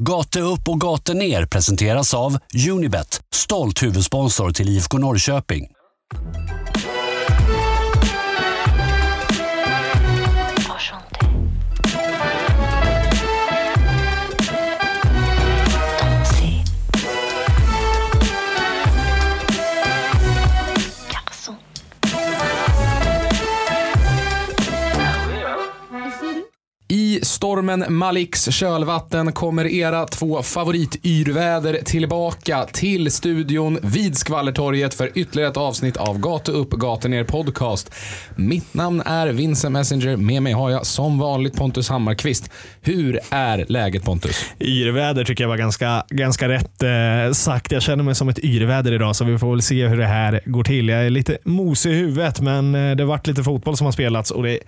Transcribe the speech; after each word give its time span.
Gate 0.00 0.40
upp 0.40 0.68
och 0.68 0.80
gate 0.80 1.14
ner 1.14 1.46
presenteras 1.46 2.14
av 2.14 2.38
Unibet, 2.70 3.20
stolt 3.34 3.82
huvudsponsor 3.82 4.50
till 4.50 4.68
IFK 4.68 4.98
Norrköping. 4.98 5.66
Stormen 27.44 27.84
Maliks 27.88 28.50
kölvatten 28.50 29.32
kommer 29.32 29.64
era 29.64 30.06
två 30.06 30.42
favorityrväder 30.42 31.78
tillbaka 31.84 32.64
till 32.72 33.10
studion 33.10 33.78
vid 33.82 34.16
Skvallertorget 34.16 34.94
för 34.94 35.10
ytterligare 35.14 35.50
ett 35.50 35.56
avsnitt 35.56 35.96
av 35.96 36.18
Gatu 36.18 36.52
upp, 36.52 36.70
gatu 36.70 37.08
ner 37.08 37.24
podcast. 37.24 37.94
Mitt 38.36 38.74
namn 38.74 39.02
är 39.06 39.28
Vincent 39.28 39.72
Messenger. 39.72 40.16
Med 40.16 40.42
mig 40.42 40.52
har 40.52 40.70
jag 40.70 40.86
som 40.86 41.18
vanligt 41.18 41.56
Pontus 41.56 41.88
Hammarkvist. 41.88 42.50
Hur 42.82 43.20
är 43.30 43.64
läget 43.68 44.04
Pontus? 44.04 44.44
Yrväder 44.60 45.24
tycker 45.24 45.44
jag 45.44 45.48
var 45.48 45.56
ganska, 45.56 46.04
ganska 46.08 46.48
rätt 46.48 46.82
eh, 46.82 47.32
sagt. 47.32 47.72
Jag 47.72 47.82
känner 47.82 48.04
mig 48.04 48.14
som 48.14 48.28
ett 48.28 48.38
yrväder 48.38 48.92
idag, 48.92 49.16
så 49.16 49.24
vi 49.24 49.38
får 49.38 49.50
väl 49.50 49.62
se 49.62 49.86
hur 49.86 49.98
det 49.98 50.06
här 50.06 50.40
går 50.44 50.64
till. 50.64 50.88
Jag 50.88 51.06
är 51.06 51.10
lite 51.10 51.38
mosig 51.44 51.90
i 51.90 51.94
huvudet, 51.94 52.40
men 52.40 52.74
eh, 52.74 52.96
det 52.96 53.02
har 53.02 53.08
varit 53.08 53.26
lite 53.26 53.42
fotboll 53.42 53.76
som 53.76 53.84
har 53.84 53.92
spelats 53.92 54.30
och 54.30 54.42
det 54.42 54.58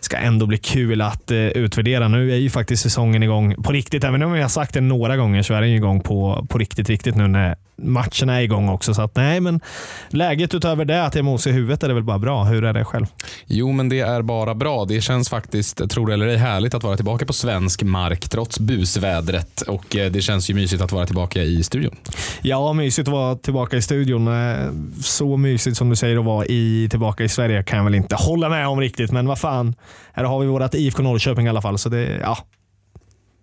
ska 0.00 0.16
ändå 0.16 0.46
bli 0.46 0.58
kul 0.58 1.00
att 1.00 1.30
eh, 1.30 1.38
utvärdera. 1.38 2.09
Nu 2.10 2.32
är 2.32 2.36
ju 2.36 2.50
faktiskt 2.50 2.82
säsongen 2.82 3.22
igång 3.22 3.54
på 3.62 3.72
riktigt. 3.72 4.04
Även 4.04 4.22
om 4.22 4.34
jag 4.34 4.44
har 4.44 4.48
sagt 4.48 4.74
det 4.74 4.80
några 4.80 5.16
gånger 5.16 5.42
så 5.42 5.54
är 5.54 5.60
den 5.60 5.70
igång 5.70 6.00
på, 6.00 6.46
på 6.48 6.58
riktigt, 6.58 6.88
riktigt 6.88 7.14
nu 7.14 7.28
när 7.28 7.56
matcherna 7.82 8.36
är 8.38 8.42
igång 8.42 8.68
också. 8.68 8.94
Så 8.94 9.02
att, 9.02 9.16
nej, 9.16 9.40
men 9.40 9.60
läget 10.08 10.54
utöver 10.54 10.84
det, 10.84 11.04
att 11.04 11.14
jag 11.14 11.18
är 11.20 11.24
mosig 11.24 11.50
i 11.50 11.54
huvudet, 11.54 11.82
är 11.82 11.88
det 11.88 11.94
väl 11.94 12.02
bara 12.04 12.18
bra. 12.18 12.44
Hur 12.44 12.64
är 12.64 12.72
det 12.72 12.84
själv? 12.84 13.06
Jo, 13.46 13.72
men 13.72 13.88
det 13.88 14.00
är 14.00 14.22
bara 14.22 14.54
bra. 14.54 14.84
Det 14.84 15.00
känns 15.00 15.28
faktiskt, 15.28 15.90
tror 15.90 16.06
det 16.06 16.14
eller 16.14 16.26
ej, 16.26 16.36
härligt 16.36 16.74
att 16.74 16.82
vara 16.82 16.96
tillbaka 16.96 17.26
på 17.26 17.32
svensk 17.32 17.82
mark 17.82 18.28
trots 18.28 18.58
busvädret. 18.60 19.60
Och 19.60 19.96
eh, 19.96 20.10
det 20.12 20.22
känns 20.22 20.50
ju 20.50 20.54
mysigt 20.54 20.82
att 20.82 20.92
vara 20.92 21.06
tillbaka 21.06 21.42
i 21.42 21.62
studion. 21.62 21.96
Ja, 22.42 22.72
mysigt 22.72 23.08
att 23.08 23.12
vara 23.12 23.34
tillbaka 23.36 23.76
i 23.76 23.82
studion. 23.82 24.28
Eh, 24.28 24.70
Så 25.02 25.36
mysigt 25.36 25.76
som 25.76 25.90
du 25.90 25.96
säger 25.96 26.18
att 26.18 26.24
vara 26.24 26.46
i, 26.46 26.88
tillbaka 26.90 27.24
i 27.24 27.28
Sverige 27.28 27.62
kan 27.62 27.76
jag 27.76 27.84
väl 27.84 27.94
inte 27.94 28.16
hålla 28.16 28.48
med 28.48 28.68
om 28.68 28.80
riktigt, 28.80 29.12
men 29.12 29.26
vad 29.26 29.38
fan. 29.38 29.74
Här 30.12 30.24
har 30.24 30.40
vi 30.40 30.46
vårt 30.46 30.74
IFK 30.74 31.02
Norrköping 31.02 31.46
i 31.46 31.48
alla 31.48 31.62
fall, 31.62 31.78
så 31.78 31.88
det, 31.88 32.18
ja, 32.22 32.38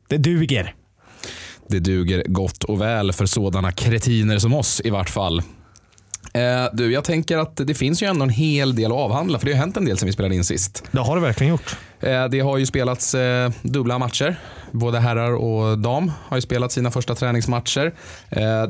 det 0.09 0.17
duger. 0.17 0.73
Det 1.70 1.80
duger 1.80 2.23
gott 2.28 2.64
och 2.64 2.82
väl 2.82 3.14
för 3.14 3.26
sådana 3.26 3.72
kretiner 3.72 4.40
som 4.40 4.54
oss 4.54 4.82
i 4.84 4.90
vart 4.90 5.10
fall. 5.10 5.42
Eh, 6.34 6.66
du, 6.73 6.92
jag 6.92 7.04
tänker 7.04 7.38
att 7.38 7.56
det 7.56 7.73
finns 7.73 8.04
ju 8.04 8.08
ändå 8.08 8.23
en 8.23 8.30
hel 8.30 8.76
del 8.76 8.92
att 8.92 8.98
avhandla, 8.98 9.40
för 9.40 9.46
det 9.46 9.52
har 9.52 9.60
hänt 9.60 9.78
en 9.78 9.86
del 9.86 9.98
sen 9.98 10.06
vi 10.06 10.14
spelade 10.14 10.36
in 10.36 10.44
sist. 10.44 10.84
Det 10.92 11.00
har 11.00 11.16
det 11.16 11.22
verkligen 11.22 11.52
gjort. 11.52 11.78
Eh, 12.00 12.28
det 12.28 12.40
har 12.40 12.58
ju 12.58 12.66
spelats 12.66 13.16
eh, 13.16 13.52
dubbla 13.62 14.00
matcher. 14.00 14.40
Både 14.72 15.00
herrar 15.00 15.32
och 15.32 15.78
dam 15.78 16.12
har 16.28 16.38
ju 16.38 16.42
spelat 16.42 16.72
sina 16.72 16.92
första 16.92 17.16
träningsmatcher. 17.16 17.94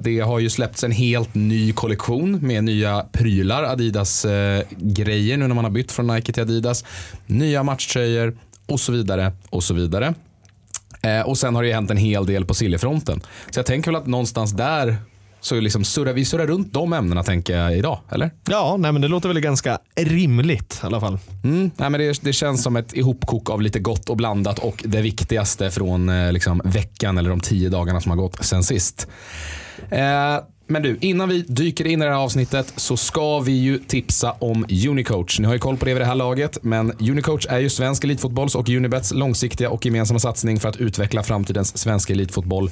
Det 0.01 0.19
har 0.19 0.39
ju 0.39 0.49
släppts 0.49 0.83
en 0.83 0.91
helt 0.91 1.35
ny 1.35 1.73
kollektion 1.73 2.39
med 2.41 2.63
nya 2.63 3.05
prylar, 3.11 3.63
Adidas-grejer 3.63 5.37
nu 5.37 5.47
när 5.47 5.55
man 5.55 5.63
har 5.63 5.71
bytt 5.71 5.91
från 5.91 6.07
Nike 6.07 6.33
till 6.33 6.43
Adidas. 6.43 6.85
Nya 7.25 7.63
matchtröjor 7.63 8.37
och 8.65 8.79
så 8.79 8.91
vidare 8.91 9.31
och 9.49 9.63
så 9.63 9.73
vidare. 9.73 10.13
Eh, 11.07 11.21
och 11.21 11.37
sen 11.37 11.55
har 11.55 11.61
det 11.61 11.67
ju 11.67 11.73
hänt 11.73 11.91
en 11.91 11.97
hel 11.97 12.25
del 12.25 12.45
på 12.45 12.53
Siljefronten. 12.53 13.21
Så 13.51 13.59
jag 13.59 13.65
tänker 13.65 13.91
väl 13.91 14.01
att 14.01 14.07
någonstans 14.07 14.51
där 14.51 14.97
så 15.39 15.59
liksom 15.59 15.83
surrar 15.83 16.13
vi 16.13 16.25
surrar 16.25 16.47
runt 16.47 16.73
de 16.73 16.93
ämnena 16.93 17.23
tänker 17.23 17.57
jag 17.57 17.77
idag, 17.77 17.99
eller? 18.09 18.31
Ja, 18.49 18.75
nej, 18.79 18.91
men 18.91 19.01
det 19.01 19.07
låter 19.07 19.27
väl 19.27 19.39
ganska 19.39 19.79
rimligt 19.95 20.79
i 20.83 20.85
alla 20.85 20.99
fall. 20.99 21.19
Mm, 21.43 21.71
nej, 21.77 21.89
men 21.89 21.99
det, 21.99 22.21
det 22.21 22.33
känns 22.33 22.63
som 22.63 22.75
ett 22.75 22.93
ihopkok 22.93 23.49
av 23.49 23.61
lite 23.61 23.79
gott 23.79 24.09
och 24.09 24.17
blandat 24.17 24.59
och 24.59 24.83
det 24.85 25.01
viktigaste 25.01 25.71
från 25.71 26.09
eh, 26.09 26.31
liksom, 26.31 26.61
veckan 26.65 27.17
eller 27.17 27.29
de 27.29 27.39
tio 27.39 27.69
dagarna 27.69 28.01
som 28.01 28.09
har 28.09 28.17
gått 28.17 28.45
sen 28.45 28.63
sist. 28.63 29.07
Eh, 29.89 30.37
men 30.67 30.81
du, 30.81 30.97
innan 31.01 31.29
vi 31.29 31.41
dyker 31.41 31.87
in 31.87 32.01
i 32.01 32.05
det 32.05 32.11
här 32.11 32.17
avsnittet 32.17 32.73
så 32.75 32.97
ska 32.97 33.39
vi 33.39 33.51
ju 33.51 33.79
tipsa 33.79 34.31
om 34.31 34.65
Unicoach. 34.87 35.39
Ni 35.39 35.45
har 35.45 35.53
ju 35.53 35.59
koll 35.59 35.77
på 35.77 35.85
det 35.85 35.93
vid 35.93 36.01
det 36.01 36.05
här 36.05 36.15
laget, 36.15 36.57
men 36.61 36.91
Unicoach 36.99 37.45
är 37.49 37.59
ju 37.59 37.69
svensk 37.69 38.03
elitfotbolls 38.03 38.55
och 38.55 38.69
Unibets 38.69 39.13
långsiktiga 39.13 39.69
och 39.69 39.85
gemensamma 39.85 40.19
satsning 40.19 40.59
för 40.59 40.69
att 40.69 40.77
utveckla 40.77 41.23
framtidens 41.23 41.77
svenska 41.77 42.13
elitfotboll. 42.13 42.71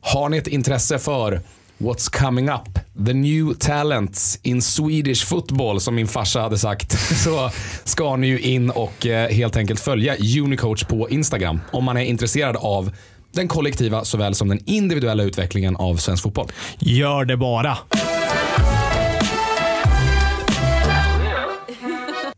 Har 0.00 0.28
ni 0.28 0.36
ett 0.36 0.46
intresse 0.46 0.98
för 0.98 1.40
What's 1.78 2.24
coming 2.24 2.48
up? 2.48 2.78
The 3.06 3.14
new 3.14 3.54
talents 3.54 4.38
in 4.42 4.62
Swedish 4.62 5.26
football 5.26 5.80
som 5.80 5.94
min 5.94 6.06
farsa 6.06 6.40
hade 6.40 6.58
sagt. 6.58 6.92
Så 7.24 7.50
ska 7.84 8.16
ni 8.16 8.26
ju 8.26 8.40
in 8.40 8.70
och 8.70 9.06
eh, 9.06 9.30
helt 9.30 9.56
enkelt 9.56 9.80
följa 9.80 10.16
Unicoach 10.42 10.84
på 10.84 11.10
Instagram 11.10 11.60
om 11.72 11.84
man 11.84 11.96
är 11.96 12.04
intresserad 12.04 12.56
av 12.56 12.90
den 13.34 13.48
kollektiva 13.48 14.04
såväl 14.04 14.34
som 14.34 14.48
den 14.48 14.60
individuella 14.66 15.22
utvecklingen 15.22 15.76
av 15.76 15.96
svensk 15.96 16.22
fotboll. 16.22 16.48
Gör 16.78 17.24
det 17.24 17.36
bara. 17.36 17.78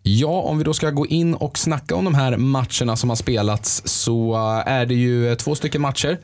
Ja, 0.08 0.28
om 0.28 0.58
vi 0.58 0.64
då 0.64 0.74
ska 0.74 0.90
gå 0.90 1.06
in 1.06 1.34
och 1.34 1.58
snacka 1.58 1.94
om 1.94 2.04
de 2.04 2.14
här 2.14 2.36
matcherna 2.36 2.96
som 2.96 3.08
har 3.08 3.16
spelats 3.16 3.82
så 3.84 4.34
eh, 4.34 4.72
är 4.72 4.86
det 4.86 4.94
ju 4.94 5.34
två 5.34 5.54
stycken 5.54 5.80
matcher 5.80 6.18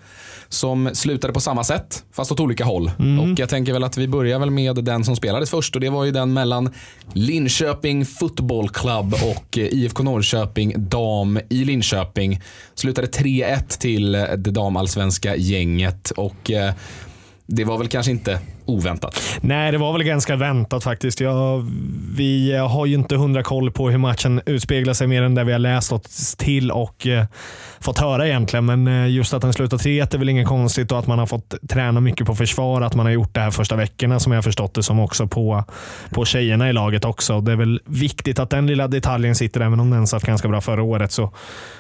som 0.53 0.91
slutade 0.93 1.33
på 1.33 1.41
samma 1.41 1.65
sätt, 1.65 2.05
fast 2.13 2.33
åt 2.33 2.41
olika 2.41 2.65
håll. 2.65 2.91
Och 3.21 3.39
jag 3.39 3.49
tänker 3.49 3.73
väl 3.73 3.85
att 3.85 3.97
vi 3.97 4.09
börjar 4.09 4.39
väl 4.39 4.51
med 4.51 4.85
den 4.85 5.05
som 5.05 5.17
spelades 5.17 5.51
först 5.51 5.75
och 5.75 5.81
det 5.81 5.91
var 5.91 6.05
ju 6.05 6.11
den 6.11 6.33
mellan 6.33 6.71
Linköping 7.13 8.07
Football 8.07 8.69
Club 8.69 9.15
och 9.15 9.59
eh, 9.59 9.65
IFK 9.65 10.03
Norrköping 10.03 10.75
dam 10.77 11.41
i 11.49 11.65
Linköping. 11.65 12.41
Slutade 12.75 13.07
3-1 13.07 13.79
till 13.81 14.15
eh, 14.15 14.23
det 14.23 14.51
damallsvenska 14.51 15.37
gänget 15.37 16.11
och 16.11 16.51
eh, 16.51 16.73
det 17.47 17.65
var 17.65 17.79
väl 17.79 17.89
kanske 17.89 18.13
inte 18.13 18.39
oväntat. 18.65 19.23
Nej, 19.41 19.73
det 19.73 19.79
var 19.79 19.93
väl 19.93 20.03
ganska 20.03 20.37
väntat 20.37 20.85
faktiskt. 20.85 21.21
Ja, 21.21 21.63
vi 22.17 22.55
eh, 22.55 22.69
har 22.69 22.87
ju 22.87 22.95
inte 22.95 23.17
hundra 23.17 23.43
koll 23.43 23.71
på 23.71 23.91
hur 23.91 23.99
matchen 23.99 24.41
utspeglar 24.47 24.95
sig 24.95 25.07
mer 25.07 25.23
än 25.23 25.35
det 25.35 25.45
vi 25.45 25.53
har 25.53 25.59
läst 25.59 25.93
oss 25.93 26.37
till 26.37 26.71
och 26.71 27.07
eh, 27.07 27.25
fått 27.81 27.99
höra 27.99 28.29
egentligen. 28.29 28.65
Men 28.65 28.89
eh, 28.89 29.11
just 29.11 29.35
att 29.35 29.43
den 29.43 29.53
slutar 29.53 29.77
3-1 29.77 30.15
är 30.15 30.19
väl 30.19 30.29
inget 30.29 30.49
konstigt 30.49 30.93
och 30.93 30.99
att 30.99 31.07
man 31.07 31.19
har 31.19 31.27
fått 31.27 31.55
träna 31.69 32.01
mycket 32.01 32.27
på 32.27 32.35
försvar. 32.35 32.81
Att 32.83 32.95
man 32.95 33.07
har 33.07 33.13
gjort 33.13 33.35
det 33.35 33.41
här 33.41 33.51
första 33.51 33.77
veckorna 33.77 34.21
som 34.21 34.33
jag 34.33 34.37
har 34.37 34.43
förstått 34.43 34.75
det 34.75 34.83
som 34.83 35.01
också 35.01 35.27
på, 35.27 35.65
på 36.11 36.25
tjejerna 36.25 36.71
i 36.71 36.73
laget 36.73 37.05
också. 37.05 37.41
Det 37.41 37.53
är 37.53 37.57
väl 37.57 37.81
viktigt 37.85 38.39
att 38.39 38.51
den 38.51 38.67
lilla 38.67 38.89
detaljen 38.89 39.35
sitter, 39.35 39.61
även 39.61 39.81
om 39.81 39.91
den 39.91 40.07
satt 40.07 40.23
ganska 40.23 40.49
bra 40.49 40.61
förra 40.61 40.83
året. 40.83 41.13
Så 41.13 41.33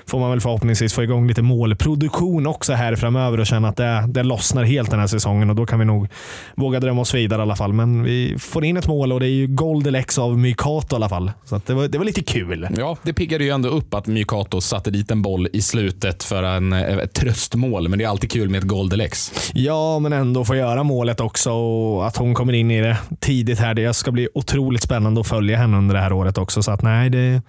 får 0.06 0.21
man 0.21 0.31
väl 0.31 0.41
förhoppningsvis 0.41 0.94
få 0.94 1.03
igång 1.03 1.28
lite 1.28 1.42
målproduktion 1.42 2.47
också 2.47 2.72
här 2.72 2.97
framöver 2.97 3.41
och 3.41 3.47
känna 3.47 3.69
att 3.69 3.76
det, 3.76 4.04
det 4.09 4.22
lossnar 4.22 4.65
helt 4.65 4.91
den 4.91 5.00
här 5.00 5.06
säsongen 5.06 5.50
och 5.50 5.56
då 5.56 5.66
kan 5.66 5.78
vi 5.78 5.84
nog 5.84 6.09
våga 6.54 6.72
drömma 6.81 7.00
oss 7.00 7.15
vidare 7.15 7.41
i 7.41 7.43
alla 7.43 7.56
fall. 7.56 7.72
Men 7.72 8.03
vi 8.03 8.37
får 8.38 8.65
in 8.65 8.77
ett 8.77 8.87
mål 8.87 9.12
och 9.12 9.21
det 9.21 9.27
är 9.27 9.31
ju 9.31 9.47
Goldelex 9.47 10.19
av 10.19 10.38
Mykato 10.38 10.94
i 10.94 10.97
alla 10.97 11.09
fall. 11.09 11.33
Så 11.44 11.60
det, 11.66 11.75
var, 11.75 11.88
det 11.88 11.99
var 11.99 12.05
lite 12.05 12.22
kul. 12.22 12.69
Ja, 12.78 12.97
det 13.03 13.12
piggade 13.12 13.44
ju 13.44 13.50
ändå 13.50 13.69
upp 13.69 13.94
att 13.94 14.06
Mykato 14.06 14.60
satte 14.60 14.91
dit 14.91 15.10
en 15.10 15.22
boll 15.22 15.49
i 15.53 15.62
slutet 15.62 16.25
för 16.25 16.43
en, 16.43 16.72
ett 16.72 17.12
tröstmål. 17.15 17.88
Men 17.88 17.99
det 17.99 18.05
är 18.05 18.09
alltid 18.09 18.31
kul 18.31 18.49
med 18.49 18.59
ett 18.59 18.69
Goldelex. 18.69 19.33
Ja, 19.55 19.99
men 19.99 20.12
ändå 20.12 20.44
få 20.44 20.56
göra 20.56 20.83
målet 20.83 21.21
också 21.21 21.53
och 21.53 22.06
att 22.06 22.16
hon 22.16 22.34
kommer 22.34 22.53
in 22.53 22.71
i 22.71 22.81
det 22.81 22.97
tidigt 23.21 23.59
här. 23.59 23.75
Det 23.75 23.94
ska 23.94 24.10
bli 24.10 24.28
otroligt 24.34 24.83
spännande 24.83 25.21
att 25.21 25.28
följa 25.28 25.56
henne 25.56 25.77
under 25.77 25.94
det 25.94 26.00
här 26.00 26.12
året 26.12 26.39
också. 26.39 26.62
Så 26.62 26.71
att 26.71 26.83
nej, 26.83 27.10
det 27.10 27.43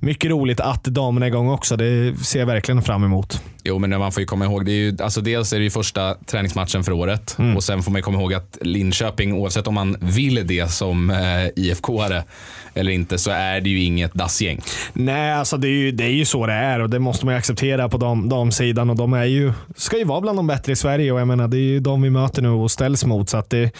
mycket 0.00 0.30
roligt 0.30 0.60
att 0.60 0.84
damerna 0.84 1.26
är 1.26 1.30
igång 1.30 1.48
också. 1.48 1.76
Det 1.76 2.14
ser 2.24 2.38
jag 2.38 2.46
verkligen 2.46 2.82
fram 2.82 3.04
emot. 3.04 3.42
Jo, 3.66 3.78
men 3.78 3.90
man 3.90 4.12
får 4.12 4.20
ju 4.20 4.26
komma 4.26 4.44
ihåg, 4.44 4.66
det 4.66 4.72
är 4.72 4.74
ju, 4.74 4.96
alltså 5.02 5.20
dels 5.20 5.52
är 5.52 5.58
det 5.58 5.64
ju 5.64 5.70
första 5.70 6.14
träningsmatchen 6.14 6.84
för 6.84 6.92
året 6.92 7.36
och 7.56 7.64
sen 7.64 7.82
får 7.82 7.92
man 7.92 8.02
komma 8.02 8.18
ihåg 8.18 8.34
att 8.34 8.58
Linköping, 8.60 9.32
oavsett 9.34 9.66
om 9.66 9.74
man 9.74 9.96
vill 10.00 10.46
det 10.46 10.70
som 10.70 11.10
eh, 11.10 11.16
IFK-are 11.56 12.22
eller 12.74 12.92
inte, 12.92 13.18
så 13.18 13.30
är 13.30 13.60
det 13.60 13.70
ju 13.70 13.82
inget 13.82 14.14
dassgäng. 14.14 14.60
Nej, 14.92 15.32
alltså 15.32 15.56
det 15.56 15.68
är, 15.68 15.70
ju, 15.70 15.92
det 15.92 16.04
är 16.04 16.08
ju 16.08 16.24
så 16.24 16.46
det 16.46 16.52
är 16.52 16.80
och 16.80 16.90
det 16.90 16.98
måste 16.98 17.26
man 17.26 17.34
ju 17.34 17.38
acceptera 17.38 17.88
på 17.88 17.98
dam, 17.98 18.28
damsidan. 18.28 18.90
Och 18.90 18.96
de 18.96 19.12
är 19.12 19.24
ju, 19.24 19.52
ska 19.76 19.98
ju 19.98 20.04
vara 20.04 20.20
bland 20.20 20.38
de 20.38 20.46
bättre 20.46 20.72
i 20.72 20.76
Sverige 20.76 21.12
och 21.12 21.20
jag 21.20 21.28
menar, 21.28 21.48
det 21.48 21.56
är 21.56 21.60
ju 21.68 21.80
de 21.80 22.02
vi 22.02 22.10
möter 22.10 22.42
nu 22.42 22.48
och 22.48 22.70
ställs 22.70 23.04
mot. 23.04 23.28
Så 23.28 23.36
att 23.36 23.50
det 23.50 23.58
är 23.58 23.70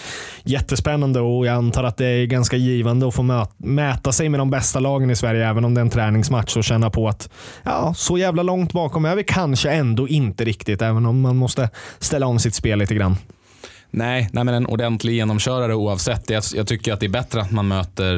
jättespännande 0.44 1.20
och 1.20 1.46
jag 1.46 1.54
antar 1.54 1.84
att 1.84 1.96
det 1.96 2.06
är 2.06 2.26
ganska 2.26 2.56
givande 2.56 3.08
att 3.08 3.14
få 3.14 3.46
mäta 3.56 4.12
sig 4.12 4.28
med 4.28 4.40
de 4.40 4.50
bästa 4.50 4.80
lagen 4.80 5.10
i 5.10 5.16
Sverige, 5.16 5.48
även 5.48 5.64
om 5.64 5.74
det 5.74 5.80
är 5.80 5.82
en 5.82 5.90
träningsmatch 6.04 6.56
och 6.56 6.64
känna 6.64 6.90
på 6.90 7.08
att 7.08 7.28
ja, 7.62 7.94
så 7.96 8.18
jävla 8.18 8.42
långt 8.42 8.72
bakom 8.72 9.04
är 9.04 9.16
vi 9.16 9.24
kanske 9.24 9.70
ändå 9.70 10.08
inte 10.08 10.44
riktigt, 10.44 10.82
även 10.82 11.06
om 11.06 11.20
man 11.20 11.36
måste 11.36 11.70
ställa 11.98 12.26
om 12.26 12.38
sitt 12.38 12.54
spel 12.54 12.78
lite 12.78 12.94
grann. 12.94 13.16
Nej, 13.96 14.28
nej, 14.32 14.44
men 14.44 14.54
en 14.54 14.66
ordentlig 14.66 15.12
genomkörare 15.12 15.74
oavsett. 15.74 16.30
Jag, 16.30 16.42
jag 16.54 16.66
tycker 16.66 16.92
att 16.92 17.00
det 17.00 17.06
är 17.06 17.10
bättre 17.10 17.40
att 17.40 17.50
man 17.50 17.68
möter 17.68 18.14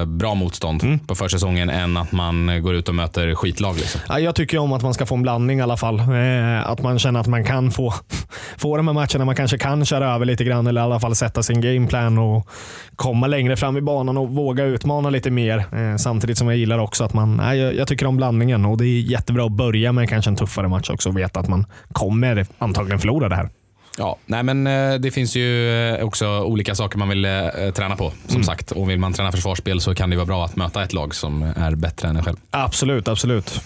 eh, 0.00 0.06
bra 0.06 0.34
motstånd 0.34 0.82
Mm. 0.82 0.98
på 0.98 1.14
försäsongen 1.14 1.70
än 1.70 1.96
att 1.96 2.12
man 2.12 2.62
går 2.62 2.74
ut 2.74 2.88
och 2.88 2.94
möter 2.94 3.34
skitlag. 3.34 3.76
Liksom. 3.76 4.00
Ja, 4.08 4.18
jag 4.20 4.34
tycker 4.34 4.58
om 4.58 4.72
att 4.72 4.82
man 4.82 4.94
ska 4.94 5.06
få 5.06 5.14
en 5.14 5.22
blandning 5.22 5.58
i 5.58 5.62
alla 5.62 5.76
fall. 5.76 5.98
Eh, 5.98 6.70
att 6.70 6.82
man 6.82 6.98
känner 6.98 7.20
att 7.20 7.26
man 7.26 7.44
kan 7.44 7.70
få, 7.70 7.94
få 8.56 8.76
de 8.76 8.86
här 8.88 8.94
matcherna 8.94 9.24
man 9.24 9.36
kanske 9.36 9.58
kan 9.58 9.84
köra 9.84 10.14
över 10.14 10.24
lite 10.26 10.44
grann 10.44 10.66
eller 10.66 10.80
i 10.80 10.84
alla 10.84 11.00
fall 11.00 11.14
sätta 11.14 11.42
sin 11.42 11.60
gameplan 11.60 12.18
och 12.18 12.48
komma 12.96 13.26
längre 13.26 13.56
fram 13.56 13.76
i 13.76 13.80
banan 13.80 14.16
och 14.18 14.28
våga 14.28 14.64
utmana 14.64 15.10
lite 15.10 15.30
mer. 15.30 15.58
Eh, 15.58 15.96
samtidigt 15.96 16.38
som 16.38 16.48
jag 16.48 16.56
gillar 16.56 16.78
också 16.78 17.04
att 17.04 17.12
man, 17.12 17.36
nej, 17.36 17.58
jag, 17.58 17.74
jag 17.76 17.88
tycker 17.88 18.06
om 18.06 18.16
blandningen 18.16 18.64
och 18.64 18.78
det 18.78 18.84
är 18.84 19.00
jättebra 19.00 19.44
att 19.44 19.52
börja 19.52 19.92
med 19.92 20.08
kanske 20.08 20.30
en 20.30 20.36
tuffare 20.36 20.68
match 20.68 20.90
också 20.90 21.08
och 21.08 21.18
veta 21.18 21.40
att 21.40 21.48
man 21.48 21.66
kommer 21.92 22.46
antagligen 22.58 22.98
förlora 22.98 23.28
det 23.28 23.36
här. 23.36 23.48
Ja, 23.98 24.18
nej 24.26 24.42
men 24.42 24.66
eh, 24.66 24.94
det 24.94 25.10
finns 25.10 25.36
ju 25.36 25.70
eh, 25.94 26.04
också 26.04 26.40
olika 26.40 26.74
saker 26.74 26.98
man 26.98 27.08
vill 27.08 27.24
eh, 27.24 27.30
träna 27.74 27.96
på. 27.96 28.10
Som 28.26 28.34
Mm. 28.36 28.44
sagt, 28.44 28.70
och 28.70 28.90
vill 28.90 28.98
man 28.98 29.12
träna 29.12 29.32
försvarsspel 29.32 29.80
så 29.80 29.94
kan 29.94 30.10
det 30.10 30.16
vara 30.16 30.26
bra 30.26 30.44
att 30.44 30.56
möta 30.56 30.82
ett 30.82 30.92
lag 30.92 31.14
som 31.14 31.42
är 31.42 31.74
bättre 31.74 32.08
än 32.08 32.16
en 32.16 32.24
själv. 32.24 32.36
Absolut, 32.50 33.08
absolut. 33.08 33.60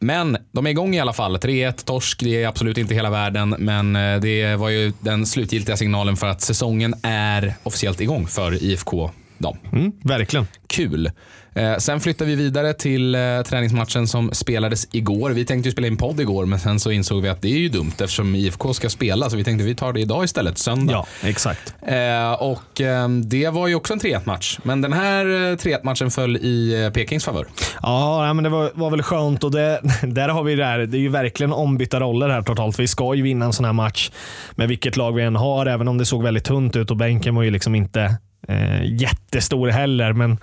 Men 0.00 0.36
de 0.52 0.66
är 0.66 0.70
igång 0.70 0.94
i 0.94 1.00
alla 1.00 1.12
fall. 1.12 1.36
3-1 1.36 1.84
torsk, 1.84 2.20
det 2.24 2.42
är 2.42 2.48
absolut 2.48 2.78
inte 2.78 2.94
hela 2.94 3.10
världen, 3.10 3.54
men 3.58 3.92
det 4.20 4.56
var 4.56 4.68
ju 4.68 4.92
den 5.00 5.26
slutgiltiga 5.26 5.76
signalen 5.76 6.16
för 6.16 6.26
att 6.26 6.40
säsongen 6.40 6.94
är 7.02 7.54
officiellt 7.62 8.00
igång 8.00 8.26
för 8.26 8.62
IFK 8.62 9.10
Dam. 9.38 9.56
Mm, 9.72 9.92
verkligen. 10.04 10.46
Kul. 10.66 11.10
Eh, 11.58 11.76
sen 11.76 12.00
flyttar 12.00 12.24
vi 12.24 12.34
vidare 12.34 12.72
till 12.72 13.14
eh, 13.14 13.20
träningsmatchen 13.46 14.06
som 14.06 14.30
spelades 14.32 14.88
igår. 14.92 15.30
Vi 15.30 15.44
tänkte 15.44 15.68
ju 15.68 15.72
spela 15.72 15.86
in 15.86 15.96
podd 15.96 16.20
igår, 16.20 16.46
men 16.46 16.58
sen 16.58 16.80
så 16.80 16.90
insåg 16.90 17.22
vi 17.22 17.28
att 17.28 17.42
det 17.42 17.48
är 17.48 17.58
ju 17.58 17.68
dumt 17.68 17.92
eftersom 17.92 18.34
IFK 18.34 18.74
ska 18.74 18.90
spela, 18.90 19.30
så 19.30 19.36
vi 19.36 19.44
tänkte 19.44 19.64
vi 19.64 19.74
tar 19.74 19.92
det 19.92 20.00
idag 20.00 20.24
istället, 20.24 20.58
söndag. 20.58 20.92
Ja, 20.92 21.28
exakt. 21.28 21.74
Eh, 21.82 22.32
och 22.32 22.80
eh, 22.80 23.08
det 23.08 23.48
var 23.48 23.68
ju 23.68 23.74
också 23.74 23.92
en 23.92 24.00
3-1-match, 24.00 24.58
men 24.62 24.80
den 24.80 24.92
här 24.92 25.26
eh, 25.26 25.56
3-1-matchen 25.56 26.10
föll 26.10 26.36
i 26.36 26.90
Pekings 26.94 27.24
favör. 27.24 27.46
Ja, 27.82 28.32
men 28.34 28.44
det 28.44 28.50
var, 28.50 28.70
var 28.74 28.90
väl 28.90 29.02
skönt 29.02 29.44
och 29.44 29.50
det, 29.50 29.80
där 30.02 30.28
har 30.28 30.42
vi 30.42 30.54
det 30.54 30.64
här. 30.64 30.78
Det 30.78 30.96
är 30.96 31.00
ju 31.00 31.08
verkligen 31.08 31.52
ombytta 31.52 32.00
roller 32.00 32.28
här 32.28 32.42
totalt. 32.42 32.78
Vi 32.78 32.88
ska 32.88 33.14
ju 33.14 33.22
vinna 33.22 33.44
en 33.44 33.52
sån 33.52 33.64
här 33.64 33.72
match 33.72 34.10
med 34.54 34.68
vilket 34.68 34.96
lag 34.96 35.12
vi 35.12 35.22
än 35.22 35.36
har, 35.36 35.66
även 35.66 35.88
om 35.88 35.98
det 35.98 36.04
såg 36.04 36.22
väldigt 36.22 36.44
tunt 36.44 36.76
ut 36.76 36.90
och 36.90 36.96
bänken 36.96 37.34
var 37.34 37.42
ju 37.42 37.50
liksom 37.50 37.74
inte 37.74 38.16
eh, 38.48 38.84
jättestor 38.84 39.68
heller. 39.68 40.12
Men 40.12 40.38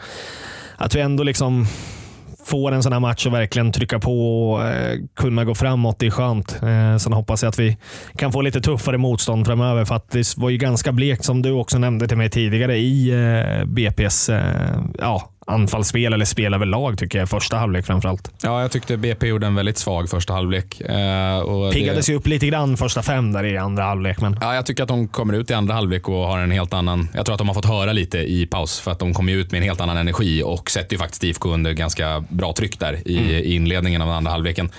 att 0.78 0.96
vi 0.96 1.02
ändå 1.02 1.24
liksom 1.24 1.68
får 2.46 2.72
en 2.72 2.84
sån 2.84 2.94
här 2.94 3.00
match 3.00 3.26
och 3.26 3.34
verkligen 3.34 3.72
trycka 3.72 4.00
på 4.00 4.50
och 4.52 4.68
eh, 4.68 5.00
kunna 5.16 5.46
gå 5.46 5.56
framåt, 5.56 6.00
det 6.00 6.06
är 6.06 6.12
skönt. 6.12 6.60
Eh, 6.64 6.98
sen 6.98 7.14
hoppas 7.14 7.44
jag 7.44 7.50
att 7.50 7.60
vi 7.60 7.78
kan 8.18 8.32
få 8.32 8.42
lite 8.42 8.62
tuffare 8.62 8.98
motstånd 8.98 9.46
framöver, 9.46 9.86
för 9.86 9.96
att 9.96 10.12
det 10.12 10.38
var 10.38 10.50
ju 10.50 10.58
ganska 10.58 10.92
blekt, 10.92 11.26
som 11.26 11.42
du 11.42 11.52
också 11.52 11.78
nämnde 11.78 12.08
till 12.08 12.18
mig 12.18 12.30
tidigare, 12.30 12.78
i 12.78 13.10
eh, 13.10 13.66
BP's 13.66 14.34
eh, 14.34 14.80
ja, 15.00 15.30
anfallsspel, 15.48 16.14
eller 16.14 16.26
spel 16.26 16.54
överlag 16.54 16.98
tycker 16.98 17.20
jag, 17.20 17.30
första 17.30 17.58
halvlek 17.58 17.86
framförallt. 17.86 18.32
Ja, 18.44 18.62
jag 18.62 18.72
tyckte 18.72 18.98
BP 18.98 19.28
gjorde 19.28 19.48
en 19.48 19.56
väldigt 19.56 19.78
svag 19.78 20.10
första 20.10 20.34
halvlek. 20.34 20.82
Eh, 20.82 21.40
och 21.40 21.66
det- 21.68 21.74
Piggades 21.74 22.10
ju 22.10 22.16
upp 22.16 22.28
lite 22.28 22.48
grann 22.48 22.78
första 22.78 23.02
fem 23.04 23.32
där 23.34 23.44
i 23.46 23.58
andra 23.58 23.84
halvlek, 23.84 24.22
men 24.22 24.38
Ja, 24.42 24.56
jag 24.56 24.66
tycker 24.66 24.84
att 24.84 24.90
de 24.90 25.08
kommer 25.08 25.34
ut 25.34 25.50
i 25.50 25.54
andra 25.54 25.74
halvlek 25.74 26.10
och 26.10 26.16
har 26.28 26.40
en 26.40 26.52
helt 26.52 26.74
annan... 26.74 27.10
Jag 27.14 27.26
tror 27.26 27.34
att 27.34 27.40
de 27.40 27.48
har 27.48 27.56
fått 27.56 27.66
höra 27.66 27.94
lite 27.94 28.18
i 28.18 28.46
paus 28.46 28.80
för 28.80 28.92
att 28.92 29.00
de 29.00 29.14
kommer 29.14 29.34
ut 29.34 29.52
med 29.52 29.58
en 29.58 29.64
helt 29.64 29.82
annan 29.82 29.98
energi 29.98 30.44
och 30.44 30.72
sätter 30.72 30.94
ju 30.94 30.98
faktiskt 31.00 31.24
IFK 31.24 31.50
under 31.54 31.72
ganska 31.74 32.24
bra 32.30 32.54
tryck 32.54 32.80
där 32.80 33.08
i, 33.08 33.18
i 33.18 33.56
inledningen 33.56 34.02
av 34.02 34.08
den 34.08 34.18
andra 34.18 34.32
halvleken. 34.32 34.70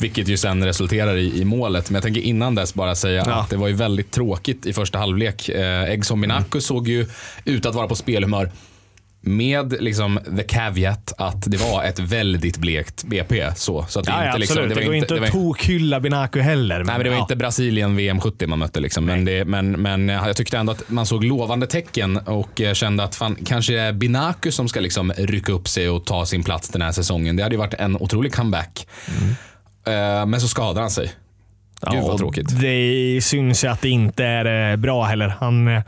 Vilket 0.00 0.28
ju 0.28 0.36
sen 0.36 0.64
resulterar 0.64 1.16
i, 1.16 1.40
i 1.40 1.44
målet. 1.44 1.90
Men 1.90 1.94
jag 1.94 2.02
tänker 2.02 2.20
innan 2.20 2.54
dess 2.54 2.74
bara 2.74 2.94
säga 2.94 3.22
Ja. 3.26 3.32
att 3.34 3.50
det 3.50 3.56
var 3.56 3.68
ju 3.68 3.74
väldigt 3.74 4.10
tråkigt 4.10 4.66
i 4.66 4.72
första 4.72 4.98
halvlek. 4.98 5.48
Eh, 5.48 5.82
Egson 5.84 6.20
Minaku 6.20 6.60
såg 6.60 6.88
ju 6.88 7.06
ut 7.44 7.66
att 7.66 7.74
vara 7.74 7.88
på 7.88 7.94
spelhumör. 7.94 8.50
Med 9.28 9.82
liksom 9.82 10.20
the 10.36 10.42
caveat 10.42 11.12
att 11.18 11.42
det 11.50 11.56
var 11.56 11.84
ett 11.84 11.98
väldigt 11.98 12.58
blekt 12.58 13.04
BP. 13.04 13.54
Så, 13.54 13.86
så 13.88 14.00
att 14.00 14.06
det 14.06 14.12
ja, 14.12 14.24
ja, 14.24 14.24
inte, 14.24 14.28
absolut. 14.28 14.40
liksom, 14.40 14.68
det, 14.68 14.74
var 14.74 14.82
går 14.82 14.94
inte 14.94 15.14
var- 15.14 15.26
att 15.26 15.32
tokhylla 15.32 16.00
Binaku 16.00 16.40
heller. 16.40 16.76
Nej, 16.76 16.86
men 16.86 17.04
det 17.04 17.10
var 17.10 17.16
ja. 17.16 17.22
inte 17.22 17.36
Brasilien 17.36 17.96
VM 17.96 18.20
70 18.20 18.46
man 18.46 18.58
mötte. 18.58 18.80
Liksom. 18.80 19.04
Men, 19.04 19.24
det, 19.24 19.44
men, 19.44 19.70
men 19.70 20.08
jag 20.08 20.36
tyckte 20.36 20.58
ändå 20.58 20.72
att 20.72 20.90
man 20.90 21.06
såg 21.06 21.24
lovande 21.24 21.66
tecken 21.66 22.16
och 22.16 22.60
eh, 22.60 22.74
kände 22.74 23.04
att 23.04 23.14
fan, 23.14 23.36
kanske 23.44 23.72
det 23.72 23.80
är 23.80 23.92
Binaku 23.92 24.50
som 24.50 24.68
ska 24.68 24.80
liksom 24.80 25.12
rycka 25.12 25.52
upp 25.52 25.68
sig 25.68 25.88
och 25.88 26.06
ta 26.06 26.26
sin 26.26 26.42
plats 26.42 26.68
den 26.68 26.82
här 26.82 26.92
säsongen. 26.92 27.36
Det 27.36 27.42
hade 27.42 27.54
ju 27.54 27.58
varit 27.58 27.74
en 27.74 27.96
otrolig 27.96 28.34
comeback. 28.34 28.86
Eh, 29.86 30.26
Men 30.26 30.40
så 30.40 30.48
skadade 30.48 30.80
han 30.80 30.90
sig. 30.90 31.12
Gud 31.90 32.02
vad 32.02 32.10
och 32.12 32.18
tråkigt. 32.18 32.60
Det 32.60 33.20
syns 33.22 33.64
ju 33.64 33.68
att 33.68 33.82
det 33.82 33.88
inte 33.88 34.24
är 34.24 34.70
eh, 34.70 34.76
bra 34.76 35.04
heller. 35.04 35.34
Han, 35.40 35.82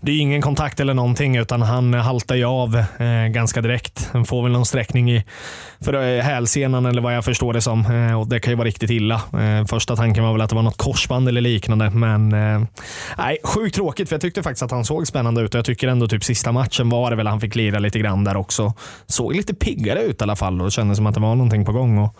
det 0.00 0.12
är 0.12 0.18
ingen 0.18 0.42
kontakt 0.42 0.80
eller 0.80 0.94
någonting, 0.94 1.36
utan 1.36 1.62
han 1.62 1.94
haltar 1.94 2.34
ju 2.34 2.44
av 2.44 2.76
eh, 2.76 3.26
ganska 3.30 3.60
direkt. 3.62 4.08
Han 4.12 4.24
får 4.24 4.42
väl 4.42 4.52
någon 4.52 4.66
sträckning 4.66 5.10
i 5.12 5.24
för 5.80 6.16
eh, 6.18 6.22
hälsenan 6.22 6.86
eller 6.86 7.02
vad 7.02 7.16
jag 7.16 7.24
förstår 7.24 7.52
det 7.52 7.60
som. 7.60 7.86
Eh, 7.86 8.20
och 8.20 8.28
Det 8.28 8.40
kan 8.40 8.52
ju 8.52 8.56
vara 8.56 8.68
riktigt 8.68 8.90
illa. 8.90 9.14
Eh, 9.14 9.66
första 9.66 9.96
tanken 9.96 10.24
var 10.24 10.32
väl 10.32 10.40
att 10.40 10.48
det 10.48 10.56
var 10.56 10.62
något 10.62 10.76
korsband 10.76 11.28
eller 11.28 11.40
liknande, 11.40 11.90
men 11.90 12.32
eh, 12.32 12.62
nej, 13.18 13.38
sjukt 13.44 13.74
tråkigt 13.74 14.08
för 14.08 14.14
jag 14.14 14.20
tyckte 14.20 14.42
faktiskt 14.42 14.62
att 14.62 14.70
han 14.70 14.84
såg 14.84 15.06
spännande 15.06 15.40
ut 15.40 15.54
och 15.54 15.58
jag 15.58 15.64
tycker 15.64 15.88
ändå 15.88 16.08
typ 16.08 16.24
sista 16.24 16.52
matchen 16.52 16.88
var 16.88 17.10
det 17.10 17.16
väl 17.16 17.26
han 17.26 17.40
fick 17.40 17.54
lira 17.54 17.78
lite 17.78 17.98
grann 17.98 18.24
där 18.24 18.36
också. 18.36 18.72
Såg 19.06 19.34
lite 19.34 19.54
piggare 19.54 20.02
ut 20.02 20.20
i 20.20 20.24
alla 20.24 20.36
fall 20.36 20.62
och 20.62 20.72
kändes 20.72 20.96
som 20.96 21.06
att 21.06 21.14
det 21.14 21.20
var 21.20 21.34
någonting 21.34 21.64
på 21.64 21.72
gång. 21.72 21.98
Och, 21.98 22.16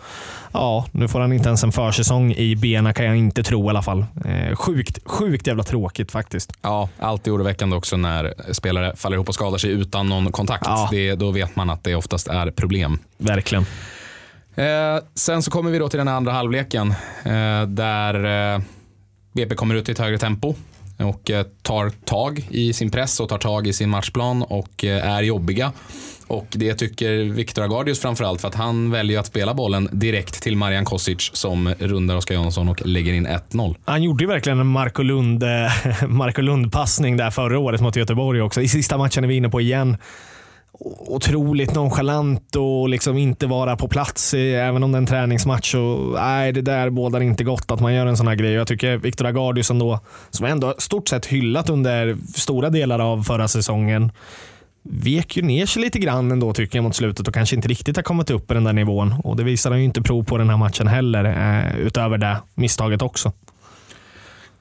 ja, 0.53 0.85
nu 0.91 1.07
får 1.07 1.19
han 1.19 1.33
inte 1.33 1.47
ens 1.49 1.63
en 1.63 1.71
försäsong 1.71 2.33
i 2.33 2.55
benen 2.55 2.93
kan 2.93 3.05
jag 3.05 3.15
inte 3.15 3.43
tro 3.43 3.65
i 3.65 3.69
alla 3.69 3.81
fall. 3.81 4.05
Eh, 4.25 4.55
sjukt, 4.55 4.99
sjukt 5.05 5.47
jävla 5.47 5.63
tråkigt 5.63 6.11
faktiskt. 6.11 6.53
Ja, 6.61 6.89
alltid 6.99 7.33
oroväckande 7.33 7.70
också 7.73 7.97
när 7.97 8.33
spelare 8.53 8.95
faller 8.95 9.15
ihop 9.15 9.27
och 9.27 9.35
skadar 9.35 9.57
sig 9.57 9.69
utan 9.71 10.09
någon 10.09 10.31
kontakt. 10.31 10.65
Ja. 10.65 10.87
Det, 10.91 11.15
då 11.15 11.31
vet 11.31 11.55
man 11.55 11.69
att 11.69 11.83
det 11.83 11.95
oftast 11.95 12.27
är 12.27 12.51
problem. 12.51 12.99
Verkligen. 13.17 13.65
Eh, 14.55 15.03
sen 15.15 15.43
så 15.43 15.51
kommer 15.51 15.71
vi 15.71 15.79
då 15.79 15.89
till 15.89 15.97
den 15.97 16.07
andra 16.07 16.31
halvleken 16.31 16.89
eh, 17.23 17.67
där 17.67 18.53
eh, 18.55 18.61
BP 19.33 19.55
kommer 19.55 19.75
ut 19.75 19.89
i 19.89 19.91
ett 19.91 19.99
högre 19.99 20.17
tempo 20.17 20.55
och 20.97 21.31
eh, 21.31 21.45
tar 21.61 21.89
tag 21.89 22.47
i 22.49 22.73
sin 22.73 22.91
press 22.91 23.19
och 23.19 23.29
tar 23.29 23.37
tag 23.37 23.67
i 23.67 23.73
sin 23.73 23.89
matchplan 23.89 24.43
och 24.43 24.85
eh, 24.85 25.11
är 25.11 25.23
jobbiga. 25.23 25.71
Och 26.31 26.47
det 26.49 26.73
tycker 26.73 27.23
Viktor 27.23 27.63
Agardius 27.63 27.99
framförallt 27.99 28.41
för 28.41 28.47
att 28.47 28.55
han 28.55 28.91
väljer 28.91 29.19
att 29.19 29.25
spela 29.25 29.53
bollen 29.53 29.89
direkt 29.91 30.43
till 30.43 30.57
Marian 30.57 30.85
Kosic 30.85 31.31
som 31.33 31.73
rundar 31.79 32.15
Oskar 32.15 32.35
Jansson 32.35 32.69
och 32.69 32.85
lägger 32.85 33.13
in 33.13 33.27
1-0. 33.27 33.75
Han 33.85 34.03
gjorde 34.03 34.23
ju 34.23 34.27
verkligen 34.27 34.59
en 34.59 34.67
Marco 34.67 35.03
Lund, 35.03 35.43
eh, 35.43 35.49
Marco 36.07 36.41
Lund-passning 36.41 37.17
där 37.17 37.31
förra 37.31 37.59
året 37.59 37.81
mot 37.81 37.95
Göteborg 37.95 38.41
också. 38.41 38.61
I 38.61 38.67
sista 38.67 38.97
matchen 38.97 39.23
är 39.23 39.27
vi 39.27 39.35
inne 39.35 39.49
på 39.49 39.61
igen. 39.61 39.97
Otroligt 41.07 41.75
nonchalant 41.75 42.55
och 42.55 42.89
liksom 42.89 43.17
inte 43.17 43.47
vara 43.47 43.77
på 43.77 43.87
plats, 43.87 44.33
även 44.33 44.83
om 44.83 44.91
det 44.91 44.95
är 44.95 45.01
en 45.01 45.05
träningsmatch. 45.05 45.75
Och, 45.75 46.13
nej, 46.13 46.51
det 46.51 46.61
där 46.61 46.89
bådar 46.89 47.21
inte 47.21 47.43
gott 47.43 47.71
att 47.71 47.79
man 47.79 47.93
gör 47.93 48.05
en 48.05 48.17
sån 48.17 48.27
här 48.27 48.35
grej. 48.35 48.51
Jag 48.51 48.67
tycker 48.67 48.97
Viktor 48.97 49.25
Agardius 49.25 49.71
ändå, 49.71 49.99
som 50.29 50.45
ändå 50.45 50.75
stort 50.77 51.07
sett 51.07 51.25
hyllat 51.25 51.69
under 51.69 52.17
stora 52.35 52.69
delar 52.69 52.99
av 52.99 53.23
förra 53.23 53.47
säsongen, 53.47 54.11
vek 54.83 55.37
ju 55.37 55.43
ner 55.43 55.65
sig 55.65 55.81
lite 55.81 55.99
grann 55.99 56.31
ändå 56.31 56.53
tycker 56.53 56.77
jag 56.77 56.83
mot 56.83 56.95
slutet 56.95 57.27
och 57.27 57.33
kanske 57.33 57.55
inte 57.55 57.67
riktigt 57.67 57.95
har 57.95 58.03
kommit 58.03 58.29
upp 58.29 58.47
på 58.47 58.53
den 58.53 58.63
där 58.63 58.73
nivån. 58.73 59.15
Och 59.23 59.35
Det 59.35 59.43
visar 59.43 59.71
han 59.71 59.79
ju 59.79 59.85
inte 59.85 60.01
prov 60.01 60.23
på 60.23 60.37
den 60.37 60.49
här 60.49 60.57
matchen 60.57 60.87
heller, 60.87 61.23
eh, 61.25 61.79
utöver 61.79 62.17
det 62.17 62.37
misstaget 62.55 63.01
också. 63.01 63.31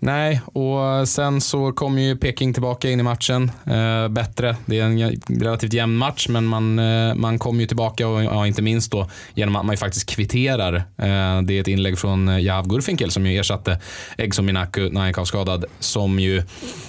Nej, 0.02 0.40
och 0.46 1.08
sen 1.08 1.40
så 1.40 1.72
kom 1.72 1.98
ju 1.98 2.16
Peking 2.16 2.52
tillbaka 2.52 2.90
in 2.90 3.00
i 3.00 3.02
matchen 3.02 3.50
eh, 3.66 4.08
bättre. 4.08 4.56
Det 4.66 4.78
är 4.78 4.84
en 4.84 5.20
relativt 5.40 5.72
jämn 5.72 5.96
match, 5.96 6.28
men 6.28 6.44
man, 6.44 6.78
eh, 6.78 7.14
man 7.14 7.38
kom 7.38 7.60
ju 7.60 7.66
tillbaka 7.66 8.08
och 8.08 8.24
ja, 8.24 8.46
inte 8.46 8.62
minst 8.62 8.92
då 8.92 9.10
genom 9.34 9.56
att 9.56 9.64
man 9.64 9.72
ju 9.72 9.76
faktiskt 9.76 10.10
kvitterar. 10.10 10.74
Eh, 10.76 11.42
det 11.42 11.56
är 11.56 11.60
ett 11.60 11.68
inlägg 11.68 11.98
från 11.98 12.28
eh, 12.28 12.38
Jav 12.38 12.68
Gurfinkel 12.68 13.10
som 13.10 13.26
ju 13.26 13.38
ersatte 13.38 13.80
Egson 14.18 14.46
Minaku 14.46 14.90
när 14.90 15.00
han 15.00 15.08
gick 15.08 15.18
avskadad, 15.18 15.64
som 15.78 16.18
ju 16.18 16.42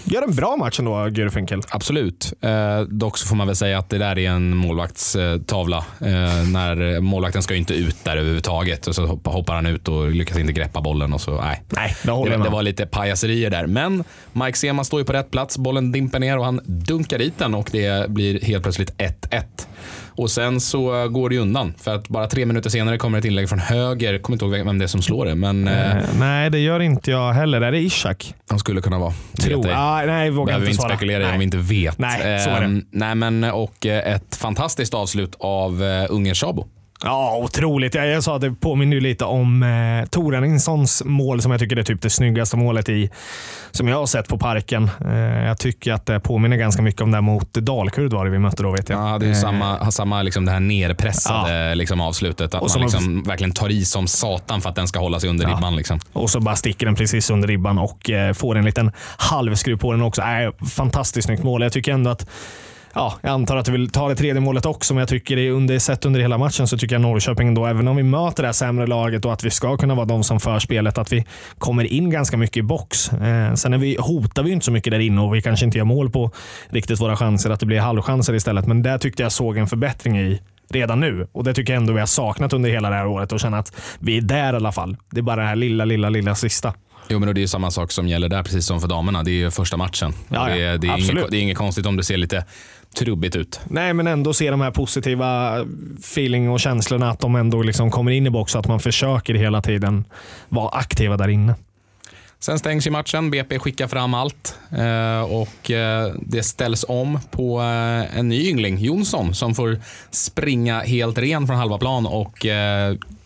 Gör 0.04 0.22
en 0.22 0.36
bra 0.36 0.56
match 0.56 0.80
ändå, 0.80 0.92
Gürfinkel. 0.92 1.64
Absolut. 1.70 2.34
Eh, 2.42 2.80
dock 2.80 3.18
så 3.18 3.28
får 3.28 3.36
man 3.36 3.48
väl 3.48 3.56
säga 3.56 3.80
att 3.80 3.90
det 3.90 3.98
där 3.98 4.20
är 4.20 4.30
en 4.30 4.58
målvaktstavla. 4.58 5.78
Eh, 6.00 6.50
när 6.52 7.00
målvakten 7.00 7.42
ska 7.42 7.54
ju 7.54 7.60
inte 7.60 7.74
ut 7.74 8.04
där 8.04 8.18
överhuvudtaget. 8.18 8.88
Och 8.88 8.96
så 8.96 9.06
hoppar, 9.06 9.56
han 9.56 9.66
ut 9.66 9.88
och 9.88 10.12
lyckas 10.12 10.38
inte 10.38 10.54
greppa 10.54 10.82
bollen. 10.82 11.14
Och 11.14 11.22
så, 11.22 11.42
nej. 11.42 11.64
Nej, 11.70 11.96
det 12.04 12.38
Det, 12.44 12.50
var 12.50 12.64
lite 12.64 12.86
pajaserier 13.02 13.50
där. 13.50 13.68
Men 13.68 14.04
Mike 14.34 14.58
Sema 14.58 14.84
står 14.84 15.00
ju 15.00 15.06
på 15.06 15.14
rätt 15.14 15.32
plats. 15.32 15.58
Bollen 15.58 15.92
dimper 15.92 16.20
ner 16.20 16.38
och 16.38 16.46
han 16.46 16.62
dunkar 16.66 17.18
dit 17.18 17.34
den 17.38 17.56
och 17.56 17.70
det 17.72 18.10
blir 18.10 18.42
helt 18.42 18.64
plötsligt 18.64 18.94
1-1. 18.98 19.44
Och 20.16 20.32
sen 20.32 20.60
så 20.60 21.08
går 21.10 21.30
det 21.30 21.36
ju 21.36 21.42
undan. 21.42 21.74
För 21.78 21.96
att 21.96 22.08
bara 22.08 22.28
tre 22.28 22.46
minuter 22.46 22.70
senare 22.70 22.98
kommer 22.98 23.20
ett 23.20 23.26
inlägg 23.26 23.50
från 23.50 23.60
höger. 23.60 24.14
Jag 24.14 24.22
kommer 24.22 24.36
inte 24.36 24.46
ihåg 24.46 24.66
vem 24.66 24.80
det 24.80 24.86
är 24.86 24.88
som 24.88 25.02
slår 25.02 25.26
det, 25.26 25.36
men 25.36 25.68
eh, 25.68 25.82
Eh, 25.82 26.04
nej, 26.20 26.50
det 26.50 26.60
gör 26.60 26.80
inte 26.80 27.12
jag 27.12 27.34
heller. 27.34 27.62
Är 27.62 27.72
det 27.72 27.80
Ishak? 27.80 28.34
han 28.50 28.60
skulle 28.60 28.82
kunna 28.82 29.00
vara. 29.00 29.14
Tror. 29.40 29.68
Ej. 29.68 29.74
Ah, 29.76 30.04
nej, 30.06 30.30
vågar 30.30 30.46
behöver 30.46 30.68
inte 30.68 30.78
svara. 30.82 30.90
spekulera 30.96 31.24
nej. 31.24 31.34
om 31.34 31.40
vi 31.40 31.46
inte 31.46 31.58
vet. 31.58 31.98
Nej, 32.00 32.20
så 32.44 32.50
är 32.50 32.60
det. 32.60 32.66
Ehm, 32.66 32.86
nej 32.92 33.16
men, 33.16 33.44
och 33.44 33.86
eh, 33.86 34.16
ett 34.16 34.36
fantastiskt 34.36 34.94
avslut 34.94 35.36
av 35.40 35.82
uh, 35.84 36.06
Ungern 36.10 36.36
Sabo. 36.36 36.68
Ja, 37.04 37.38
otroligt. 37.44 37.96
Jag, 37.96 38.08
jag 38.08 38.24
sa 38.24 38.36
att 38.36 38.42
det 38.42 38.52
påminner 38.52 38.96
ju 38.96 39.02
lite 39.02 39.26
om 39.26 39.64
eh, 39.64 40.10
Tor 40.10 40.34
Henningssons 40.34 41.04
mål 41.06 41.42
som 41.42 41.52
jag 41.52 41.60
tycker 41.62 41.76
är 41.80 41.84
typ 41.84 42.02
det 42.02 42.10
snyggaste 42.10 42.58
målet 42.58 42.90
i, 42.90 43.10
som 43.72 43.88
jag 43.88 43.98
har 43.98 44.06
sett 44.06 44.28
på 44.28 44.38
Parken. 44.38 44.90
Eh, 45.06 45.46
jag 45.46 45.58
tycker 45.58 45.94
att 45.94 46.06
det 46.06 46.20
påminner 46.20 46.58
ganska 46.58 46.82
mycket 46.82 47.02
om 47.02 47.12
det 47.12 47.22
mot 47.22 47.54
Dalkurd 47.54 48.14
var 48.14 48.26
det 48.26 48.32
vi 48.32 48.40
mötte 48.40 48.64
då 48.64 48.72
vet 48.72 48.90
jag. 48.90 49.00
Ja, 49.00 49.18
det 49.20 49.26
är 49.26 49.28
ju 49.28 49.34
Eh, 49.34 49.40
samma, 49.42 49.78
har 49.78 49.92
samma 49.92 50.22
liksom 50.22 50.46
det 50.46 50.52
här 50.52 50.60
nerpressade 50.60 51.76
liksom, 51.76 52.02
avslutet. 52.02 52.54
Att 52.56 52.62
Och 52.62 52.72
som 52.72 52.82
man 52.82 52.90
har- 52.92 53.00
liksom 53.00 53.24
verkligen 53.24 53.52
tar 53.54 53.70
i 53.70 53.86
som 53.86 54.08
satan 54.08 54.62
för 54.62 54.70
att 54.70 54.76
den 54.76 54.88
ska 54.88 55.00
hålla 55.00 55.20
sig 55.20 55.30
under 55.30 55.46
Ja. 55.50 55.56
ribban. 55.56 55.76
Liksom. 55.76 56.00
Och 56.14 56.30
så 56.30 56.40
bara 56.40 56.56
sticker 56.56 56.86
den 56.86 56.96
precis 56.96 57.30
under 57.30 57.48
ribban 57.48 57.78
och 57.78 58.10
eh, 58.10 58.34
får 58.34 58.58
en 58.58 58.66
liten 58.66 58.92
halvskruv 59.18 59.78
på 59.78 59.92
den 59.92 60.02
också. 60.02 60.22
Äh, 60.22 60.66
fantastiskt 60.68 61.26
snyggt 61.26 61.44
mål. 61.44 61.62
Jag 61.62 61.72
tycker 61.74 61.92
ändå 61.94 62.10
att 62.10 62.26
Ja, 62.94 63.20
jag 63.22 63.32
antar 63.32 63.58
att 63.58 63.66
du 63.66 63.72
vill 63.72 63.90
ta 63.90 64.10
det 64.10 64.16
tredje 64.16 64.42
målet 64.42 64.66
också, 64.66 64.94
men 64.94 65.00
jag 65.00 65.10
tycker 65.10 65.36
det 65.36 65.50
under, 65.50 65.80
sett 65.80 66.06
under 66.06 66.20
hela 66.20 66.38
matchen 66.38 66.68
så 66.68 66.78
tycker 66.78 66.96
jag 66.96 67.02
Norrköping 67.02 67.54
då, 67.54 67.66
även 67.66 67.88
om 67.88 67.96
vi 67.96 68.04
möter 68.04 68.44
det 68.44 68.48
här 68.48 68.54
sämre 68.54 68.88
laget 68.88 69.26
och 69.26 69.34
att 69.34 69.44
vi 69.44 69.50
ska 69.50 69.78
kunna 69.78 69.96
vara 69.96 70.06
de 70.06 70.24
som 70.24 70.40
för 70.40 70.60
spelet, 70.60 70.98
att 70.98 71.12
vi 71.12 71.26
kommer 71.58 71.84
in 71.84 72.10
ganska 72.10 72.38
mycket 72.38 72.58
i 72.58 72.62
box. 72.62 73.14
Eh, 73.14 73.54
sen 73.54 73.74
är 73.74 73.78
vi, 73.78 73.98
hotar 74.00 74.44
vi 74.44 74.52
inte 74.52 74.66
så 74.66 74.72
mycket 74.72 74.92
där 74.92 75.00
inne 75.00 75.22
och 75.22 75.36
vi 75.36 75.42
kanske 75.42 75.66
inte 75.66 75.78
gör 75.78 75.86
mål 75.86 76.10
på 76.10 76.32
riktigt 76.70 77.00
våra 77.00 77.18
chanser, 77.18 77.50
att 77.50 77.60
det 77.60 77.66
blir 77.66 77.80
halvchanser 77.80 78.34
istället. 78.34 78.68
Men 78.68 78.84
där 78.84 78.98
tyckte 78.98 79.24
jag 79.24 79.32
såg 79.32 79.58
en 79.58 79.68
förbättring 79.68 80.20
i 80.20 80.42
redan 80.70 81.00
nu. 81.00 81.28
Och 81.32 81.44
Det 81.44 81.54
tycker 81.54 81.74
jag 81.74 81.82
ändå 81.82 81.94
vi 81.94 82.00
har 82.00 82.08
saknat 82.08 82.54
under 82.54 82.70
hela 82.70 82.90
det 82.90 82.96
här 82.96 83.08
året 83.08 83.32
och 83.32 83.40
känna 83.40 83.58
att 83.58 83.74
vi 84.00 84.18
är 84.18 84.22
där 84.22 84.54
i 84.54 84.56
alla 84.56 84.72
fall. 84.72 84.98
Det 85.12 85.20
är 85.20 85.24
bara 85.24 85.42
det 85.42 85.48
här 85.48 85.56
lilla, 85.56 85.86
lilla, 85.86 86.10
lilla 86.10 86.36
sista. 86.36 86.74
Jo, 87.08 87.20
men 87.20 87.34
det 87.34 87.40
är 87.40 87.42
ju 87.42 87.48
samma 87.48 87.72
sak 87.72 87.92
som 87.92 88.08
gäller 88.08 88.30
där, 88.30 88.44
precis 88.44 88.66
som 88.66 88.82
för 88.82 88.88
damerna. 88.88 89.24
Det 89.24 89.32
är 89.32 89.34
ju 89.34 89.52
första 89.52 89.78
matchen. 89.78 90.14
Ja, 90.30 90.50
ja. 90.50 90.56
det, 90.56 90.64
är, 90.64 90.78
det, 90.78 90.88
är 90.88 91.12
inget, 91.12 91.32
det 91.32 91.38
är 91.38 91.42
inget 91.42 91.58
konstigt 91.58 91.86
om 91.86 91.98
det 91.98 92.04
ser 92.04 92.18
lite 92.18 92.46
trubbigt 92.96 93.36
ut. 93.36 93.60
Nej, 93.68 93.94
men 93.94 94.08
ändå 94.08 94.34
se 94.34 94.52
de 94.52 94.62
här 94.62 94.72
positiva 94.72 95.60
feeling 96.00 96.50
och 96.50 96.60
känslorna 96.60 97.10
att 97.10 97.20
de 97.20 97.36
ändå 97.36 97.62
liksom 97.62 97.92
kommer 97.92 98.12
in 98.12 98.28
i 98.28 98.30
box 98.30 98.56
och 98.56 98.60
att 98.60 98.68
man 98.68 98.80
försöker 98.80 99.34
hela 99.34 99.62
tiden 99.62 100.06
vara 100.50 100.70
aktiva 100.70 101.18
där 101.18 101.28
inne. 101.28 101.56
Sen 102.40 102.60
stängs 102.60 102.88
ju 102.88 102.92
matchen. 102.92 103.32
BP 103.32 103.60
skickar 103.60 103.88
fram 103.88 104.14
allt 104.14 104.56
eh, 104.72 105.22
och 105.22 105.72
eh, 105.72 106.14
det 106.22 106.44
ställs 106.44 106.86
om 106.88 107.20
på 107.32 107.62
eh, 107.62 108.18
en 108.18 108.30
ny 108.30 108.50
yngling, 108.50 108.78
Jonsson, 108.78 109.36
som 109.36 109.56
får 109.56 109.80
springa 110.12 110.80
helt 110.80 111.18
ren 111.18 111.48
från 111.48 111.58
halva 111.58 111.78
plan 111.78 112.06
och 112.06 112.46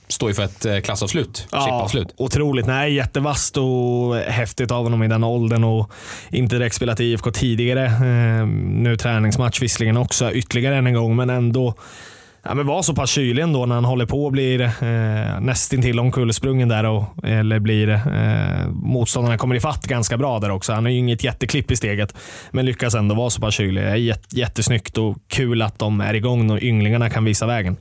står 0.07 0.29
ju 0.29 0.33
för 0.35 0.43
ett 0.43 0.65
eh, 0.65 0.79
klassavslut. 0.79 1.47
Chipavslut. 1.51 2.13
otroligt. 2.17 2.65
Nej, 2.65 2.93
jättevast 2.93 3.57
och 3.57 4.15
häftigt 4.15 4.71
av 4.71 4.83
honom 4.83 5.03
i 5.03 5.07
den 5.07 5.23
åldern 5.23 5.63
och 5.63 5.91
inte 6.29 6.55
direkt 6.55 6.75
spelat 6.75 6.99
i 6.99 7.03
IFK 7.03 7.31
tidigare. 7.31 7.85
Eh, 7.85 8.47
nu 8.65 8.97
träningsmatch 8.97 9.61
visserligen 9.61 9.97
också 9.97 10.31
ytterligare 10.31 10.75
än 10.75 10.87
en 10.87 10.93
gång, 10.93 11.15
men 11.15 11.29
ändå 11.29 11.75
Ja, 12.47 12.53
men 12.53 12.67
var 12.67 12.81
så 12.81 12.95
pass 12.95 13.09
kylig 13.09 13.43
ändå 13.43 13.65
när 13.65 13.75
han 13.75 13.85
håller 13.85 14.05
på 14.05 14.25
och 14.25 14.31
blir 14.31 14.61
eh, 14.61 15.39
nästintill 15.41 15.99
omkullsprungen 15.99 16.69
där. 16.69 16.83
Och, 16.83 17.03
eller 17.23 17.59
blir 17.59 17.89
eh, 17.89 18.67
motståndarna 18.71 19.37
kommer 19.37 19.55
ifatt 19.55 19.85
ganska 19.87 20.17
bra 20.17 20.39
där 20.39 20.49
också. 20.49 20.73
Han 20.73 20.85
har 20.85 20.91
ju 20.91 20.97
inget 20.97 21.23
jätteklipp 21.23 21.71
i 21.71 21.75
steget, 21.75 22.15
men 22.51 22.65
lyckas 22.65 22.95
ändå 22.95 23.15
vara 23.15 23.29
så 23.29 23.41
pass 23.41 23.53
kylig. 23.53 24.15
Jättesnyggt 24.29 24.97
och 24.97 25.17
kul 25.27 25.61
att 25.61 25.79
de 25.79 26.01
är 26.01 26.13
igång 26.13 26.51
och 26.51 26.61
ynglingarna 26.61 27.09
kan 27.09 27.25
visa 27.25 27.45
vägen. 27.45 27.77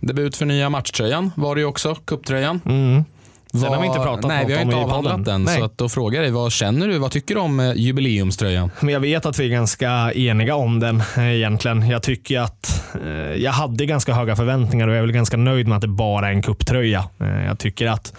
Debut 0.00 0.36
för 0.36 0.46
nya 0.46 0.70
matchtröjan 0.70 1.32
var 1.36 1.54
det 1.54 1.60
ju 1.60 1.66
också, 1.66 1.94
cuptröjan. 1.94 2.60
Mm. 2.64 3.04
Sen 3.52 3.60
Vad- 3.60 3.70
har 3.70 3.80
vi 3.80 3.86
inte 3.86 3.98
pratat 3.98 4.28
Nej, 4.28 4.44
vi 4.46 4.54
har 4.54 4.62
inte 4.62 4.76
avhandlat 4.76 5.24
den. 5.24 5.42
Nej. 5.42 5.58
Så 5.58 5.64
att 5.64 5.78
då 5.78 5.88
frågar 5.88 6.16
jag 6.16 6.24
dig, 6.24 6.32
vad 6.32 6.52
känner 6.52 6.88
du? 6.88 6.98
Vad 6.98 7.10
tycker 7.10 7.34
du 7.34 7.40
om 7.40 7.60
eh, 7.60 7.72
jubileumströjan? 7.76 8.70
Men 8.80 8.94
jag 8.94 9.00
vet 9.00 9.26
att 9.26 9.38
vi 9.38 9.44
är 9.44 9.50
ganska 9.50 10.12
eniga 10.12 10.54
om 10.54 10.80
den 10.80 11.02
eh, 11.16 11.34
egentligen. 11.36 11.88
Jag 11.88 12.02
tycker 12.02 12.40
att 12.40 12.84
eh, 13.04 13.10
jag 13.42 13.52
hade 13.52 13.86
ganska 13.86 14.14
höga 14.14 14.36
förväntningar 14.36 14.88
och 14.88 14.94
jag 14.94 14.98
är 14.98 15.02
väl 15.02 15.12
ganska 15.12 15.36
nöjd 15.36 15.68
med 15.68 15.76
att 15.76 15.82
det 15.82 15.88
bara 15.88 16.28
är 16.28 16.32
en 16.32 16.42
kupptröja. 16.42 17.04
Eh, 17.20 17.44
jag 17.46 17.58
tycker 17.58 17.86
att 17.86 18.12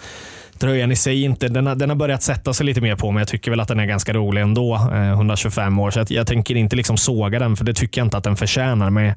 tröjan 0.58 0.92
i 0.92 0.96
sig 0.96 1.22
inte, 1.22 1.48
den 1.48 1.66
har, 1.66 1.74
den 1.74 1.88
har 1.88 1.96
börjat 1.96 2.22
sätta 2.22 2.52
sig 2.54 2.66
lite 2.66 2.80
mer 2.80 2.96
på 2.96 3.10
men 3.10 3.20
jag 3.20 3.28
tycker 3.28 3.50
väl 3.50 3.60
att 3.60 3.68
den 3.68 3.80
är 3.80 3.86
ganska 3.86 4.12
rolig 4.12 4.42
ändå. 4.42 4.74
Eh, 4.74 5.10
125 5.12 5.78
år, 5.78 5.90
så 5.90 5.98
jag, 5.98 6.10
jag 6.10 6.26
tänker 6.26 6.54
inte 6.54 6.76
liksom 6.76 6.96
såga 6.96 7.38
den 7.38 7.56
för 7.56 7.64
det 7.64 7.74
tycker 7.74 8.00
jag 8.00 8.06
inte 8.06 8.16
att 8.16 8.24
den 8.24 8.36
förtjänar. 8.36 8.90
Men 8.90 9.14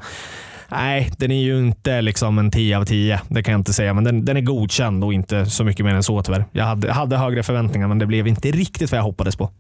Nej, 0.70 1.12
den 1.18 1.32
är 1.32 1.42
ju 1.42 1.60
inte 1.60 2.02
liksom 2.02 2.40
en 2.40 2.52
10 2.52 2.78
av 2.78 2.86
10. 2.86 3.22
Det 3.28 3.44
kan 3.44 3.52
jag 3.52 3.60
inte 3.60 3.74
säga, 3.74 3.94
men 3.94 4.04
den, 4.04 4.26
den 4.26 4.38
är 4.38 4.42
godkänd 4.42 5.04
och 5.04 5.14
inte 5.14 5.46
så 5.46 5.64
mycket 5.64 5.86
mer 5.86 5.94
än 5.94 6.04
så 6.04 6.24
tyvärr. 6.24 6.46
Jag 6.52 6.66
hade, 6.66 6.92
hade 6.92 7.18
högre 7.18 7.44
förväntningar, 7.44 7.88
men 7.88 8.00
det 8.00 8.06
blev 8.06 8.28
inte 8.28 8.52
riktigt 8.52 8.92
vad 8.92 8.98
jag 8.98 9.04
hoppades 9.04 9.36
på. 9.36 9.52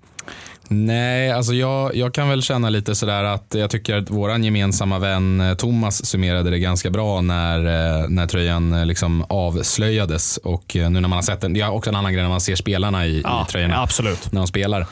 Nej, 0.70 1.32
alltså 1.32 1.54
jag, 1.54 1.96
jag 1.96 2.14
kan 2.14 2.30
väl 2.30 2.42
känna 2.42 2.70
lite 2.70 2.96
sådär 2.96 3.24
att 3.24 3.56
jag 3.58 3.70
tycker 3.70 3.98
att 3.98 4.10
våran 4.10 4.44
gemensamma 4.44 5.00
vän 5.00 5.42
eh, 5.42 5.54
Thomas 5.54 6.06
summerade 6.06 6.50
det 6.50 6.60
ganska 6.60 6.90
bra 6.90 7.22
när, 7.22 7.58
eh, 7.60 8.10
när 8.10 8.28
tröjan 8.28 8.74
eh, 8.74 8.86
liksom 8.86 9.26
avslöjades. 9.30 10.38
Och 10.38 10.72
nu 10.76 10.90
när 10.90 11.02
man 11.02 11.12
har 11.12 11.22
sett 11.22 11.42
den, 11.42 11.54
det 11.54 11.62
är 11.62 11.72
också 11.72 11.90
en 11.90 11.96
annan 11.96 12.14
grej 12.14 12.22
när 12.22 12.30
man 12.30 12.42
ser 12.42 12.56
spelarna 12.56 13.06
i, 13.06 13.18
i 13.20 13.24
tröjorna 13.50 13.82
absolut. 13.82 14.32
när 14.32 14.42
de 14.42 14.48
spelar. 14.48 14.88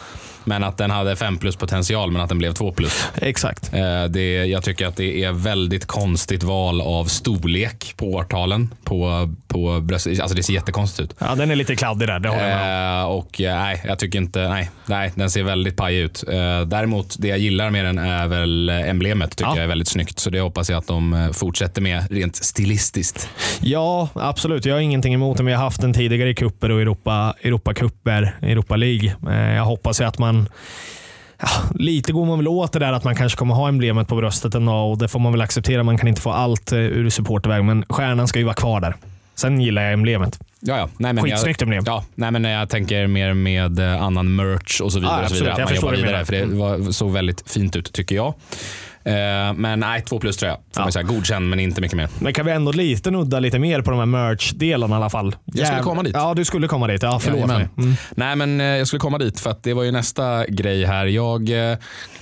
Men 0.46 0.64
att 0.64 0.78
den 0.78 0.92
hade 0.92 1.16
5 1.16 1.38
plus 1.38 1.56
potential 1.56 2.12
men 2.12 2.22
att 2.22 2.30
den 2.30 2.38
blev 2.38 2.54
2 2.54 2.72
plus. 2.72 3.08
Exakt. 3.22 3.74
Eh, 3.74 4.04
Det, 4.10 4.46
jag 4.46 4.64
tycker 4.64 4.88
att 4.88 4.96
det 4.96 5.24
är 5.24 5.32
väldigt 5.32 5.86
konstigt 5.86 6.44
val 6.44 6.82
av 6.82 7.06
storlek 7.06 7.94
på 7.98 8.06
årtalen 8.14 8.74
på, 8.84 9.30
på 9.48 9.80
bröst. 9.82 10.08
Alltså 10.08 10.36
det 10.36 10.44
ser 10.44 10.54
jättekonstigt 10.54 11.12
ut. 11.12 11.18
Ja, 11.20 11.36
den 11.36 11.52
är 11.52 11.56
lite 11.56 11.76
kladdig 11.76 12.08
där, 12.08 12.20
det 12.20 12.30
håller 12.30 12.50
jag 12.50 12.58
med 12.58 13.04
om. 13.06 13.12
Eh, 13.12 13.18
och 13.18 13.42
eh, 13.42 13.56
nej, 13.56 13.82
jag 13.88 14.00
tycker 14.00 14.20
inte, 14.20 14.50
nej, 14.50 14.70
nej, 14.86 15.12
den 15.16 15.30
ser 15.30 15.44
väldigt 15.44 15.76
paj 15.78 15.98
ut. 15.98 16.24
Däremot, 16.68 17.16
det 17.20 17.28
jag 17.28 17.38
gillar 17.40 17.70
med 17.70 17.86
den 17.86 17.98
är 17.98 18.28
väl 18.28 18.70
emblemet, 18.70 19.32
tycker 19.38 19.50
Ja. 19.52 19.56
jag 19.56 19.64
är 19.64 19.68
väldigt 19.68 19.88
snyggt. 19.88 20.20
Så 20.20 20.30
det 20.30 20.40
hoppas 20.40 20.70
jag 20.70 20.78
att 20.78 20.88
de 20.88 21.30
fortsätter 21.34 21.82
med 21.82 22.04
rent 22.12 22.36
stilistiskt. 22.36 23.30
Ja, 23.62 24.10
absolut. 24.14 24.66
Jag 24.66 24.74
har 24.76 24.80
ingenting 24.82 25.14
emot 25.14 25.38
den. 25.38 25.46
Vi 25.46 25.54
har 25.54 25.64
haft 25.64 25.82
den 25.82 25.94
tidigare 25.94 26.30
i 26.30 26.36
kupper 26.36 26.72
och 26.72 26.82
Europa, 26.82 27.34
Europacuper, 27.42 28.36
Europa 28.42 28.76
League. 28.76 29.16
Jag 29.56 29.66
hoppas 29.66 30.02
ju 30.02 30.06
att 30.06 30.18
man 30.18 30.35
Ja, 31.40 31.48
lite 31.76 32.12
går 32.12 32.26
man 32.26 32.38
väl 32.38 32.48
åt 32.48 32.74
det 32.74 32.80
där 32.80 32.94
att 32.94 33.04
man 33.04 33.16
kanske 33.16 33.38
kommer 33.38 33.56
ha 33.56 33.68
emblemet 33.68 34.08
på 34.08 34.16
bröstet 34.16 34.56
en 34.56 34.66
dag 34.66 34.92
och 34.92 34.98
det 34.98 35.08
får 35.08 35.20
man 35.20 35.32
väl 35.32 35.42
acceptera. 35.42 35.84
Man 35.84 35.98
kan 35.98 36.08
inte 36.08 36.22
få 36.22 36.32
allt 36.32 36.72
eh, 36.72 36.80
ur 36.80 37.10
supporterväg, 37.10 37.64
men 37.64 37.86
stjärnan 37.90 38.28
ska 38.28 38.40
ju 38.40 38.46
vara 38.46 38.56
kvar 38.56 38.82
där. 38.82 38.96
Sen 39.36 39.62
gillar 39.62 39.82
jag 39.82 39.94
emblemet. 39.94 40.40
Ja, 40.60 40.78
ja. 40.78 40.90
Nej, 40.98 41.14
men 41.14 41.24
Skitsnyggt 41.24 41.62
emblem. 41.62 41.84
ja, 41.88 42.06
nej, 42.16 42.32
men 42.32 42.44
jag 42.44 42.70
tänker 42.70 43.08
mer 43.08 43.34
med 43.34 43.80
eh, 43.80 44.04
annan 44.04 44.36
merch 44.36 44.82
och 44.82 44.92
så 44.92 45.00
vidare. 45.00 45.18
Ja, 45.18 45.24
och 45.24 45.30
så 45.30 45.36
absolut. 45.36 45.54
vidare 45.54 45.64
att 45.64 45.70
man 45.70 45.76
jobbar 45.76 45.92
vidare, 45.92 46.12
menar. 46.12 46.26
för 46.26 46.34
det 46.34 46.46
var, 46.46 46.92
såg 46.92 47.12
väldigt 47.12 47.52
fint 47.52 47.76
ut 47.76 47.94
tycker 47.94 48.16
jag. 48.16 48.34
Eh, 49.06 49.54
men 49.56 49.80
nej, 49.80 50.02
två 50.02 50.20
plus 50.20 50.38
tror 50.38 50.50
jag. 50.50 50.58
Får 50.76 50.86
Ja. 50.86 50.92
säga. 50.92 51.04
Godkänd, 51.04 51.50
men 51.50 51.60
inte 51.60 51.82
mycket 51.82 51.98
mer. 51.98 52.10
Men 52.20 52.34
kan 52.34 52.46
vi 52.46 52.52
ändå 52.52 52.72
lite 52.72 53.12
nudda 53.12 53.40
lite 53.40 53.60
mer 53.60 53.82
på 53.82 53.92
de 53.92 54.00
här 54.00 54.06
merch-delarna 54.06 54.96
i 54.96 54.98
alla 54.98 55.10
fall? 55.10 55.36
Jag 55.46 55.56
skulle 55.68 55.80
Jäv- 55.80 55.84
komma 55.84 56.04
dit. 56.04 56.14
Ja, 56.16 56.34
du 56.34 56.46
skulle 56.46 56.68
komma 56.68 56.88
dit. 56.88 57.04
Ja, 57.04 57.20
förlåt 57.20 57.40
Jajamän. 57.40 57.58
mig. 57.76 57.86
Mm. 57.86 57.96
Nej, 58.16 58.36
men 58.36 58.62
eh, 58.62 58.66
jag 58.68 58.88
skulle 58.88 59.00
komma 59.00 59.18
dit 59.18 59.40
för 59.40 59.50
att 59.50 59.64
det 59.64 59.74
var 59.74 59.84
ju 59.84 59.92
nästa 59.92 60.46
grej 60.48 60.86
här. 60.86 61.06
Jag 61.06 61.72
eh, 61.72 61.78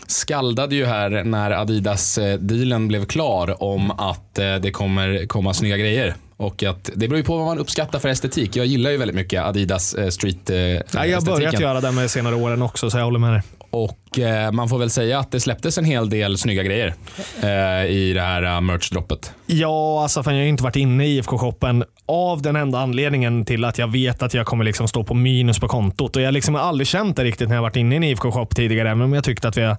skaldade 0.07 0.75
ju 0.75 0.85
här 0.85 1.09
när 1.23 1.51
Adidas-dealen 1.51 2.87
blev 2.87 3.05
klar 3.05 3.63
om 3.63 3.91
att 3.91 4.33
det 4.35 4.71
kommer 4.73 5.25
komma 5.27 5.53
snygga 5.53 5.77
grejer. 5.77 6.15
Och 6.37 6.63
att 6.63 6.89
det 6.95 7.07
beror 7.07 7.17
ju 7.17 7.23
på 7.23 7.37
vad 7.37 7.45
man 7.45 7.59
uppskattar 7.59 7.99
för 7.99 8.09
estetik. 8.09 8.55
Jag 8.55 8.65
gillar 8.65 8.91
ju 8.91 8.97
väldigt 8.97 9.15
mycket 9.15 9.43
Adidas 9.43 9.93
eh, 9.93 10.09
street 10.09 10.49
eh, 10.49 10.57
Ja, 10.57 10.81
jag 11.05 11.21
har 11.21 11.25
börjat 11.25 11.59
göra 11.59 11.81
det 11.81 11.91
med 11.91 12.11
senare 12.11 12.35
åren 12.35 12.61
också, 12.61 12.89
så 12.89 12.97
jag 12.97 13.05
håller 13.05 13.19
med 13.19 13.33
dig. 13.33 13.41
Och 13.73 14.19
eh, 14.19 14.51
man 14.51 14.69
får 14.69 14.77
väl 14.77 14.89
säga 14.89 15.19
att 15.19 15.31
det 15.31 15.39
släpptes 15.39 15.77
en 15.77 15.85
hel 15.85 16.09
del 16.09 16.37
snygga 16.37 16.63
grejer 16.63 16.93
eh, 17.41 17.91
i 17.91 18.13
det 18.13 18.21
här 18.21 18.43
uh, 18.43 18.61
merch-droppet. 18.61 19.31
Ja, 19.45 20.01
alltså 20.01 20.23
fan, 20.23 20.33
jag 20.33 20.41
har 20.41 20.43
ju 20.43 20.49
inte 20.49 20.63
varit 20.63 20.75
inne 20.75 21.05
i 21.05 21.17
IFK-shoppen 21.17 21.83
av 22.05 22.41
den 22.41 22.55
enda 22.55 22.79
anledningen 22.79 23.45
till 23.45 23.65
att 23.65 23.77
jag 23.77 23.91
vet 23.91 24.23
att 24.23 24.33
jag 24.33 24.45
kommer 24.45 24.63
liksom 24.63 24.87
stå 24.87 25.03
på 25.03 25.13
minus 25.13 25.59
på 25.59 25.67
kontot. 25.67 26.15
Och 26.15 26.21
Jag 26.21 26.33
liksom 26.33 26.55
har 26.55 26.61
aldrig 26.61 26.87
känt 26.87 27.15
det 27.15 27.23
riktigt 27.23 27.49
när 27.49 27.55
jag 27.55 27.61
varit 27.61 27.75
inne 27.75 27.95
i 27.95 27.97
en 27.97 28.03
IFK-shop 28.03 28.47
tidigare, 28.55 28.89
även 28.89 29.01
om 29.01 29.13
jag 29.13 29.23
tyckte 29.23 29.47
att 29.47 29.57
vi 29.57 29.61
har 29.61 29.77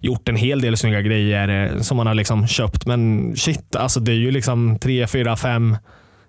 gjort 0.00 0.28
en 0.28 0.36
hel 0.36 0.60
del 0.60 0.76
snygga 0.76 1.00
grejer 1.02 1.48
eh, 1.48 1.80
som 1.80 1.96
man 1.96 2.06
har 2.06 2.14
liksom 2.14 2.46
köpt. 2.46 2.86
Men 2.86 3.32
shit, 3.36 3.76
alltså 3.76 4.00
det 4.00 4.12
är 4.12 4.16
ju 4.16 4.30
liksom 4.30 4.78
tre, 4.78 5.06
fyra, 5.06 5.36
fem 5.36 5.76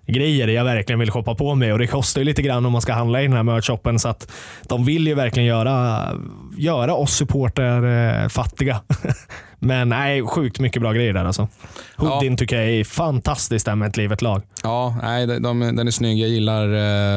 grejer 0.06 0.48
jag 0.48 0.64
verkligen 0.64 0.98
vill 0.98 1.10
shoppa 1.10 1.34
på 1.34 1.54
mig 1.54 1.72
och 1.72 1.78
det 1.78 1.86
kostar 1.86 2.20
ju 2.20 2.24
lite 2.24 2.42
grann 2.42 2.66
om 2.66 2.72
man 2.72 2.82
ska 2.82 2.92
handla 2.92 3.20
i 3.22 3.24
den 3.26 3.32
här 3.36 3.42
merch-shoppen 3.42 3.98
så 3.98 4.08
att 4.08 4.32
de 4.68 4.84
vill 4.84 5.06
ju 5.06 5.14
verkligen 5.14 5.46
göra, 5.48 6.08
göra 6.56 6.94
oss 6.94 7.12
supporter 7.16 7.82
eh, 8.22 8.28
fattiga. 8.28 8.80
Men 9.58 9.88
nej, 9.88 10.22
sjukt 10.26 10.60
mycket 10.60 10.82
bra 10.82 10.92
grejer 10.92 11.12
där 11.12 11.24
alltså. 11.24 11.48
Hoodin 11.96 12.36
tycker 12.36 12.56
jag 12.60 12.70
är 12.70 12.84
fantastiskt 12.84 13.66
där 13.66 13.74
med 13.74 13.88
ett 13.88 13.96
livet 13.96 14.22
lag. 14.22 14.42
Ja, 14.62 14.96
nej, 15.02 15.26
de, 15.26 15.42
de, 15.42 15.60
den 15.60 15.86
är 15.86 15.90
snygg. 15.90 16.18
Jag 16.18 16.28
gillar 16.28 16.64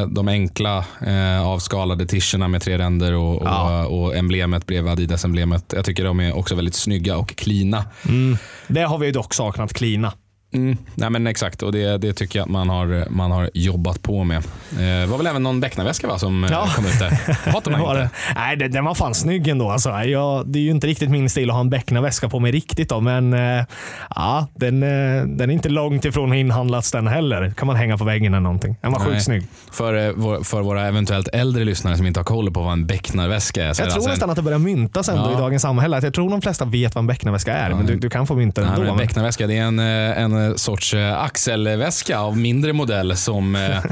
eh, 0.02 0.08
de 0.08 0.28
enkla 0.28 0.86
eh, 1.08 1.48
avskalade 1.48 2.06
tischerna 2.06 2.48
med 2.48 2.62
tre 2.62 2.78
ränder 2.78 3.14
och, 3.14 3.42
och, 3.42 3.48
Ja. 3.48 3.86
och 3.86 4.16
emblemet 4.16 4.66
bredvid 4.66 4.92
Adidas-emblemet. 4.92 5.74
Jag 5.76 5.86
tycker 5.86 6.04
de 6.04 6.20
är 6.20 6.38
också 6.38 6.56
väldigt 6.56 6.76
snygga 6.76 7.18
och 7.18 7.36
cleana. 7.36 7.86
Det 8.68 8.82
har 8.82 8.98
vi 8.98 9.12
dock 9.12 9.34
saknat, 9.34 9.74
klina. 9.74 10.14
Mm, 10.56 10.78
nej 10.96 11.10
men 11.10 11.28
exakt, 11.28 11.62
och 11.64 11.72
det, 11.72 11.98
det 11.98 12.14
tycker 12.14 12.40
jag 12.40 12.44
att 12.46 12.52
man 12.52 12.70
har, 12.70 13.06
man 13.10 13.32
har 13.32 13.50
jobbat 13.54 14.02
på 14.02 14.24
med. 14.24 14.44
Det 14.78 15.06
var 15.06 15.18
väl 15.18 15.28
även 15.28 15.44
någon 15.44 15.60
Becknarväska 15.60 16.08
va, 16.08 16.18
som 16.20 16.44
Ja. 16.44 16.50
ja. 16.52 16.68
kom 16.76 16.86
ut 16.86 17.00
där? 17.00 17.52
Hatar 17.52 17.72
man 17.72 17.82
var 17.82 17.90
inte. 17.96 18.02
det. 18.04 18.34
Nej, 18.36 18.70
den 18.70 18.86
var 18.86 18.96
fan 18.96 19.14
snygg 19.14 19.48
ändå. 19.48 19.70
Alltså. 19.70 19.90
Jag, 19.90 20.48
det 20.48 20.60
är 20.60 20.64
ju 20.64 20.72
inte 20.72 20.88
riktigt 20.88 21.10
min 21.10 21.30
stil 21.30 21.50
att 21.50 21.54
ha 21.54 21.62
en 21.62 21.70
Beckna-väska 21.70 22.30
på 22.30 22.40
mig 22.40 22.52
riktigt, 22.52 22.90
då, 22.90 23.00
men 23.02 23.34
eh, 23.34 23.66
ja, 24.16 24.48
den, 24.56 24.84
eh, 24.84 25.24
den 25.26 25.50
är 25.50 25.54
inte 25.54 25.70
långt 25.70 26.06
ifrån 26.06 26.32
att 26.32 26.38
inhandlats 26.38 26.92
den 26.92 27.08
heller. 27.08 27.54
kan 27.58 27.68
man 27.68 27.76
hänga 27.76 27.98
på 27.98 28.04
väggen 28.04 28.34
eller 28.34 28.42
någonting. 28.44 28.76
Den 28.82 28.92
var 28.92 29.00
sjukt 29.00 29.24
snygg. 29.24 29.44
För, 29.72 29.94
eh, 30.08 30.42
för 30.44 30.62
våra 30.62 30.88
eventuellt 30.88 31.28
äldre 31.34 31.64
lyssnare 31.66 31.98
som 31.98 32.06
inte 32.06 32.20
har 32.20 32.26
koll 32.26 32.52
på 32.52 32.62
vad 32.62 32.74
en 32.74 32.86
Becknarväska 32.88 33.64
är. 33.64 33.68
Jag 33.68 33.76
tror 33.76 33.86
alltså 33.86 34.00
en- 34.02 34.10
nästan 34.10 34.30
att 34.30 34.36
det 34.36 34.42
börjar 34.42 34.60
myntas 34.60 35.10
ändå 35.10 35.24
Ja. 35.32 35.38
i 35.38 35.42
dagens 35.42 35.62
samhälle. 35.62 36.00
Jag 36.04 36.14
tror 36.14 36.30
de 36.30 36.42
flesta 36.42 36.66
vet 36.66 36.96
vad 36.96 37.02
en 37.02 37.08
Beckna-väska 37.08 37.54
är, 37.54 37.74
men 37.74 37.86
du, 37.86 37.96
du 37.96 38.10
kan 38.10 38.28
få 38.28 38.36
mynta 38.36 38.62
den 38.62 38.70
ändå. 38.74 38.86
men- 38.86 38.98
Becknarväska 38.98 39.48
det 39.48 39.58
är 39.58 39.62
en, 39.64 39.80
eh, 39.80 40.22
en 40.22 40.45
Eh, 40.46 40.56
sorts 40.56 40.94
eh, 40.94 41.24
axelväska 41.24 42.20
av 42.20 42.38
mindre 42.38 42.74
modell 42.74 43.18
som 43.18 43.56
eh, 43.56 43.84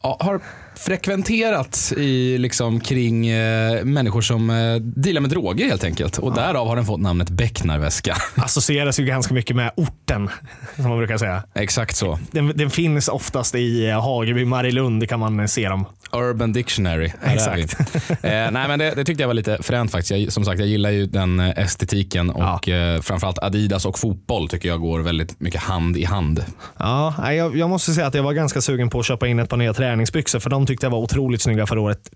har 0.00 0.40
frekventerat 0.74 1.92
i, 1.96 2.38
liksom, 2.38 2.80
kring 2.80 3.26
eh, 3.28 3.84
människor 3.84 4.20
som 4.20 4.50
eh, 4.50 4.74
dealar 4.74 5.20
med 5.20 5.30
droger 5.30 5.66
helt 5.68 5.84
enkelt. 5.84 6.18
Och 6.18 6.34
därav 6.34 6.66
har 6.68 6.76
den 6.76 6.84
fått 6.84 7.00
namnet 7.00 7.30
Becknarväska. 7.30 8.16
associeras 8.36 9.00
ju 9.00 9.04
ganska 9.04 9.34
mycket 9.34 9.56
med 9.56 9.70
orten, 9.76 10.30
som 10.76 10.88
man 10.88 10.98
brukar 10.98 11.18
säga. 11.18 11.42
Exakt 11.54 11.96
så. 11.96 12.18
Den, 12.30 12.52
den 12.56 12.70
finns 12.70 13.08
oftast 13.08 13.54
i 13.54 13.88
eh, 13.88 14.02
Hageby, 14.02 14.44
Marielund, 14.44 15.02
det 15.02 15.06
kan 15.06 15.20
man 15.20 15.40
eh, 15.40 15.46
se 15.46 15.68
dem. 15.68 15.84
Urban 16.12 16.52
Dictionary. 16.52 17.12
Här 17.22 17.50
är 17.50 17.56
vi. 17.56 17.62
Exakt. 17.62 18.10
eh, 18.10 18.30
nej, 18.30 18.50
men 18.68 18.78
det, 18.78 18.90
det 18.96 19.04
tyckte 19.04 19.22
jag 19.22 19.28
var 19.28 19.34
lite 19.34 19.58
fränt 19.62 19.90
faktiskt. 19.90 20.10
Jag, 20.10 20.32
som 20.32 20.44
sagt, 20.44 20.58
jag 20.58 20.68
gillar 20.68 20.90
ju 20.90 21.06
den 21.06 21.40
eh, 21.40 21.58
estetiken 21.58 22.30
och 22.30 22.68
eh, 22.68 23.00
framförallt 23.00 23.38
Adidas 23.42 23.86
och 23.86 23.98
fotboll 23.98 24.48
tycker 24.48 24.68
jag 24.68 24.80
går 24.80 25.00
väldigt 25.00 25.40
mycket 25.40 25.60
hand 25.60 25.96
i 25.96 26.04
hand. 26.04 26.44
Ja, 26.78 27.14
nej, 27.18 27.36
jag, 27.36 27.56
jag 27.56 27.70
måste 27.70 27.92
säga 27.92 28.06
att 28.06 28.14
jag 28.14 28.22
var 28.22 28.32
ganska 28.32 28.60
sugen 28.60 28.90
på 28.90 29.00
att 29.00 29.06
köpa 29.06 29.26
in 29.28 29.38
ett 29.38 29.48
par 29.48 29.56
nya 29.56 29.74
träningsbyxor, 29.74 30.40
för 30.40 30.50
de 30.50 30.61
tyckte 30.66 30.86
jag 30.86 30.90
var 30.90 30.98
otroligt 30.98 31.42
snygga 31.42 31.66
förra 31.66 31.80
året. 31.80 32.10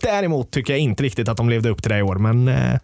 Däremot 0.00 0.50
tycker 0.50 0.72
jag 0.72 0.80
inte 0.80 1.02
riktigt 1.02 1.28
att 1.28 1.36
de 1.36 1.48
levde 1.48 1.68
upp 1.68 1.82
till 1.82 1.90
det 1.90 1.98
i 1.98 2.02
år, 2.02 2.14
men 2.14 2.48
eh, 2.48 2.78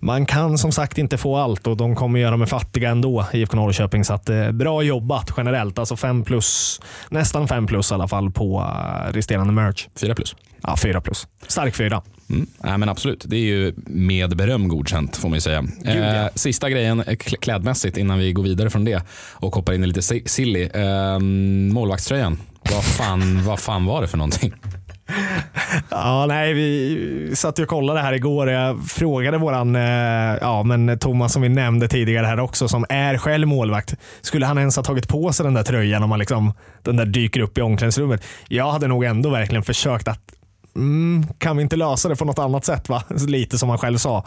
man 0.00 0.26
kan 0.26 0.58
som 0.58 0.72
sagt 0.72 0.98
inte 0.98 1.18
få 1.18 1.36
allt 1.36 1.66
och 1.66 1.76
de 1.76 1.96
kommer 1.96 2.20
göra 2.20 2.36
mig 2.36 2.46
fattiga 2.46 2.90
ändå, 2.90 3.26
IFK 3.32 3.56
Norrköping. 3.56 4.04
Så 4.04 4.14
att, 4.14 4.28
eh, 4.28 4.50
bra 4.50 4.82
jobbat 4.82 5.30
generellt. 5.36 5.78
Alltså 5.78 5.96
fem 5.96 6.24
plus, 6.24 6.80
nästan 7.08 7.48
fem 7.48 7.66
plus 7.66 7.90
i 7.90 7.94
alla 7.94 8.08
fall 8.08 8.30
på 8.30 8.60
eh, 8.60 9.12
resterande 9.12 9.52
merch. 9.52 9.88
Fyra 10.00 10.14
plus. 10.14 10.36
Ja, 10.62 10.76
fyra 10.76 11.00
plus. 11.00 11.26
Stark 11.46 11.74
fyra. 11.74 12.02
Mm. 12.32 12.46
Nej, 12.64 12.78
men 12.78 12.88
absolut, 12.88 13.24
det 13.28 13.36
är 13.36 13.40
ju 13.44 13.72
med 13.86 14.36
beröm 14.36 14.68
godkänt 14.68 15.16
får 15.16 15.28
man 15.28 15.36
ju 15.36 15.40
säga. 15.40 15.64
ja. 15.84 15.90
Eh, 15.92 16.26
sista 16.34 16.70
grejen 16.70 17.00
eh, 17.00 17.04
kl- 17.06 17.36
klädmässigt 17.40 17.96
innan 17.96 18.18
vi 18.18 18.32
går 18.32 18.42
vidare 18.42 18.70
från 18.70 18.84
det 18.84 19.02
och 19.32 19.54
hoppar 19.54 19.72
in 19.72 19.84
i 19.84 19.86
lite 19.86 20.02
si- 20.02 20.22
silly. 20.26 20.62
Eh, 20.74 21.18
målvaktströjan, 21.72 22.38
vad 22.70 22.84
fan, 22.84 23.44
vad 23.46 23.60
fan 23.60 23.84
var 23.84 24.02
det 24.02 24.08
för 24.08 24.18
någonting? 24.18 24.52
Ja, 25.90 26.26
nej, 26.28 26.52
vi 26.54 27.30
satt 27.36 27.58
och 27.58 27.68
kollade 27.68 28.00
här 28.00 28.12
igår. 28.12 28.50
Jag 28.50 28.84
frågade 28.90 29.38
våran 29.38 29.76
eh, 29.76 29.82
ja, 30.40 30.62
men 30.62 30.98
Thomas 30.98 31.32
som 31.32 31.42
vi 31.42 31.48
nämnde 31.48 31.88
tidigare 31.88 32.26
här 32.26 32.40
också, 32.40 32.68
som 32.68 32.84
är 32.88 33.18
själv 33.18 33.48
målvakt. 33.48 33.94
Skulle 34.20 34.46
han 34.46 34.58
ens 34.58 34.76
ha 34.76 34.82
tagit 34.82 35.08
på 35.08 35.32
sig 35.32 35.44
den 35.44 35.54
där 35.54 35.62
tröjan 35.62 36.02
om 36.02 36.08
man 36.08 36.18
liksom, 36.18 36.52
den 36.82 36.96
där 36.96 37.06
dyker 37.06 37.40
upp 37.40 37.58
i 37.58 37.60
omklädningsrummet? 37.60 38.24
Jag 38.48 38.72
hade 38.72 38.86
nog 38.88 39.04
ändå 39.04 39.30
verkligen 39.30 39.62
försökt 39.62 40.08
att 40.08 40.20
mm, 40.76 41.26
kan 41.38 41.56
vi 41.56 41.62
inte 41.62 41.76
lösa 41.76 42.08
det 42.08 42.16
på 42.16 42.24
något 42.24 42.38
annat 42.38 42.64
sätt? 42.64 42.88
va? 42.88 43.02
Lite 43.26 43.58
som 43.58 43.68
han 43.68 43.78
själv 43.78 43.98
sa. 43.98 44.24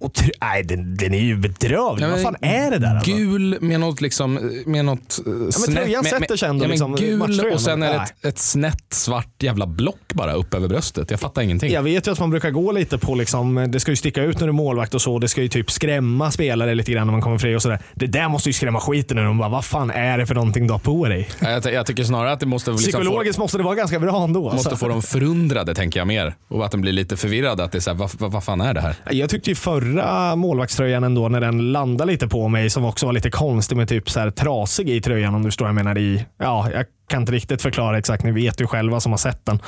Tr- 0.00 0.30
nej, 0.40 0.62
den, 0.62 0.96
den 0.96 1.14
är 1.14 1.20
ju 1.20 1.36
bedrövlig. 1.36 2.08
Vad 2.08 2.22
fan 2.22 2.36
är 2.40 2.70
det 2.70 2.78
där? 2.78 2.94
Alltså? 2.94 3.10
Gul 3.16 3.58
med 3.60 3.80
något, 3.80 4.00
liksom, 4.00 4.34
med 4.66 4.84
något 4.84 5.20
eh, 5.26 5.50
snett. 5.50 5.76
tröjan 5.76 6.04
sätter 6.04 6.36
sig 6.36 6.48
ändå 6.48 6.64
ja, 6.64 6.68
men 6.68 6.70
liksom, 6.70 6.96
Gul 6.96 7.52
och 7.52 7.60
sen 7.60 7.82
är 7.82 7.92
det 7.92 7.98
ett, 7.98 8.24
ett 8.24 8.38
snett 8.38 8.84
svart 8.90 9.42
jävla 9.42 9.66
block 9.66 10.00
bara 10.12 10.32
upp 10.32 10.54
över 10.54 10.68
bröstet. 10.68 11.10
Jag 11.10 11.20
fattar 11.20 11.42
ingenting. 11.42 11.72
Jag 11.72 11.82
vet 11.82 12.06
ju 12.06 12.12
att 12.12 12.20
man 12.20 12.30
brukar 12.30 12.50
gå 12.50 12.72
lite 12.72 12.98
på, 12.98 13.14
liksom, 13.14 13.66
det 13.68 13.80
ska 13.80 13.92
ju 13.92 13.96
sticka 13.96 14.22
ut 14.22 14.40
när 14.40 14.46
du 14.46 14.50
är 14.50 14.52
målvakt 14.52 14.94
och 14.94 15.02
så. 15.02 15.18
Det 15.18 15.28
ska 15.28 15.42
ju 15.42 15.48
typ 15.48 15.70
skrämma 15.70 16.30
spelare 16.30 16.74
lite 16.74 16.92
grann 16.92 17.06
när 17.06 17.12
man 17.12 17.22
kommer 17.22 17.38
fri 17.38 17.56
och 17.56 17.62
sådär. 17.62 17.78
Det 17.94 18.06
där 18.06 18.28
måste 18.28 18.48
ju 18.48 18.52
skrämma 18.52 18.80
skiten 18.80 19.18
ur 19.18 19.24
dem. 19.24 19.38
Vad 19.38 19.64
fan 19.64 19.90
är 19.90 20.18
det 20.18 20.26
för 20.26 20.34
någonting 20.34 20.66
du 20.66 20.72
har 20.72 20.78
på 20.78 21.08
dig? 21.08 21.28
Jag, 21.40 21.72
jag 21.72 21.86
tycker 21.86 22.04
snarare 22.04 22.32
att 22.32 22.40
det 22.40 22.46
måste 22.46 22.70
liksom 22.70 22.92
få, 22.92 22.98
Psykologiskt 22.98 23.38
måste 23.38 23.56
det 23.58 23.64
vara 23.64 23.74
ganska 23.74 24.00
bra 24.00 24.24
ändå. 24.24 24.42
måste 24.42 24.56
alltså. 24.56 24.76
få 24.76 24.88
dem 24.88 25.02
förundrade 25.02 25.74
tänker 25.74 26.00
jag 26.00 26.06
mer. 26.06 26.34
Och 26.48 26.64
att 26.64 26.70
de 26.70 26.80
blir 26.80 26.92
lite 26.92 27.16
förvirrade. 27.16 27.64
Att 27.64 27.72
det 27.72 27.78
är 27.78 27.80
så 27.80 27.90
här, 27.90 27.96
vad, 27.96 28.10
vad, 28.18 28.32
vad 28.32 28.44
fan 28.44 28.60
är 28.60 28.74
det 28.74 28.80
här? 28.80 28.94
Jag 29.10 29.30
tyckte 29.30 29.50
ju 29.50 29.56
förra 29.90 30.36
målvaktströjan 30.36 31.04
ändå, 31.04 31.28
när 31.28 31.40
den 31.40 31.72
landade 31.72 32.12
lite 32.12 32.28
på 32.28 32.48
mig, 32.48 32.70
som 32.70 32.84
också 32.84 33.06
var 33.06 33.12
lite 33.12 33.30
konstig 33.30 33.76
med 33.76 33.88
typ 33.88 34.10
så 34.10 34.20
här 34.20 34.30
trasig 34.30 34.90
i 34.90 35.00
tröjan 35.00 35.34
om 35.34 35.42
du 35.42 35.48
förstår 35.48 35.64
vad 35.64 35.68
jag 35.70 35.74
menar. 35.84 35.98
I, 35.98 36.24
ja, 36.38 36.70
jag 36.74 36.84
kan 37.08 37.22
inte 37.22 37.32
riktigt 37.32 37.62
förklara 37.62 37.98
exakt, 37.98 38.24
ni 38.24 38.30
vet 38.32 38.60
ju 38.60 38.66
själva 38.66 39.00
som 39.00 39.12
har 39.12 39.18
sett 39.18 39.46
den. 39.46 39.58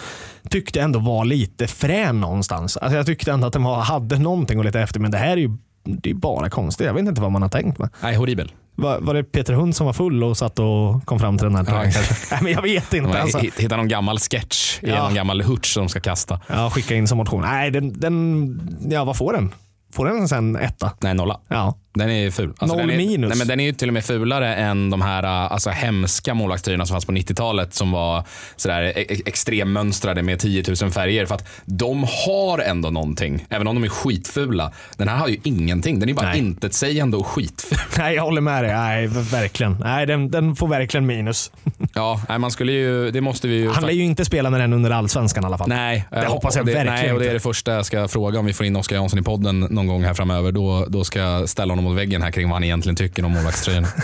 Tyckte 0.51 0.81
ändå 0.81 0.99
var 0.99 1.25
lite 1.25 1.67
frän 1.67 2.21
någonstans. 2.21 2.77
Alltså 2.77 2.97
jag 2.97 3.07
tyckte 3.07 3.33
ändå 3.33 3.47
att 3.47 3.53
den 3.53 3.63
var, 3.63 3.81
hade 3.81 4.19
någonting 4.19 4.59
att 4.59 4.65
leta 4.65 4.81
efter, 4.81 5.01
men 5.01 5.11
det 5.11 5.19
här 5.19 5.33
är 5.33 5.37
ju 5.37 5.51
det 5.85 6.11
är 6.11 6.15
bara 6.15 6.51
konstigt. 6.51 6.87
Jag 6.87 6.95
vet 6.95 7.07
inte 7.09 7.21
vad 7.21 7.33
man 7.33 7.43
har 7.43 7.49
tänkt 7.49 7.79
med. 7.79 7.89
Nej, 8.03 8.17
horribel. 8.17 8.53
Var, 8.75 8.99
var 9.01 9.15
det 9.15 9.25
Peter 9.25 9.53
Hund 9.53 9.77
som 9.77 9.87
var 9.87 9.93
full 9.93 10.25
och 10.25 10.37
satt 10.37 10.59
och 10.59 11.05
kom 11.07 11.19
fram 11.19 11.39
till 11.39 11.45
den 11.47 11.57
här 11.57 11.65
tröjan? 11.65 11.93
Nej, 12.31 12.41
men 12.43 12.53
jag 12.53 12.63
vet 12.63 12.95
inte. 12.95 13.23
Alltså. 13.23 13.39
Hitta 13.39 13.77
någon 13.77 13.89
gammal 13.89 14.19
sketch 14.19 14.79
i 14.83 14.89
Ja. 14.91 15.03
någon 15.03 15.15
gammal 15.15 15.43
hurts 15.43 15.73
som 15.73 15.83
de 15.83 15.89
ska 15.89 16.01
kasta. 16.01 16.41
Ja, 16.47 16.71
skicka 16.71 16.95
in 16.95 17.09
som 17.09 17.19
motion. 17.19 17.41
Nej, 17.43 17.71
den, 17.71 18.01
den, 18.01 18.89
ja, 18.91 19.05
vad 19.05 19.17
får 19.17 19.33
den? 19.33 19.55
Får 19.95 20.05
den 20.07 20.29
sen 20.29 20.57
etta? 20.57 20.93
Nej, 21.01 21.15
nolla. 21.15 21.41
Ja. 21.49 21.75
Den 21.95 22.11
är 22.11 22.31
ful. 22.31 22.53
Noll 22.61 22.79
den 22.79 22.91
är, 22.91 22.97
minus. 22.97 23.29
Nej, 23.29 23.39
men 23.39 23.47
den 23.47 23.61
är 23.61 23.65
ju 23.65 23.73
till 23.73 23.89
och 23.89 23.95
med 23.95 24.05
fulare 24.05 24.55
än 24.55 24.91
de 24.91 25.03
här 25.03 25.23
äh, 25.23 25.53
alltså, 25.53 25.71
hemska 25.71 26.35
målvaktströjorna 26.35 26.87
som 26.87 26.95
fanns 26.95 27.05
på 27.05 27.13
90-talet 27.13 27.75
som 27.75 27.91
var 27.93 28.25
sådär 28.57 28.83
e- 28.83 28.93
e- 29.09 29.23
extremmönstrade 29.27 30.23
med 30.23 30.39
10 30.39 30.65
000 30.83 30.91
färger. 30.91 31.27
För 31.27 31.35
att 31.35 31.49
de 31.65 32.07
har 32.27 32.59
ändå 32.59 32.91
någonting, 32.91 33.47
även 33.51 33.67
om 33.67 33.75
de 33.75 33.85
är 33.85 33.89
skitfula. 33.89 34.73
Den 34.97 35.09
här 35.09 35.17
har 35.17 35.29
ju 35.29 35.37
ingenting. 35.43 36.01
Den 36.01 36.09
är 36.09 36.15
bara 36.15 36.29
Nej. 36.29 36.39
intetsägande 36.39 37.17
och 37.17 37.27
skitful. 37.27 37.79
Nej, 37.99 38.15
jag 38.15 38.23
håller 38.23 38.41
med 38.41 38.65
dig. 38.65 38.73
Nej, 38.73 39.07
verkligen. 39.07 39.77
Nej, 39.81 40.07
den, 40.07 40.31
den 40.31 40.57
får 40.57 40.69
verkligen 40.69 41.07
minus. 41.07 41.51
Ja, 41.95 42.23
nej, 42.29 42.39
man 42.39 42.51
skulle 42.51 42.73
ju, 42.73 43.11
det 43.11 43.21
måste 43.21 43.49
vi 43.49 43.55
ju... 43.55 43.71
Han 43.71 43.83
lär 43.87 43.93
ju 43.93 44.05
inte 44.05 44.25
spela 44.25 44.51
med 44.51 44.61
den 44.61 44.73
under 44.73 44.91
allsvenskan 44.91 45.43
i 45.45 45.47
alla 45.47 45.59
fall. 45.59 45.69
Nej, 45.69 46.05
Det 46.11 46.27
hoppas 46.27 46.57
jag 46.57 46.67
det, 46.67 46.73
verkligen 46.73 46.95
Nej, 46.95 47.13
och 47.13 47.21
det 47.21 47.29
är 47.29 47.35
det 47.35 47.41
första 47.41 47.73
jag 47.73 47.87
ska 47.87 48.09
fråga 48.09 48.39
om 48.39 48.47
vi 48.47 48.53
får 48.53 48.67
in 48.67 48.77
Oskar 48.77 48.97
Jansson 48.97 49.19
i 49.19 49.23
podden 49.23 49.61
någon 49.61 49.87
gång 49.87 50.05
här 50.05 50.15
framöver. 50.15 50.53
Då, 50.53 50.87
då 50.89 51.05
ska 51.05 51.19
jag 51.19 51.49
ställa 51.49 51.73
honom 51.73 51.82
mot 51.83 51.97
väggen 51.97 52.23
här 52.23 52.31
kring 52.31 52.49
vad 52.49 52.55
han 52.55 52.65
egentligen 52.65 52.97
tycker 52.97 53.25
om 53.25 53.33
målvaktströjan. 53.33 53.87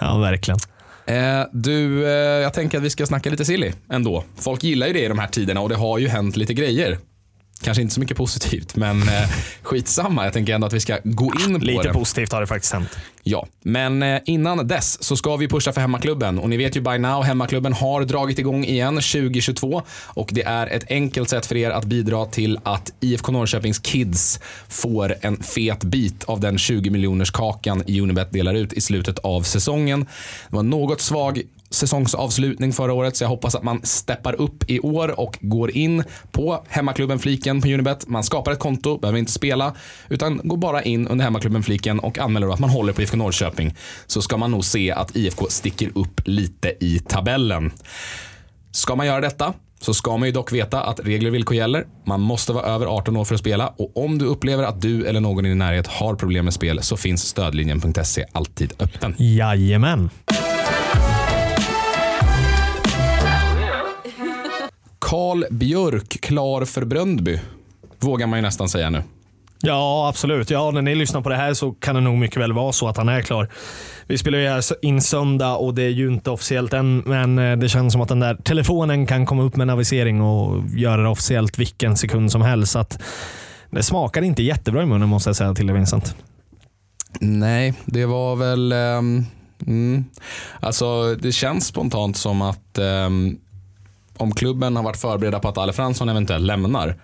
Ja, 0.00 0.18
verkligen. 0.18 0.58
Eh, 1.06 1.46
du, 1.52 2.04
eh, 2.04 2.10
jag 2.42 2.54
tänker 2.54 2.78
att 2.78 2.84
vi 2.84 2.90
ska 2.90 3.06
snacka 3.06 3.30
lite 3.30 3.44
silly 3.44 3.72
ändå. 3.90 4.24
Folk 4.36 4.64
gillar 4.64 4.86
ju 4.86 4.92
det 4.92 5.04
i 5.04 5.08
de 5.08 5.18
här 5.18 5.26
tiderna 5.26 5.60
och 5.60 5.68
det 5.68 5.76
har 5.76 5.98
ju 5.98 6.08
hänt 6.08 6.36
lite 6.36 6.54
grejer. 6.54 6.98
Kanske 7.62 7.82
inte 7.82 7.94
så 7.94 8.00
mycket 8.00 8.16
positivt, 8.16 8.76
men 8.76 9.02
eh, 9.02 9.28
skitsamma. 9.62 10.24
Jag 10.24 10.32
tänker 10.32 10.54
ändå 10.54 10.66
att 10.66 10.72
vi 10.72 10.80
ska 10.80 10.98
gå 11.04 11.32
in 11.46 11.58
på 11.60 11.64
Lite 11.64 11.82
det. 11.82 11.92
positivt 11.92 12.32
har 12.32 12.40
det 12.40 12.46
faktiskt 12.46 12.72
hänt. 12.72 12.98
Ja, 13.22 13.46
men 13.62 14.02
eh, 14.02 14.20
innan 14.24 14.68
dess 14.68 15.02
så 15.02 15.16
ska 15.16 15.36
vi 15.36 15.48
pusha 15.48 15.72
för 15.72 15.80
hemmaklubben. 15.80 16.38
Och 16.38 16.48
ni 16.48 16.56
vet 16.56 16.76
ju 16.76 16.80
by 16.80 16.98
now, 16.98 17.22
hemmaklubben 17.22 17.72
har 17.72 18.04
dragit 18.04 18.38
igång 18.38 18.64
igen 18.64 18.94
2022. 18.94 19.82
Och 20.04 20.28
det 20.32 20.42
är 20.42 20.66
ett 20.66 20.84
enkelt 20.90 21.28
sätt 21.28 21.46
för 21.46 21.56
er 21.56 21.70
att 21.70 21.84
bidra 21.84 22.26
till 22.26 22.58
att 22.62 22.92
IFK 23.00 23.32
Norrköpings 23.32 23.78
kids 23.78 24.40
får 24.68 25.14
en 25.20 25.42
fet 25.42 25.84
bit 25.84 26.24
av 26.24 26.40
den 26.40 26.58
20 26.58 26.90
miljoners 26.90 27.30
kakan 27.30 27.82
Unibet 27.88 28.32
delar 28.32 28.54
ut 28.54 28.72
i 28.72 28.80
slutet 28.80 29.18
av 29.18 29.42
säsongen. 29.42 30.00
Det 30.48 30.56
var 30.56 30.62
något 30.62 31.00
svag 31.00 31.42
säsongsavslutning 31.70 32.72
förra 32.72 32.92
året 32.92 33.16
så 33.16 33.24
jag 33.24 33.28
hoppas 33.28 33.54
att 33.54 33.62
man 33.62 33.80
steppar 33.82 34.40
upp 34.40 34.70
i 34.70 34.80
år 34.80 35.20
och 35.20 35.38
går 35.40 35.70
in 35.70 36.04
på 36.30 36.64
hemmaklubben-fliken 36.68 37.60
på 37.60 37.68
Unibet. 37.68 38.08
Man 38.08 38.24
skapar 38.24 38.52
ett 38.52 38.58
konto, 38.58 38.98
behöver 38.98 39.18
inte 39.18 39.32
spela, 39.32 39.74
utan 40.08 40.40
går 40.44 40.56
bara 40.56 40.82
in 40.82 41.08
under 41.08 41.24
hemmaklubben-fliken 41.24 41.98
och 41.98 42.18
anmäler 42.18 42.46
då 42.46 42.52
att 42.52 42.58
man 42.58 42.70
håller 42.70 42.92
på 42.92 43.02
IFK 43.02 43.16
Norrköping. 43.16 43.74
Så 44.06 44.22
ska 44.22 44.36
man 44.36 44.50
nog 44.50 44.64
se 44.64 44.92
att 44.92 45.16
IFK 45.16 45.46
sticker 45.48 45.90
upp 45.94 46.20
lite 46.24 46.74
i 46.80 46.98
tabellen. 46.98 47.72
Ska 48.72 48.96
man 48.96 49.06
göra 49.06 49.20
detta 49.20 49.54
så 49.80 49.94
ska 49.94 50.16
man 50.16 50.28
ju 50.28 50.32
dock 50.32 50.52
veta 50.52 50.82
att 50.82 51.00
regler 51.00 51.28
och 51.30 51.34
villkor 51.34 51.56
gäller. 51.56 51.86
Man 52.06 52.20
måste 52.20 52.52
vara 52.52 52.64
över 52.66 52.86
18 52.86 53.16
år 53.16 53.24
för 53.24 53.34
att 53.34 53.40
spela 53.40 53.68
och 53.68 54.04
om 54.04 54.18
du 54.18 54.24
upplever 54.24 54.64
att 54.64 54.80
du 54.80 55.06
eller 55.06 55.20
någon 55.20 55.46
i 55.46 55.48
din 55.48 55.58
närhet 55.58 55.86
har 55.86 56.14
problem 56.14 56.44
med 56.44 56.54
spel 56.54 56.82
så 56.82 56.96
finns 56.96 57.22
stödlinjen.se 57.22 58.24
alltid 58.32 58.72
öppen. 58.78 59.14
Jajamän. 59.18 60.10
Karl 65.10 65.44
Björk 65.50 66.20
klar 66.20 66.64
för 66.64 66.84
Bröndby. 66.84 67.38
Vågar 67.98 68.26
man 68.26 68.38
ju 68.38 68.42
nästan 68.42 68.68
säga 68.68 68.90
nu. 68.90 69.02
Ja, 69.60 70.08
absolut. 70.08 70.50
Ja, 70.50 70.70
när 70.70 70.82
ni 70.82 70.94
lyssnar 70.94 71.20
på 71.20 71.28
det 71.28 71.36
här 71.36 71.54
så 71.54 71.72
kan 71.72 71.94
det 71.94 72.00
nog 72.00 72.18
mycket 72.18 72.36
väl 72.36 72.52
vara 72.52 72.72
så 72.72 72.88
att 72.88 72.96
han 72.96 73.08
är 73.08 73.22
klar. 73.22 73.48
Vi 74.06 74.18
spelar 74.18 74.38
ju 74.38 74.48
här 74.48 74.64
in 74.82 75.00
söndag 75.00 75.56
och 75.56 75.74
det 75.74 75.82
är 75.82 75.88
ju 75.88 76.08
inte 76.08 76.30
officiellt 76.30 76.72
än, 76.72 77.02
men 77.06 77.38
eh, 77.38 77.56
det 77.58 77.68
känns 77.68 77.92
som 77.92 78.02
att 78.02 78.08
den 78.08 78.20
där 78.20 78.34
telefonen 78.34 79.06
kan 79.06 79.26
komma 79.26 79.42
upp 79.42 79.56
med 79.56 79.64
en 79.64 79.70
avisering 79.70 80.20
och 80.20 80.64
göra 80.76 81.02
det 81.02 81.08
officiellt 81.08 81.58
vilken 81.58 81.96
sekund 81.96 82.32
som 82.32 82.42
helst. 82.42 82.72
Så 82.72 82.78
att 82.78 83.02
det 83.70 83.82
smakar 83.82 84.22
inte 84.22 84.42
jättebra 84.42 84.82
i 84.82 84.86
munnen 84.86 85.08
måste 85.08 85.28
jag 85.28 85.36
säga 85.36 85.54
till 85.54 85.66
dig 85.66 85.76
Vincent. 85.76 86.14
Nej, 87.20 87.74
det 87.84 88.06
var 88.06 88.36
väl... 88.36 88.72
ehm, 88.72 89.24
Mm. 89.66 90.04
Alltså, 90.60 91.14
det 91.14 91.32
känns 91.32 91.66
spontant 91.66 92.16
som 92.16 92.42
att 92.42 92.78
ehm, 92.78 93.38
om 94.20 94.34
klubben 94.34 94.76
har 94.76 94.82
varit 94.82 94.96
förberedda 94.96 95.38
på 95.38 95.48
att 95.48 95.58
Ale 95.58 95.72
Fransson 95.72 96.08
eventuellt 96.08 96.44
lämnar, 96.44 96.96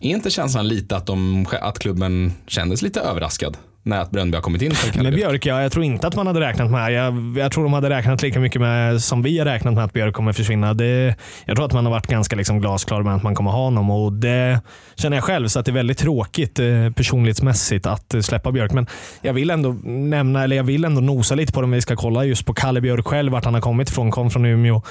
är 0.00 0.10
inte 0.10 0.30
känslan 0.30 0.68
lite 0.68 0.96
att, 0.96 1.06
de, 1.06 1.46
att 1.60 1.78
klubben 1.78 2.32
kändes 2.46 2.82
lite 2.82 3.00
överraskad 3.00 3.56
när 3.84 4.00
att 4.00 4.10
Bröndby 4.10 4.36
har 4.36 4.42
kommit 4.42 4.62
in? 4.62 4.72
Med 5.02 5.14
Björk? 5.14 5.46
Ja, 5.46 5.62
jag 5.62 5.72
tror 5.72 5.84
inte 5.84 6.06
att 6.06 6.16
man 6.16 6.26
hade 6.26 6.40
räknat 6.40 6.70
med. 6.70 6.92
Jag, 6.92 7.38
jag 7.38 7.52
tror 7.52 7.64
de 7.64 7.72
hade 7.72 7.90
räknat 7.90 8.22
lika 8.22 8.40
mycket 8.40 8.60
med 8.60 9.02
som 9.02 9.22
vi 9.22 9.38
har 9.38 9.46
räknat 9.46 9.74
med 9.74 9.84
att 9.84 9.92
Björk 9.92 10.14
kommer 10.14 10.32
försvinna. 10.32 10.74
Det, 10.74 11.16
jag 11.44 11.56
tror 11.56 11.66
att 11.66 11.72
man 11.72 11.84
har 11.84 11.92
varit 11.92 12.06
ganska 12.06 12.36
liksom 12.36 12.60
glasklar 12.60 13.02
med 13.02 13.14
att 13.14 13.22
man 13.22 13.34
kommer 13.34 13.50
ha 13.50 13.64
honom 13.64 13.90
och 13.90 14.12
det 14.12 14.60
känner 14.94 15.16
jag 15.16 15.24
själv. 15.24 15.48
Så 15.48 15.58
att 15.58 15.66
det 15.66 15.70
är 15.70 15.74
väldigt 15.74 15.98
tråkigt 15.98 16.58
eh, 16.58 16.90
personlighetsmässigt 16.96 17.86
att 17.86 18.14
eh, 18.14 18.20
släppa 18.20 18.52
Björk. 18.52 18.72
Men 18.72 18.86
jag 19.22 19.32
vill 19.32 19.50
ändå 19.50 19.76
nämna, 19.84 20.44
eller 20.44 20.56
jag 20.56 20.64
vill 20.64 20.84
ändå 20.84 21.00
nosa 21.00 21.34
lite 21.34 21.52
på 21.52 21.60
det 21.60 21.66
vi 21.66 21.80
ska 21.80 21.96
kolla 21.96 22.24
just 22.24 22.46
på 22.46 22.54
Kalle 22.54 22.80
Björk 22.80 23.06
själv, 23.06 23.32
vart 23.32 23.44
han 23.44 23.54
har 23.54 23.60
kommit 23.60 23.88
ifrån. 23.88 24.10
Kom 24.10 24.30
från 24.30 24.44
Umeå, 24.44 24.82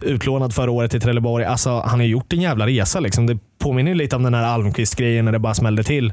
utlånad 0.00 0.54
förra 0.54 0.70
året 0.70 0.90
till 0.90 1.00
Trelleborg. 1.00 1.44
Alltså, 1.44 1.80
han 1.80 2.00
har 2.00 2.06
gjort 2.06 2.32
en 2.32 2.40
jävla 2.40 2.66
resa. 2.66 3.00
Liksom. 3.00 3.26
Det 3.26 3.38
påminner 3.58 3.94
lite 3.94 4.16
om 4.16 4.22
den 4.22 4.34
här 4.34 4.44
Almqvist-grejen 4.44 5.24
när 5.24 5.32
det 5.32 5.38
bara 5.38 5.54
smällde 5.54 5.84
till. 5.84 6.12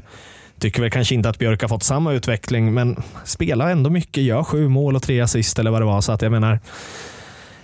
Tycker 0.58 0.82
väl 0.82 0.90
kanske 0.90 1.14
inte 1.14 1.28
att 1.28 1.38
Björk 1.38 1.62
har 1.62 1.68
fått 1.68 1.82
samma 1.82 2.12
utveckling, 2.12 2.74
men 2.74 3.02
spelar 3.24 3.70
ändå 3.70 3.90
mycket. 3.90 4.22
Gör 4.22 4.42
sju 4.42 4.68
mål 4.68 4.96
och 4.96 5.02
tre 5.02 5.20
assist 5.20 5.58
eller 5.58 5.70
vad 5.70 5.80
det 5.80 5.86
var. 5.86 6.00
Så 6.00 6.12
att 6.12 6.22
jag 6.22 6.32
menar, 6.32 6.58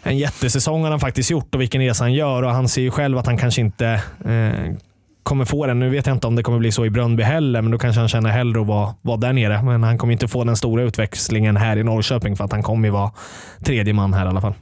en 0.03 0.19
jättesäsong 0.19 0.83
har 0.83 0.91
han 0.91 1.01
faktiskt 1.01 1.31
gjort 1.31 1.55
och 1.55 1.61
vilken 1.61 1.81
resa 1.81 2.05
han 2.05 2.13
gör. 2.13 2.43
Och 2.43 2.51
Han 2.51 2.69
ser 2.69 2.83
ju 2.83 2.91
själv 2.91 3.19
att 3.19 3.27
han 3.27 3.39
kanske 3.39 3.61
inte 3.61 3.87
eh, 4.25 4.75
kommer 5.23 5.45
få 5.45 5.67
den. 5.67 5.79
Nu 5.79 5.91
vet 5.91 6.07
jag 6.07 6.17
inte 6.17 6.27
om 6.27 6.37
det 6.37 6.43
kommer 6.43 6.59
bli 6.59 6.73
så 6.73 6.87
i 6.87 6.91
Bröndby 6.91 7.23
heller, 7.23 7.63
men 7.63 7.73
då 7.73 7.79
kanske 7.79 8.01
han 8.01 8.09
känner 8.09 8.31
hellre 8.31 8.61
att 8.61 8.67
vara, 8.67 8.95
vara 9.03 9.17
där 9.17 9.33
nere. 9.33 9.63
Men 9.63 9.83
han 9.83 9.99
kommer 9.99 10.13
inte 10.13 10.29
få 10.29 10.45
den 10.45 10.57
stora 10.57 10.83
utväxlingen 10.83 11.57
här 11.57 11.77
i 11.77 11.83
Norrköping 11.83 12.37
för 12.37 12.45
att 12.45 12.53
han 12.53 12.63
kommer 12.63 12.89
ju 12.89 12.93
vara 12.93 13.11
tredje 13.65 13.93
man 13.93 14.15
här 14.15 14.27
i 14.27 14.29
alla 14.29 14.41
fall. 14.41 14.55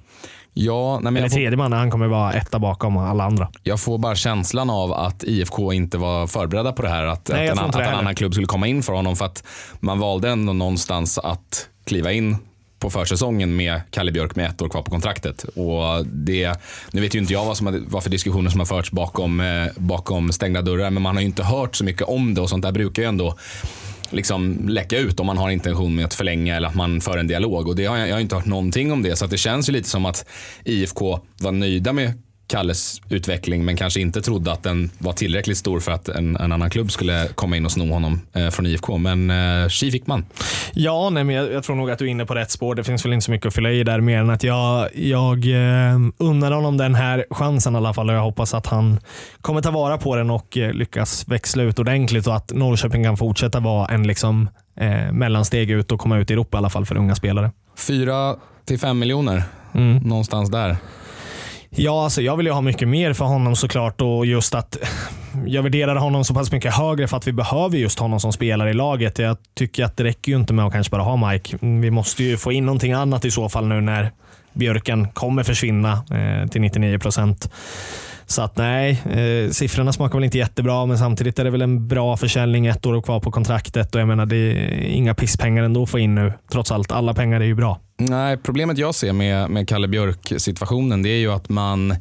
Ja, 0.54 1.00
nej, 1.02 1.16
Eller 1.16 1.28
får, 1.28 1.36
tredje 1.36 1.56
man, 1.56 1.72
han 1.72 1.90
kommer 1.90 2.06
vara 2.06 2.32
etta 2.32 2.58
bakom 2.58 2.96
alla 2.96 3.24
andra. 3.24 3.48
jag 3.62 3.80
får 3.80 3.98
bara 3.98 4.14
känslan 4.14 4.70
av 4.70 4.92
att 4.92 5.24
IFK 5.24 5.72
inte 5.72 5.98
var 5.98 6.26
förberedda 6.26 6.72
på 6.72 6.82
det 6.82 6.88
här. 6.88 7.04
Att, 7.04 7.28
Nej, 7.32 7.48
att, 7.48 7.58
en, 7.58 7.64
att 7.64 7.76
en 7.76 7.94
annan 7.94 8.14
klubb 8.14 8.32
skulle 8.32 8.46
komma 8.46 8.66
in 8.66 8.82
för 8.82 8.92
honom. 8.92 9.16
För 9.16 9.24
att 9.24 9.44
man 9.80 9.98
valde 9.98 10.30
ändå 10.30 10.52
någonstans 10.52 11.18
att 11.18 11.68
kliva 11.84 12.12
in 12.12 12.36
på 12.78 12.90
försäsongen 12.90 13.56
med 13.56 13.80
Kalle 13.90 14.12
Björk 14.12 14.36
med 14.36 14.46
ett 14.46 14.62
år 14.62 14.68
kvar 14.68 14.82
på 14.82 14.90
kontraktet. 14.90 15.42
Och 15.42 16.06
det, 16.06 16.60
nu 16.90 17.00
vet 17.00 17.14
ju 17.14 17.18
inte 17.18 17.32
jag 17.32 17.44
vad, 17.44 17.56
som, 17.56 17.84
vad 17.88 18.02
för 18.02 18.10
diskussioner 18.10 18.50
som 18.50 18.60
har 18.60 18.66
förts 18.66 18.90
bakom, 18.90 19.40
eh, 19.40 19.66
bakom 19.76 20.32
stängda 20.32 20.62
dörrar, 20.62 20.90
men 20.90 21.02
man 21.02 21.16
har 21.16 21.20
ju 21.20 21.26
inte 21.26 21.42
hört 21.42 21.76
så 21.76 21.84
mycket 21.84 22.02
om 22.02 22.34
det 22.34 22.40
och 22.40 22.48
sånt 22.48 22.62
där 22.62 22.72
brukar 22.72 23.02
ju 23.02 23.08
ändå 23.08 23.36
liksom 24.12 24.68
läcka 24.68 24.98
ut 24.98 25.20
om 25.20 25.26
man 25.26 25.38
har 25.38 25.50
intention 25.50 25.94
med 25.94 26.04
att 26.04 26.14
förlänga 26.14 26.56
eller 26.56 26.68
att 26.68 26.74
man 26.74 27.00
för 27.00 27.18
en 27.18 27.26
dialog. 27.26 27.68
Och 27.68 27.76
det 27.76 27.84
har 27.86 27.96
jag, 27.96 28.08
jag 28.08 28.14
har 28.14 28.20
inte 28.20 28.34
hört 28.34 28.46
någonting 28.46 28.92
om 28.92 29.02
det. 29.02 29.16
Så 29.16 29.24
att 29.24 29.30
det 29.30 29.38
känns 29.38 29.68
ju 29.68 29.72
lite 29.72 29.88
som 29.88 30.06
att 30.06 30.26
IFK 30.64 31.20
var 31.40 31.52
nöjda 31.52 31.92
med 31.92 32.12
Kalles 32.50 33.00
utveckling 33.08 33.64
men 33.64 33.76
kanske 33.76 34.00
inte 34.00 34.22
trodde 34.22 34.52
att 34.52 34.62
den 34.62 34.90
var 34.98 35.12
tillräckligt 35.12 35.58
stor 35.58 35.80
för 35.80 35.92
att 35.92 36.08
en, 36.08 36.36
en 36.36 36.52
annan 36.52 36.70
klubb 36.70 36.92
skulle 36.92 37.28
komma 37.34 37.56
in 37.56 37.64
och 37.64 37.72
sno 37.72 37.92
honom 37.92 38.20
eh, 38.32 38.48
från 38.50 38.66
IFK. 38.66 38.98
Men 38.98 39.30
eh, 39.62 39.68
tji 39.68 39.90
fick 39.90 40.06
man. 40.06 40.24
Ja, 40.72 41.10
nej, 41.10 41.24
men 41.24 41.34
jag, 41.36 41.52
jag 41.52 41.64
tror 41.64 41.76
nog 41.76 41.90
att 41.90 41.98
du 41.98 42.04
är 42.04 42.08
inne 42.08 42.26
på 42.26 42.34
rätt 42.34 42.50
spår. 42.50 42.74
Det 42.74 42.84
finns 42.84 43.04
väl 43.04 43.12
inte 43.12 43.24
så 43.24 43.30
mycket 43.30 43.46
att 43.46 43.54
fylla 43.54 43.70
i 43.70 43.84
där 43.84 44.00
mer 44.00 44.18
än 44.18 44.30
att 44.30 44.42
jag, 44.44 44.88
jag 44.96 45.46
eh, 45.46 45.98
unnar 46.18 46.52
honom 46.52 46.76
den 46.76 46.94
här 46.94 47.24
chansen 47.30 47.74
i 47.74 47.76
alla 47.76 47.94
fall 47.94 48.08
och 48.10 48.14
jag 48.16 48.22
hoppas 48.22 48.54
att 48.54 48.66
han 48.66 49.00
kommer 49.40 49.62
ta 49.62 49.70
vara 49.70 49.98
på 49.98 50.16
den 50.16 50.30
och 50.30 50.56
eh, 50.56 50.72
lyckas 50.72 51.28
växla 51.28 51.62
ut 51.62 51.78
ordentligt 51.78 52.26
och 52.26 52.36
att 52.36 52.52
Norrköping 52.52 53.04
kan 53.04 53.16
fortsätta 53.16 53.60
vara 53.60 53.86
en 53.88 54.06
liksom, 54.06 54.48
eh, 54.80 55.12
mellansteg 55.12 55.70
ut 55.70 55.92
och 55.92 56.00
komma 56.00 56.18
ut 56.18 56.30
i 56.30 56.32
Europa 56.32 56.56
i 56.56 56.58
alla 56.58 56.70
fall 56.70 56.86
för 56.86 56.96
unga 56.96 57.14
spelare. 57.14 57.50
Fyra 57.76 58.36
till 58.64 58.78
fem 58.78 58.98
miljoner, 58.98 59.42
Mm. 59.74 59.96
någonstans 59.96 60.50
där. 60.50 60.76
Ja, 61.76 62.04
alltså 62.04 62.22
jag 62.22 62.36
vill 62.36 62.46
ju 62.46 62.52
ha 62.52 62.60
mycket 62.60 62.88
mer 62.88 63.12
för 63.12 63.24
honom 63.24 63.56
såklart 63.56 64.00
och 64.00 64.26
just 64.26 64.54
att 64.54 64.78
jag 65.46 65.62
värderar 65.62 65.96
honom 65.96 66.24
så 66.24 66.34
pass 66.34 66.52
mycket 66.52 66.74
högre 66.74 67.08
för 67.08 67.16
att 67.16 67.26
vi 67.26 67.32
behöver 67.32 67.78
just 67.78 67.98
honom 67.98 68.20
som 68.20 68.32
spelare 68.32 68.70
i 68.70 68.74
laget. 68.74 69.18
Jag 69.18 69.36
tycker 69.54 69.84
att 69.84 69.96
det 69.96 70.04
räcker 70.04 70.32
ju 70.32 70.38
inte 70.38 70.52
med 70.52 70.66
att 70.66 70.72
kanske 70.72 70.90
bara 70.90 71.02
ha 71.02 71.30
Mike. 71.30 71.58
Mm, 71.62 71.80
vi 71.80 71.90
måste 71.90 72.24
ju 72.24 72.36
få 72.36 72.52
in 72.52 72.66
någonting 72.66 72.92
annat 72.92 73.24
i 73.24 73.30
så 73.30 73.48
fall 73.48 73.66
nu 73.66 73.80
när 73.80 74.12
Björken 74.52 75.08
kommer 75.08 75.42
försvinna 75.42 75.92
eh, 75.92 76.48
till 76.48 76.60
99 76.60 76.98
procent. 76.98 77.50
Så 78.26 78.42
att 78.42 78.56
nej, 78.56 78.90
eh, 78.90 79.50
siffrorna 79.50 79.92
smakar 79.92 80.14
väl 80.18 80.24
inte 80.24 80.38
jättebra, 80.38 80.86
men 80.86 80.98
samtidigt 80.98 81.38
är 81.38 81.44
det 81.44 81.50
väl 81.50 81.62
en 81.62 81.88
bra 81.88 82.16
försäljning. 82.16 82.66
Ett 82.66 82.86
år 82.86 83.02
kvar 83.02 83.20
på 83.20 83.30
kontraktet 83.30 83.94
och 83.94 84.00
jag 84.00 84.08
menar 84.08 84.26
det 84.26 84.36
är 84.36 84.80
inga 84.80 85.14
pisspengar 85.14 85.64
ändå 85.64 85.82
att 85.82 85.90
få 85.90 85.98
in 85.98 86.14
nu. 86.14 86.32
Trots 86.52 86.72
allt, 86.72 86.92
alla 86.92 87.14
pengar 87.14 87.40
är 87.40 87.44
ju 87.44 87.54
bra. 87.54 87.80
Nej, 87.98 88.36
problemet 88.36 88.78
jag 88.78 88.94
ser 88.94 89.12
med, 89.12 89.50
med 89.50 89.68
Kalle 89.68 89.88
Björk-situationen 89.88 91.02
det 91.02 91.08
är 91.08 91.18
ju 91.18 91.32
att 91.32 91.48
man 91.48 91.96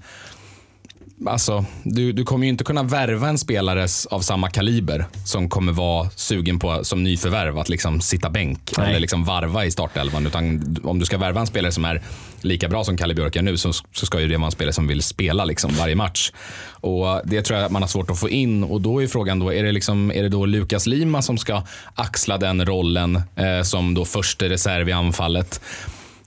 Alltså, 1.26 1.66
du, 1.84 2.12
du 2.12 2.24
kommer 2.24 2.46
ju 2.46 2.50
inte 2.50 2.64
kunna 2.64 2.84
värva 2.84 3.30
en 3.30 3.38
spelare 3.38 3.88
av 4.10 4.22
samma 4.22 4.50
kaliber 4.50 5.06
som 5.26 5.50
kommer 5.50 5.72
vara 5.72 6.10
sugen 6.10 6.60
på 6.60 6.84
som 6.84 7.04
nyförvärv 7.04 7.58
att 7.60 7.70
liksom 7.70 8.02
sitta 8.02 8.30
bänk 8.30 8.72
Nej. 8.78 8.90
eller 8.90 9.00
liksom 9.00 9.26
varva 9.26 9.66
i 9.66 9.72
startelvan. 9.72 10.28
Utan 10.28 10.78
om 10.84 11.00
du 11.00 11.06
ska 11.06 11.18
värva 11.18 11.40
en 11.40 11.48
spelare 11.48 11.72
som 11.72 11.86
är 11.86 12.02
lika 12.42 12.70
bra 12.70 12.84
som 12.84 12.98
Kalle 12.98 13.14
Björk 13.14 13.36
är 13.36 13.42
nu 13.42 13.58
så, 13.58 13.74
så 13.74 14.06
ska 14.06 14.20
ju 14.20 14.28
det 14.28 14.38
vara 14.38 14.46
en 14.46 14.52
spelare 14.52 14.74
som 14.74 14.88
vill 14.88 15.04
spela 15.04 15.46
liksom 15.46 15.72
varje 15.74 15.96
match. 15.96 16.32
Och 16.72 17.22
Det 17.26 17.42
tror 17.42 17.60
jag 17.60 17.72
man 17.72 17.82
har 17.82 17.90
svårt 17.90 18.10
att 18.10 18.20
få 18.20 18.30
in 18.30 18.64
och 18.64 18.82
då 18.82 19.04
är 19.04 19.08
frågan 19.08 19.40
då, 19.40 19.54
är 19.54 19.64
det, 19.64 19.72
liksom, 19.72 20.12
är 20.12 20.24
det 20.24 20.30
då 20.30 20.46
Lukas 20.46 20.88
Lima 20.88 21.22
som 21.22 21.38
ska 21.38 21.64
axla 21.96 22.38
den 22.38 22.66
rollen 22.66 23.16
eh, 23.16 23.62
som 23.64 23.94
då 23.94 24.06
första 24.06 24.46
reserv 24.46 24.90
i 24.90 24.92
anfallet? 24.92 25.62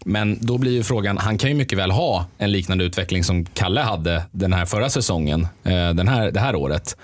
Men 0.04 0.38
då 0.40 0.58
blir 0.58 0.72
ju 0.72 0.82
frågan, 0.82 1.18
han 1.18 1.38
kan 1.38 1.50
ju 1.50 1.56
mycket 1.56 1.78
väl 1.78 1.90
ha 1.90 2.26
en 2.38 2.52
liknande 2.52 2.84
utveckling 2.84 3.24
som 3.24 3.44
Kalle 3.44 3.80
hade 3.80 4.22
den 4.30 4.52
här 4.52 4.66
förra 4.66 4.90
säsongen, 4.90 5.46
eh, 5.64 5.90
den 5.90 6.08
här, 6.08 6.30
det 6.30 6.40
här 6.40 6.54
året. 6.54 6.96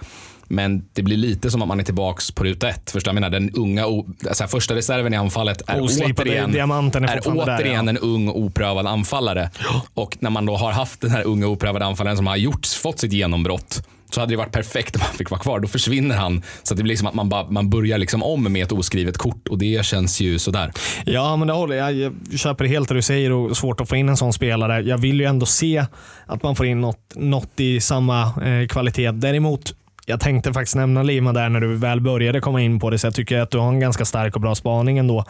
Men 0.51 0.85
det 0.93 1.03
blir 1.03 1.17
lite 1.17 1.51
som 1.51 1.63
att 1.63 1.69
man 1.69 1.81
är 1.81 1.85
tillbaks 1.85 2.31
på 2.31 2.45
ruta 2.45 2.69
ett. 2.69 2.91
Förstår 2.91 3.11
jag 3.11 3.15
menar? 3.15 3.31
Den 3.31 3.51
unga, 3.51 3.85
alltså 4.29 4.47
första 4.47 4.75
reserven 4.75 5.15
i 5.15 5.17
anfallet 5.17 5.63
är 5.67 5.81
Oslipade 5.81 6.31
återigen, 6.31 6.53
diamanten 6.53 7.05
är 7.05 7.09
är 7.09 7.17
fortfarande 7.17 7.45
där, 7.45 7.59
återigen 7.59 7.85
ja. 7.85 7.91
en 7.91 7.99
ung 7.99 8.29
oprövad 8.29 8.87
anfallare. 8.87 9.51
Och 9.95 10.17
när 10.21 10.31
man 10.31 10.47
då 10.47 10.57
har 10.57 10.73
haft 10.73 11.01
den 11.01 11.11
här 11.11 11.25
unga 11.27 11.47
oprövade 11.47 11.85
anfallaren 11.85 12.17
som 12.17 12.27
har 12.27 12.37
gjort, 12.37 12.67
fått 12.67 12.99
sitt 12.99 13.13
genombrott 13.13 13.83
så 14.11 14.21
hade 14.21 14.33
det 14.33 14.37
varit 14.37 14.53
perfekt 14.53 14.97
om 14.97 15.03
han 15.03 15.15
fick 15.15 15.31
vara 15.31 15.41
kvar. 15.41 15.61
Då 15.61 15.69
försvinner 15.69 16.17
han. 16.17 16.43
Så 16.63 16.75
att 16.75 16.79
det 16.79 16.83
blir 16.83 16.97
som 16.97 17.07
att 17.07 17.15
man, 17.15 17.29
bara, 17.29 17.51
man 17.51 17.71
börjar 17.71 17.99
liksom 17.99 18.23
om 18.23 18.53
med 18.53 18.63
ett 18.63 18.73
oskrivet 18.73 19.19
kort 19.19 19.49
och 19.49 19.59
det 19.59 19.85
känns 19.85 20.21
ju 20.21 20.39
sådär. 20.39 20.73
Ja, 21.05 21.37
men 21.37 21.49
det 21.49 21.55
håller 21.55 21.77
jag. 21.77 21.95
Jag 21.95 22.13
köper 22.37 22.65
helt 22.65 22.89
det 22.89 22.95
du 22.95 23.03
säger 23.03 23.33
och 23.33 23.57
svårt 23.57 23.81
att 23.81 23.89
få 23.89 23.97
in 23.97 24.09
en 24.09 24.17
sån 24.17 24.33
spelare. 24.33 24.81
Jag 24.81 24.99
vill 24.99 25.21
ju 25.21 25.27
ändå 25.27 25.47
se 25.47 25.85
att 26.27 26.43
man 26.43 26.57
får 26.57 26.67
in 26.67 26.81
något, 26.81 27.13
något 27.15 27.61
i 27.61 27.81
samma 27.81 28.23
eh, 28.23 28.67
kvalitet. 28.67 29.11
Däremot, 29.13 29.75
jag 30.07 30.21
tänkte 30.21 30.53
faktiskt 30.53 30.77
nämna 30.77 31.03
Lima 31.03 31.33
där 31.33 31.49
när 31.49 31.61
du 31.61 31.77
väl 31.77 32.01
började 32.01 32.41
komma 32.41 32.63
in 32.63 32.81
på 32.81 32.91
det, 32.91 32.99
så 32.99 33.07
jag 33.07 33.15
tycker 33.15 33.39
att 33.39 33.51
du 33.51 33.59
har 33.59 33.69
en 33.69 33.81
ganska 33.81 34.05
stark 34.05 34.35
och 34.35 34.41
bra 34.41 34.55
spaning 34.55 34.99
ändå. 34.99 35.25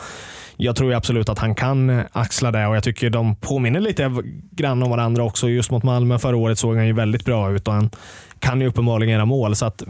Jag 0.57 0.77
tror 0.77 0.91
ju 0.91 0.97
absolut 0.97 1.29
att 1.29 1.39
han 1.39 1.55
kan 1.55 1.91
eh, 1.91 2.05
axla 2.13 2.51
det 2.51 2.67
och 2.67 2.77
jag 2.77 2.83
tycker 2.85 3.11
de 3.11 3.37
påminner 3.37 3.81
lite 3.81 4.13
grann 4.51 4.83
om 4.83 4.91
varandra 4.91 5.25
också. 5.25 5.49
Just 5.49 5.71
mot 5.71 5.83
Malmö 5.83 6.19
förra 6.19 6.37
året 6.37 6.59
såg 6.59 6.77
han 6.77 6.87
ju 6.87 6.93
väldigt 6.93 7.25
bra 7.25 7.53
ut 7.53 7.69
och 7.69 7.75
han 7.75 7.91
kan 8.41 8.61
ju 8.61 8.67
uppenbarligen 8.67 9.13
göra 9.13 9.25
mål. 9.25 9.57
Så 9.57 9.67
att 9.67 9.83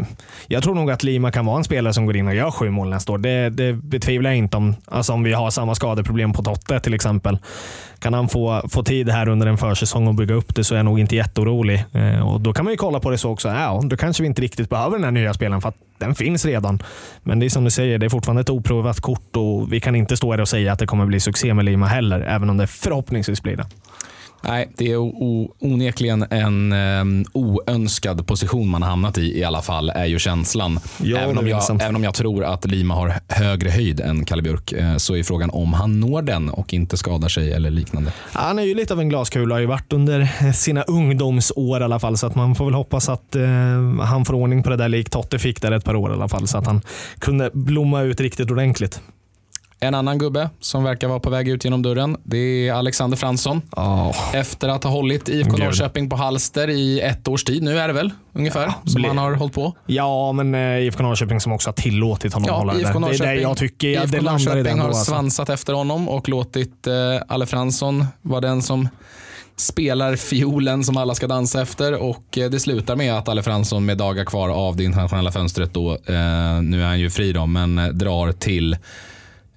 jag 0.46 0.62
tror 0.62 0.74
nog 0.74 0.90
att 0.90 1.02
Lima 1.02 1.30
kan 1.30 1.46
vara 1.46 1.58
en 1.58 1.64
spelare 1.64 1.92
som 1.92 2.06
går 2.06 2.16
in 2.16 2.28
och 2.28 2.34
gör 2.34 2.50
sju 2.50 2.70
mål 2.70 2.88
nästa 2.88 3.12
år. 3.12 3.18
Det, 3.18 3.50
det 3.50 3.72
betvivlar 3.72 4.30
jag 4.30 4.38
inte 4.38 4.56
om. 4.56 4.74
Alltså 4.84 5.12
om 5.12 5.22
vi 5.22 5.32
har 5.32 5.50
samma 5.50 5.74
skadeproblem 5.74 6.32
på 6.32 6.42
Totte 6.42 6.80
till 6.80 6.94
exempel. 6.94 7.38
Kan 7.98 8.14
han 8.14 8.28
få, 8.28 8.62
få 8.70 8.82
tid 8.82 9.08
här 9.08 9.28
under 9.28 9.46
en 9.46 9.58
försäsong 9.58 10.06
och 10.08 10.14
bygga 10.14 10.34
upp 10.34 10.54
det 10.54 10.64
så 10.64 10.74
är 10.74 10.78
jag 10.78 10.84
nog 10.84 11.00
inte 11.00 11.16
jätteorolig. 11.16 11.84
Eh, 11.92 12.28
och 12.28 12.40
Då 12.40 12.52
kan 12.52 12.64
man 12.64 12.72
ju 12.72 12.76
kolla 12.76 13.00
på 13.00 13.10
det 13.10 13.18
så 13.18 13.30
också. 13.30 13.48
Ja, 13.48 13.80
då 13.84 13.96
kanske 13.96 14.22
vi 14.22 14.26
inte 14.26 14.42
riktigt 14.42 14.70
behöver 14.70 14.96
den 14.96 15.04
här 15.04 15.10
nya 15.10 15.34
spelaren 15.34 15.60
för 15.60 15.68
att 15.68 15.76
den 15.98 16.14
finns 16.14 16.44
redan. 16.44 16.82
Men 17.22 17.38
det 17.38 17.46
är 17.46 17.50
som 17.50 17.64
du 17.64 17.70
säger, 17.70 17.98
det 17.98 18.06
är 18.06 18.10
fortfarande 18.10 18.40
ett 18.40 18.50
oprovat 18.50 19.00
kort 19.00 19.36
och 19.36 19.72
vi 19.72 19.80
kan 19.80 19.94
inte 19.96 20.16
stå 20.16 20.32
här 20.32 20.40
och 20.40 20.48
säga 20.48 20.72
att 20.72 20.78
det 20.78 20.86
kommer 20.86 21.06
bli 21.06 21.20
succé 21.20 21.54
med 21.54 21.64
Lima 21.64 21.86
heller, 21.86 22.20
även 22.20 22.50
om 22.50 22.56
det 22.56 22.66
förhoppningsvis 22.66 23.42
blir 23.42 23.56
det. 23.56 23.66
Nej, 24.40 24.68
det 24.76 24.92
är 24.92 24.96
onekligen 25.64 26.26
en 26.30 26.72
um, 26.72 27.24
oönskad 27.32 28.26
position 28.26 28.68
man 28.68 28.82
har 28.82 28.90
hamnat 28.90 29.18
i 29.18 29.38
i 29.38 29.44
alla 29.44 29.62
fall, 29.62 29.90
är 29.90 30.04
ju 30.04 30.18
känslan. 30.18 30.80
Ja, 31.02 31.18
även, 31.18 31.38
om 31.38 31.48
jag, 31.48 31.62
även 31.82 31.96
om 31.96 32.04
jag 32.04 32.14
tror 32.14 32.44
att 32.44 32.64
Lima 32.64 32.94
har 32.94 33.14
högre 33.28 33.70
höjd 33.70 34.00
än 34.00 34.24
Kalle 34.24 34.42
Björk 34.42 34.72
eh, 34.72 34.96
så 34.96 35.16
är 35.16 35.22
frågan 35.22 35.50
om 35.50 35.72
han 35.72 36.00
når 36.00 36.22
den 36.22 36.50
och 36.50 36.74
inte 36.74 36.96
skadar 36.96 37.28
sig 37.28 37.52
eller 37.52 37.70
liknande. 37.70 38.12
Han 38.32 38.58
är 38.58 38.62
ju 38.62 38.74
lite 38.74 38.94
av 38.94 39.00
en 39.00 39.08
glaskula, 39.08 39.54
har 39.54 39.60
ju 39.60 39.66
varit 39.66 39.92
under 39.92 40.52
sina 40.52 40.82
ungdomsår 40.82 41.80
i 41.80 41.84
alla 41.84 41.98
fall, 41.98 42.16
så 42.16 42.26
att 42.26 42.34
man 42.34 42.54
får 42.54 42.64
väl 42.64 42.74
hoppas 42.74 43.08
att 43.08 43.36
eh, 43.36 43.42
han 44.00 44.24
får 44.24 44.34
ordning 44.34 44.62
på 44.62 44.70
det 44.70 44.76
där 44.76 44.88
likt 44.88 45.12
Totte 45.12 45.38
fick 45.38 45.62
där 45.62 45.72
ett 45.72 45.84
par 45.84 45.96
år 45.96 46.10
i 46.10 46.14
alla 46.14 46.28
fall, 46.28 46.48
så 46.48 46.58
att 46.58 46.66
han 46.66 46.80
kunde 47.18 47.50
blomma 47.52 48.02
ut 48.02 48.20
riktigt 48.20 48.50
ordentligt. 48.50 49.00
En 49.80 49.94
annan 49.94 50.18
gubbe 50.18 50.50
som 50.60 50.84
verkar 50.84 51.08
vara 51.08 51.20
på 51.20 51.30
väg 51.30 51.48
ut 51.48 51.64
genom 51.64 51.82
dörren, 51.82 52.16
det 52.24 52.68
är 52.68 52.72
Alexander 52.72 53.16
Fransson. 53.16 53.62
Efter 54.32 54.68
att 54.68 54.84
ha 54.84 54.90
hållit 54.90 55.28
IFK 55.28 55.50
Gud. 55.50 55.58
Norrköping 55.64 56.10
på 56.10 56.16
halster 56.16 56.70
i 56.70 57.00
ett 57.00 57.28
års 57.28 57.44
tid 57.44 57.62
nu 57.62 57.78
är 57.78 57.88
det 57.88 57.94
väl 57.94 58.10
ungefär 58.32 58.72
som 58.84 58.94
bli- 58.94 59.08
han 59.08 59.18
har 59.18 59.32
hållit 59.34 59.54
på. 59.54 59.74
Ja, 59.86 60.32
men 60.32 60.54
eh, 60.54 60.60
IFK 60.78 61.02
Norrköping 61.02 61.40
som 61.40 61.52
också 61.52 61.68
har 61.68 61.74
tillåtit 61.74 62.32
honom 62.34 62.44
att 62.44 62.50
Ja, 62.50 62.58
hålla 62.58 62.72
det 62.74 62.80
IFK 62.80 62.98
där. 62.98 63.08
Det 63.18 63.24
är 63.24 63.34
det 63.34 63.40
jag 63.40 63.56
tycker. 63.56 63.88
Ja, 63.88 64.02
IFK 64.04 64.16
det 64.16 64.22
landar 64.22 64.56
i 64.56 64.62
den 64.62 64.78
har 64.78 64.88
alltså. 64.88 65.04
svansat 65.04 65.48
efter 65.48 65.72
honom 65.72 66.08
och 66.08 66.28
låtit 66.28 66.86
eh, 66.86 66.94
Alle 67.28 67.46
Fransson 67.46 68.04
vara 68.22 68.40
den 68.40 68.62
som 68.62 68.88
spelar 69.56 70.16
fiolen 70.16 70.84
som 70.84 70.96
alla 70.96 71.14
ska 71.14 71.26
dansa 71.26 71.62
efter 71.62 72.02
och 72.02 72.38
eh, 72.38 72.50
det 72.50 72.60
slutar 72.60 72.96
med 72.96 73.14
att 73.14 73.28
Alle 73.28 73.42
Fransson 73.42 73.84
med 73.86 73.98
dagar 73.98 74.24
kvar 74.24 74.48
av 74.48 74.76
det 74.76 74.84
internationella 74.84 75.32
fönstret 75.32 75.74
då, 75.74 75.92
eh, 75.92 76.62
nu 76.62 76.82
är 76.82 76.86
han 76.86 77.00
ju 77.00 77.10
fri 77.10 77.32
då, 77.32 77.46
men 77.46 77.78
eh, 77.78 77.86
drar 77.86 78.32
till 78.32 78.76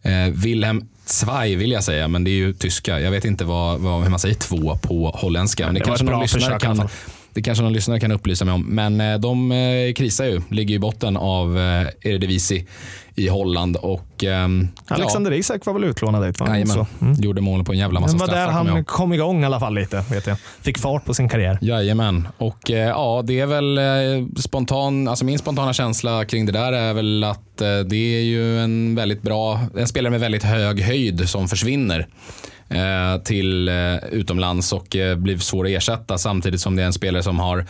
eh, 0.01 0.33
Wilhelm 0.33 0.87
Zweig 1.05 1.57
vill 1.57 1.71
jag 1.71 1.83
säga, 1.83 2.07
men 2.07 2.23
det 2.23 2.31
är 2.31 2.35
ju 2.35 2.53
tyska. 2.53 2.99
Jag 2.99 3.11
vet 3.11 3.25
inte 3.25 3.45
vad, 3.45 3.79
vad, 3.79 4.03
hur 4.03 4.09
man 4.09 4.19
säger 4.19 4.35
två 4.35 4.77
på 4.81 5.11
holländska. 5.15 5.65
Men 5.65 5.73
det, 5.73 5.79
det 5.79 5.85
kanske 5.85 6.05
någon 6.05 6.21
lyssnare 6.21 6.59
kan. 6.59 6.89
Det 7.33 7.41
kanske 7.41 7.63
någon 7.63 7.73
lyssnare 7.73 7.99
kan 7.99 8.11
upplysa 8.11 8.45
mig 8.45 8.53
om. 8.53 8.65
Men 8.65 9.01
eh, 9.01 9.17
de 9.17 9.51
eh, 9.51 9.93
krisar 9.93 10.25
ju, 10.25 10.41
ligger 10.49 10.75
i 10.75 10.79
botten 10.79 11.17
av 11.17 11.57
eh, 11.57 11.87
Eredivisie 12.11 12.65
i 13.15 13.27
Holland. 13.27 13.75
Och, 13.75 14.23
ehm, 14.23 14.67
Alexander 14.87 15.33
Isak 15.33 15.65
var 15.65 15.73
väl 15.73 15.83
utlånad 15.83 16.23
dit? 16.23 16.39
va? 16.39 16.65
Så, 16.65 16.87
mm. 17.01 17.13
gjorde 17.13 17.41
mål 17.41 17.63
på 17.63 17.71
en 17.71 17.77
jävla 17.77 17.99
massa 17.99 18.13
Det 18.13 18.19
var 18.19 18.27
där 18.27 18.45
straffar. 18.45 18.65
han 18.65 18.85
kom 18.85 19.13
igång 19.13 19.43
i 19.43 19.45
alla 19.45 19.59
fall 19.59 19.75
lite. 19.75 20.03
Vet 20.09 20.27
jag. 20.27 20.37
Fick 20.61 20.77
fart 20.77 21.05
på 21.05 21.13
sin 21.13 21.29
karriär. 21.29 21.57
Jajamän. 21.61 22.27
Och 22.37 22.69
ja, 22.69 23.21
det 23.25 23.39
är 23.39 23.45
väl 23.45 23.79
spontan, 24.37 25.07
alltså 25.07 25.25
min 25.25 25.39
spontana 25.39 25.73
känsla 25.73 26.25
kring 26.25 26.45
det 26.45 26.51
där 26.51 26.73
är 26.73 26.93
väl 26.93 27.23
att 27.23 27.57
det 27.85 28.17
är 28.17 28.21
ju 28.21 28.59
en 28.59 28.95
väldigt 28.95 29.21
bra, 29.21 29.59
en 29.77 29.87
spelare 29.87 30.11
med 30.11 30.19
väldigt 30.19 30.43
hög 30.43 30.81
höjd 30.81 31.29
som 31.29 31.47
försvinner 31.47 32.07
Eh, 32.71 33.21
till 33.23 33.67
eh, 33.67 33.95
utomlands 34.11 34.73
och 34.73 34.95
eh, 34.95 35.15
blir 35.17 35.37
svår 35.37 35.65
att 35.65 35.71
ersätta 35.71 36.17
samtidigt 36.17 36.61
som 36.61 36.75
det 36.75 36.81
är 36.81 36.85
en 36.85 36.93
spelare 36.93 37.23
som 37.23 37.39
har 37.39 37.65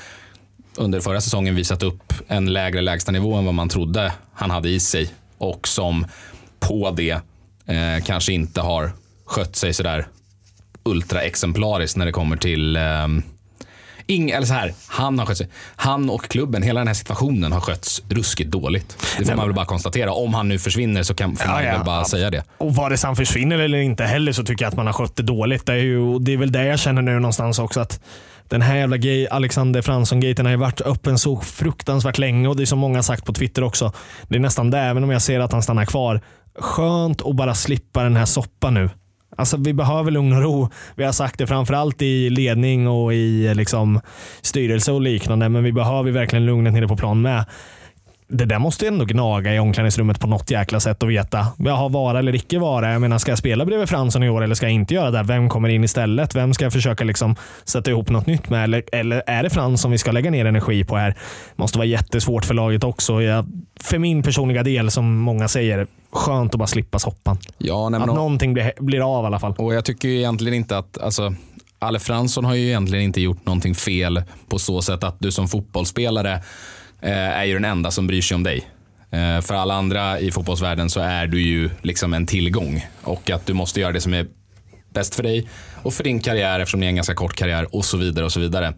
under 0.75 0.99
förra 0.99 1.21
säsongen 1.21 1.55
visat 1.55 1.83
upp 1.83 2.13
en 2.27 2.53
lägre 2.53 2.81
lägstanivå 2.81 3.35
än 3.35 3.45
vad 3.45 3.53
man 3.53 3.69
trodde 3.69 4.13
han 4.33 4.51
hade 4.51 4.69
i 4.69 4.79
sig 4.79 5.09
och 5.37 5.67
som 5.67 6.05
på 6.59 6.91
det 6.91 7.11
eh, 7.65 8.03
kanske 8.05 8.33
inte 8.33 8.61
har 8.61 8.91
skött 9.25 9.55
sig 9.55 9.73
sådär 9.73 10.07
ultraexemplariskt 10.83 11.97
när 11.97 12.05
det 12.05 12.11
kommer 12.11 12.37
till 12.37 12.75
eh, 12.75 13.07
Ing, 14.07 14.29
eller 14.29 14.47
så 14.47 14.53
här, 14.53 14.73
han 14.87 15.19
har 15.19 15.25
skött 15.25 15.37
sig. 15.37 15.47
Han 15.75 16.09
och 16.09 16.23
klubben, 16.23 16.63
hela 16.63 16.79
den 16.79 16.87
här 16.87 16.93
situationen 16.93 17.51
har 17.51 17.59
skötts 17.59 18.03
ruskigt 18.09 18.51
dåligt. 18.51 18.97
Det 19.19 19.25
får 19.25 19.35
man 19.35 19.47
väl 19.47 19.55
bara 19.55 19.65
konstatera. 19.65 20.13
Om 20.13 20.33
han 20.33 20.47
nu 20.47 20.59
försvinner 20.59 21.03
så 21.03 21.13
kan, 21.13 21.35
får 21.35 21.47
man 21.47 21.63
ja, 21.63 21.71
väl 21.71 21.85
bara 21.85 22.05
säga 22.05 22.29
det. 22.29 22.43
Och 22.57 22.75
vare 22.75 22.97
sig 22.97 23.07
han 23.07 23.15
försvinner 23.15 23.59
eller 23.59 23.77
inte 23.77 24.03
heller 24.03 24.31
så 24.31 24.43
tycker 24.43 24.65
jag 24.65 24.69
att 24.69 24.77
man 24.77 24.85
har 24.85 24.93
skött 24.93 25.15
det 25.15 25.23
dåligt. 25.23 25.65
Det 25.65 25.73
är, 25.73 25.77
ju, 25.77 26.19
det 26.19 26.33
är 26.33 26.37
väl 26.37 26.51
det 26.51 26.65
jag 26.65 26.79
känner 26.79 27.01
nu 27.01 27.13
någonstans 27.19 27.59
också. 27.59 27.79
att 27.79 27.99
den 28.51 28.61
här 28.61 28.75
jävla 28.75 28.97
gay, 28.97 29.27
Alexander 29.27 29.81
Fransson-gaten 29.81 30.45
har 30.45 30.51
ju 30.51 30.57
varit 30.57 30.81
öppen 30.81 31.17
så 31.17 31.39
fruktansvärt 31.39 32.17
länge 32.17 32.47
och 32.47 32.55
det 32.55 32.63
är 32.63 32.65
som 32.65 32.79
många 32.79 33.03
sagt 33.03 33.25
på 33.25 33.33
Twitter 33.33 33.63
också. 33.63 33.93
Det 34.27 34.35
är 34.35 34.39
nästan 34.39 34.71
det, 34.71 34.79
även 34.79 35.03
om 35.03 35.09
jag 35.09 35.21
ser 35.21 35.39
att 35.39 35.51
han 35.51 35.63
stannar 35.63 35.85
kvar. 35.85 36.21
Skönt 36.59 37.21
att 37.21 37.35
bara 37.35 37.55
slippa 37.55 38.03
den 38.03 38.15
här 38.15 38.25
soppan 38.25 38.73
nu. 38.73 38.89
Alltså 39.37 39.57
Vi 39.57 39.73
behöver 39.73 40.11
lugn 40.11 40.33
och 40.33 40.43
ro. 40.43 40.69
Vi 40.95 41.03
har 41.03 41.11
sagt 41.11 41.37
det 41.37 41.47
framförallt 41.47 42.01
i 42.01 42.29
ledning 42.29 42.87
och 42.87 43.13
i 43.13 43.53
liksom, 43.53 44.01
styrelse 44.41 44.91
och 44.91 45.01
liknande, 45.01 45.49
men 45.49 45.63
vi 45.63 45.71
behöver 45.71 46.11
verkligen 46.11 46.45
lugnet 46.45 46.73
nere 46.73 46.87
på 46.87 46.97
plan 46.97 47.21
med 47.21 47.45
det 48.31 48.45
där 48.45 48.59
måste 48.59 48.87
ändå 48.87 49.05
gnaga 49.05 49.55
i 49.55 49.59
omklädningsrummet 49.59 50.19
på 50.19 50.27
något 50.27 50.51
jäkla 50.51 50.79
sätt 50.79 51.03
och 51.03 51.09
veta. 51.09 51.47
har 51.69 51.89
vara 51.89 52.19
eller 52.19 52.35
icke 52.35 52.59
vara. 52.59 52.91
Jag 52.91 53.01
menar, 53.01 53.17
ska 53.17 53.31
jag 53.31 53.37
spela 53.37 53.65
bredvid 53.65 53.89
Fransson 53.89 54.23
i 54.23 54.29
år 54.29 54.43
eller 54.43 54.55
ska 54.55 54.65
jag 54.65 54.73
inte 54.73 54.93
göra 54.93 55.11
det? 55.11 55.23
Vem 55.23 55.49
kommer 55.49 55.69
in 55.69 55.83
istället? 55.83 56.35
Vem 56.35 56.53
ska 56.53 56.65
jag 56.65 56.73
försöka 56.73 57.03
liksom 57.03 57.35
sätta 57.63 57.91
ihop 57.91 58.09
något 58.09 58.25
nytt 58.25 58.49
med? 58.49 58.63
Eller, 58.63 58.83
eller 58.91 59.23
är 59.27 59.43
det 59.43 59.49
Fransson 59.49 59.91
vi 59.91 59.97
ska 59.97 60.11
lägga 60.11 60.31
ner 60.31 60.45
energi 60.45 60.83
på 60.83 60.97
här? 60.97 61.15
måste 61.55 61.77
vara 61.77 61.87
jättesvårt 61.87 62.45
för 62.45 62.53
laget 62.53 62.83
också. 62.83 63.21
Jag, 63.21 63.45
för 63.79 63.97
min 63.97 64.23
personliga 64.23 64.63
del, 64.63 64.91
som 64.91 65.17
många 65.17 65.47
säger, 65.47 65.87
skönt 66.11 66.53
att 66.53 66.59
bara 66.59 66.67
slippa 66.67 66.99
soppan. 66.99 67.37
Ja, 67.57 67.89
nej, 67.89 68.01
Att 68.01 68.09
och, 68.09 68.15
någonting 68.15 68.53
blir, 68.53 68.71
blir 68.79 69.17
av 69.17 69.23
i 69.23 69.27
alla 69.27 69.39
fall. 69.39 69.55
och 69.57 69.73
jag 69.73 69.85
tycker 69.85 70.07
ju 70.07 70.17
egentligen 70.17 70.53
inte 70.53 70.77
att, 70.77 70.97
alltså, 70.97 71.33
Alle 71.79 71.99
Fransson 71.99 72.45
har 72.45 72.55
ju 72.55 72.67
egentligen 72.67 73.03
inte 73.05 73.21
gjort 73.21 73.45
någonting 73.45 73.75
fel 73.75 74.23
på 74.49 74.59
så 74.59 74.81
sätt 74.81 75.03
att 75.03 75.15
du 75.19 75.31
som 75.31 75.47
fotbollsspelare 75.47 76.33
eh, 77.01 77.11
är 77.11 77.43
ju 77.43 77.53
den 77.53 77.65
enda 77.65 77.91
som 77.91 78.07
bryr 78.07 78.21
sig 78.21 78.35
om 78.35 78.43
dig. 78.43 78.67
Eh, 79.11 79.41
för 79.41 79.53
alla 79.53 79.73
andra 79.73 80.19
i 80.19 80.31
fotbollsvärlden 80.31 80.89
så 80.89 80.99
är 80.99 81.27
du 81.27 81.41
ju 81.41 81.69
liksom 81.81 82.13
en 82.13 82.25
tillgång 82.25 82.87
och 83.03 83.29
att 83.29 83.45
du 83.45 83.53
måste 83.53 83.79
göra 83.79 83.91
det 83.91 84.01
som 84.01 84.13
är 84.13 84.27
bäst 84.93 85.15
för 85.15 85.23
dig 85.23 85.47
och 85.83 85.93
för 85.93 86.03
din 86.03 86.19
karriär 86.19 86.59
eftersom 86.59 86.79
det 86.79 86.85
är 86.85 86.89
en 86.89 86.95
ganska 86.95 87.15
kort 87.15 87.35
karriär 87.35 87.75
och 87.75 87.85
så 87.85 87.97
vidare 87.97 88.25
och 88.25 88.31
så 88.31 88.39
vidare. 88.39 88.73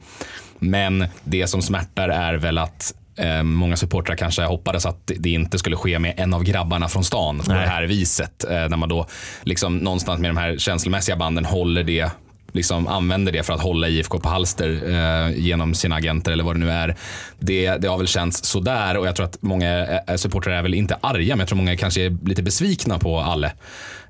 Men 0.59 1.05
det 1.23 1.47
som 1.47 1.61
smärtar 1.61 2.09
är 2.09 2.33
väl 2.33 2.57
att 2.57 2.93
eh, 3.15 3.43
många 3.43 3.77
supportrar 3.77 4.15
kanske 4.15 4.43
hoppades 4.43 4.85
att 4.85 5.11
det 5.17 5.29
inte 5.29 5.57
skulle 5.57 5.75
ske 5.75 5.99
med 5.99 6.13
en 6.17 6.33
av 6.33 6.43
grabbarna 6.43 6.87
från 6.87 7.03
stan 7.03 7.39
på 7.39 7.51
Nej. 7.51 7.61
det 7.61 7.69
här 7.69 7.83
viset. 7.83 8.43
Eh, 8.43 8.69
när 8.69 8.77
man 8.77 8.89
då 8.89 9.07
liksom 9.43 9.77
någonstans 9.77 10.19
med 10.19 10.29
de 10.29 10.37
här 10.37 10.57
känslomässiga 10.57 11.15
banden 11.15 11.45
håller 11.45 11.83
det 11.83 12.11
liksom 12.53 12.87
använder 12.87 13.31
det 13.31 13.43
för 13.43 13.53
att 13.53 13.61
hålla 13.61 13.87
IFK 13.87 14.19
på 14.19 14.29
halster 14.29 14.81
eh, 14.89 15.39
genom 15.39 15.73
sina 15.73 15.95
agenter 15.95 16.31
eller 16.31 16.43
vad 16.43 16.55
det 16.55 16.59
nu 16.59 16.71
är. 16.71 16.95
Det, 17.39 17.77
det 17.77 17.87
har 17.87 17.97
väl 17.97 18.07
känts 18.07 18.43
sådär 18.43 18.97
och 18.97 19.07
jag 19.07 19.15
tror 19.15 19.25
att 19.25 19.41
många 19.41 19.87
eh, 19.87 20.15
supportrar 20.15 20.53
är 20.53 20.61
väl 20.61 20.73
inte 20.73 20.95
arga 21.01 21.35
men 21.35 21.39
jag 21.39 21.47
tror 21.47 21.57
många 21.57 21.77
kanske 21.77 22.01
är 22.01 22.17
lite 22.25 22.43
besvikna 22.43 22.99
på 22.99 23.19
Alle. 23.19 23.47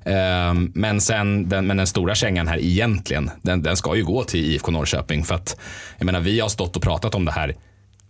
Eh, 0.04 0.54
men 0.74 1.00
sen 1.00 1.48
den, 1.48 1.66
men 1.66 1.76
den 1.76 1.86
stora 1.86 2.14
kängan 2.14 2.48
här 2.48 2.58
egentligen, 2.58 3.30
den, 3.42 3.62
den 3.62 3.76
ska 3.76 3.96
ju 3.96 4.04
gå 4.04 4.24
till 4.24 4.54
IFK 4.54 4.70
Norrköping 4.70 5.24
för 5.24 5.34
att 5.34 5.56
jag 5.98 6.06
menar 6.06 6.20
vi 6.20 6.40
har 6.40 6.48
stått 6.48 6.76
och 6.76 6.82
pratat 6.82 7.14
om 7.14 7.24
det 7.24 7.32
här 7.32 7.54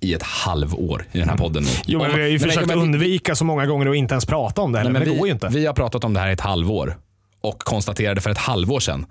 i 0.04 0.14
ett 0.14 0.22
halvår 0.22 1.06
i 1.12 1.18
den 1.18 1.28
här 1.28 1.36
podden. 1.36 1.64
Jo, 1.86 1.98
men 1.98 2.14
vi 2.16 2.20
har 2.22 2.28
ju 2.28 2.38
men- 2.38 2.48
försökt 2.48 2.66
men 2.66 2.78
vi- 2.78 2.84
undvika 2.84 3.34
så 3.34 3.44
många 3.44 3.66
gånger 3.66 3.86
att 3.90 3.96
inte 3.96 4.14
ens 4.14 4.26
prata 4.26 4.62
om 4.62 4.72
det. 4.72 4.78
Heller, 4.78 4.90
Nej, 4.90 5.00
men 5.00 5.08
det 5.08 5.12
vi, 5.14 5.18
går 5.18 5.26
ju 5.28 5.32
inte. 5.32 5.48
Vi 5.48 5.66
har 5.66 5.74
pratat 5.74 6.04
om 6.04 6.14
det 6.14 6.20
här 6.20 6.28
i 6.28 6.32
ett 6.32 6.40
halvår 6.40 6.96
och 7.40 7.58
konstaterade 7.58 8.20
för 8.20 8.30
ett 8.30 8.38
halvår 8.38 8.80
sedan. 8.80 9.06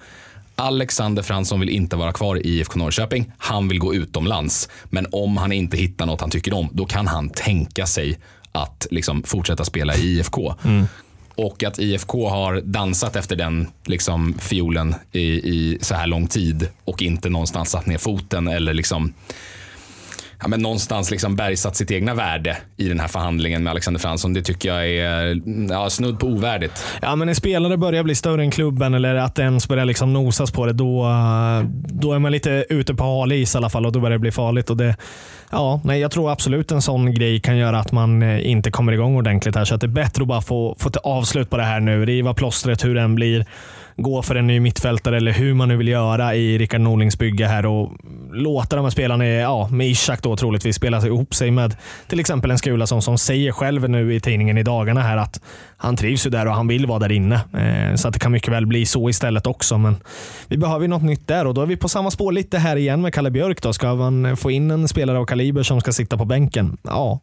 Alexander 0.55 1.23
Fransson 1.23 1.59
vill 1.59 1.69
inte 1.69 1.95
vara 1.95 2.11
kvar 2.11 2.35
i 2.35 2.41
IFK 2.49 2.79
Norrköping. 2.79 3.31
Han 3.37 3.67
vill 3.67 3.79
gå 3.79 3.93
utomlands. 3.95 4.69
Men 4.85 5.07
om 5.11 5.37
han 5.37 5.51
inte 5.51 5.77
hittar 5.77 6.05
något 6.05 6.21
han 6.21 6.29
tycker 6.29 6.53
om, 6.53 6.69
då 6.71 6.85
kan 6.85 7.07
han 7.07 7.29
tänka 7.29 7.85
sig 7.85 8.19
att 8.51 8.87
liksom 8.91 9.23
fortsätta 9.23 9.65
spela 9.65 9.95
i 9.95 9.99
IFK. 10.17 10.55
Och 11.35 11.63
att 11.63 11.79
IFK 11.79 12.29
har 12.29 12.61
dansat 12.61 13.15
efter 13.15 13.35
den 13.35 13.67
liksom, 13.85 14.33
fiolen 14.39 14.95
i, 15.11 15.21
i 15.23 15.77
så 15.81 15.95
här 15.95 16.07
lång 16.07 16.27
tid 16.27 16.67
och 16.85 17.01
inte 17.01 17.29
någonstans 17.29 17.69
satt 17.71 17.85
ner 17.85 17.97
foten 17.97 18.47
eller 18.47 18.73
liksom 18.73 19.13
ja, 20.43 20.47
men 20.47 20.61
någonstans 20.61 21.11
liksom 21.11 21.35
bergsatt 21.35 21.75
sitt 21.75 21.91
egna 21.91 22.13
värde 22.13 22.57
i 22.77 22.87
den 22.87 22.99
här 22.99 23.07
förhandlingen 23.07 23.63
med 23.63 23.71
Alexander 23.71 23.99
Fransson. 23.99 24.33
Det 24.33 24.41
tycker 24.41 24.69
jag 24.69 24.89
är 24.89 25.41
ja, 25.71 25.89
snudd 25.89 26.19
på 26.19 26.27
ovärdigt. 26.27 26.83
Ja, 27.01 27.15
men 27.15 27.25
när 27.25 27.33
spelare 27.33 27.77
börjar 27.77 28.03
bli 28.03 28.15
större 28.15 28.41
än 28.41 28.51
klubben 28.51 28.93
eller 28.93 29.15
att 29.15 29.35
det 29.35 29.41
ens 29.41 29.67
börjar 29.67 29.85
liksom 29.85 30.13
nosas 30.13 30.51
på 30.51 30.65
det, 30.65 30.73
då, 30.73 31.07
då 31.87 32.13
är 32.13 32.19
man 32.19 32.31
lite 32.31 32.65
ute 32.69 32.95
på 32.95 33.03
hal 33.03 33.31
is 33.31 33.55
i 33.55 33.57
alla 33.57 33.69
fall 33.69 33.85
och 33.85 33.91
då 33.91 33.99
börjar 33.99 34.17
det 34.17 34.19
bli 34.19 34.31
farligt. 34.31 34.69
Och 34.69 34.77
det, 34.77 34.95
ja, 35.51 35.81
nej, 35.83 35.99
jag 35.99 36.11
tror 36.11 36.31
absolut 36.31 36.71
en 36.71 36.81
sån 36.81 37.13
grej 37.13 37.39
kan 37.39 37.57
göra 37.57 37.79
att 37.79 37.91
man 37.91 38.23
eh, 38.23 38.49
inte 38.49 38.71
kommer 38.71 38.91
igång 38.91 39.15
ordentligt 39.15 39.55
här. 39.55 39.65
Så 39.65 39.75
att 39.75 39.81
det 39.81 39.87
är 39.87 39.89
bättre 39.89 40.21
att 40.21 40.27
bara 40.27 40.41
få, 40.41 40.75
få 40.79 40.89
ett 40.89 40.97
avslut 40.97 41.49
på 41.49 41.57
det 41.57 41.63
här 41.63 41.79
nu. 41.79 42.05
Riva 42.05 42.33
plåstret 42.33 42.85
hur 42.85 42.95
den 42.95 43.15
blir. 43.15 43.45
Gå 43.95 44.21
för 44.21 44.35
en 44.35 44.47
ny 44.47 44.59
mittfältare 44.59 45.17
eller 45.17 45.31
hur 45.31 45.53
man 45.53 45.67
nu 45.69 45.77
vill 45.77 45.87
göra 45.87 46.35
i 46.35 46.57
Rickard 46.57 46.81
Norlings 46.81 47.17
bygge 47.17 47.45
här 47.45 47.65
och 47.65 47.91
låta 48.31 48.75
de 48.75 48.85
här 48.85 48.89
spelarna, 48.89 49.25
ja, 49.25 49.67
med 49.71 49.87
Ishak 49.87 50.23
då 50.23 50.35
troligtvis, 50.35 50.75
spela 50.75 51.05
ihop 51.05 51.35
sig 51.35 51.51
med 51.51 51.75
till 52.07 52.19
exempel 52.19 52.51
en 52.51 52.57
Skulason 52.57 53.01
som 53.01 53.17
säger 53.17 53.51
själv 53.51 53.89
nu 53.89 54.15
i 54.15 54.19
tidningen 54.19 54.57
i 54.57 54.63
dagarna 54.63 55.01
här 55.01 55.17
att 55.17 55.41
han 55.77 55.95
trivs 55.95 56.25
ju 56.25 56.29
där 56.29 56.47
och 56.47 56.53
han 56.53 56.67
vill 56.67 56.85
vara 56.85 56.99
där 56.99 57.11
inne. 57.11 57.35
Eh, 57.35 57.95
så 57.95 58.07
att 58.07 58.13
det 58.13 58.19
kan 58.19 58.31
mycket 58.31 58.53
väl 58.53 58.65
bli 58.65 58.85
så 58.85 59.09
istället 59.09 59.47
också. 59.47 59.77
Men 59.77 59.95
vi 60.47 60.57
behöver 60.57 60.81
ju 60.81 60.87
något 60.87 61.03
nytt 61.03 61.27
där 61.27 61.47
och 61.47 61.53
då 61.53 61.61
är 61.61 61.65
vi 61.65 61.77
på 61.77 61.89
samma 61.89 62.11
spår 62.11 62.31
lite 62.31 62.57
här 62.57 62.75
igen 62.75 63.01
med 63.01 63.13
Kalle 63.13 63.31
Björk. 63.31 63.61
Då. 63.61 63.73
Ska 63.73 63.95
man 63.95 64.37
få 64.37 64.51
in 64.51 64.71
en 64.71 64.87
spelare 64.87 65.17
av 65.17 65.25
kaliber 65.25 65.63
som 65.63 65.81
ska 65.81 65.91
sitta 65.91 66.17
på 66.17 66.25
bänken? 66.25 66.77
Ja, 66.83 67.19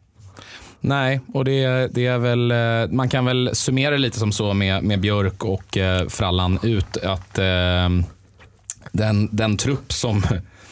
Nej, 0.81 1.21
och 1.33 1.45
det, 1.45 1.87
det 1.93 2.05
är 2.05 2.17
väl, 2.17 2.51
eh, 2.51 2.95
man 2.95 3.09
kan 3.09 3.25
väl 3.25 3.49
summera 3.53 3.97
lite 3.97 4.19
som 4.19 4.31
så 4.31 4.53
med, 4.53 4.83
med 4.83 4.99
Björk 4.99 5.45
och 5.45 5.77
eh, 5.77 6.07
Frallan 6.07 6.59
ut 6.63 6.97
att 6.97 7.39
eh, 7.39 7.89
den, 8.91 9.29
den 9.31 9.57
trupp 9.57 9.93
som 9.93 10.23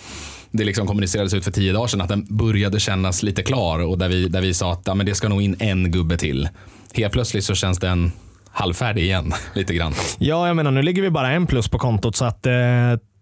det 0.52 0.64
liksom 0.64 0.88
kommunicerades 0.88 1.34
ut 1.34 1.44
för 1.44 1.52
tio 1.52 1.74
dagar 1.74 1.88
sedan, 1.88 2.02
att 2.02 2.10
den 2.10 2.26
började 2.30 2.80
kännas 2.80 3.24
lite 3.24 3.44
klar 3.44 3.80
och 3.80 3.98
där 3.98 4.10
vi, 4.10 4.28
där 4.28 4.42
vi 4.42 4.54
sa 4.54 4.74
att 4.74 4.82
ja, 4.86 4.96
men 4.96 5.06
det 5.06 5.16
ska 5.16 5.30
nog 5.30 5.42
in 5.42 5.56
en 5.60 5.92
gubbe 5.92 6.18
till. 6.18 6.50
Helt 6.94 7.14
plötsligt 7.14 7.46
så 7.46 7.56
känns 7.56 7.80
den 7.80 8.12
halvfärdig 8.52 9.04
igen, 9.04 9.34
lite 9.54 9.74
grann. 9.74 9.94
Ja, 10.18 10.48
jag 10.48 10.56
menar 10.56 10.72
nu 10.72 10.82
ligger 10.82 11.02
vi 11.02 11.10
bara 11.10 11.32
en 11.32 11.48
plus 11.48 11.68
på 11.68 11.80
kontot 11.80 12.16
så 12.16 12.26
att 12.26 12.46
eh, 12.46 12.54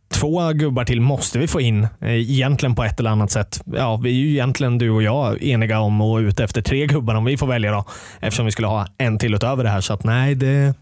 Två 0.10 0.54
gubbar 0.54 0.86
till 0.86 1.02
måste 1.02 1.40
vi 1.40 1.48
få 1.48 1.62
in, 1.62 1.88
eh, 2.02 2.12
egentligen 2.14 2.76
på 2.76 2.84
ett 2.84 3.00
eller 3.00 3.10
annat 3.10 3.32
sätt. 3.32 3.62
Ja, 3.66 3.98
vi 3.98 4.10
är 4.10 4.14
ju 4.14 4.30
egentligen 4.30 4.78
du 4.78 4.90
och 4.90 5.04
jag 5.04 5.44
eniga 5.44 5.80
om 5.80 6.02
och 6.02 6.18
ute 6.18 6.44
efter 6.44 6.62
tre 6.62 6.86
gubbar 6.86 7.16
om 7.16 7.26
vi 7.26 7.38
får 7.38 7.48
välja 7.48 7.72
då. 7.72 7.86
Eftersom 8.20 8.46
vi 8.46 8.52
skulle 8.52 8.68
ha 8.68 8.88
en 8.98 9.18
till 9.18 9.34
utöver 9.34 9.64
det 9.64 9.70
här. 9.70 9.82
Så 9.82 9.94
att 9.94 10.04
nej, 10.04 10.36
det 10.36 10.74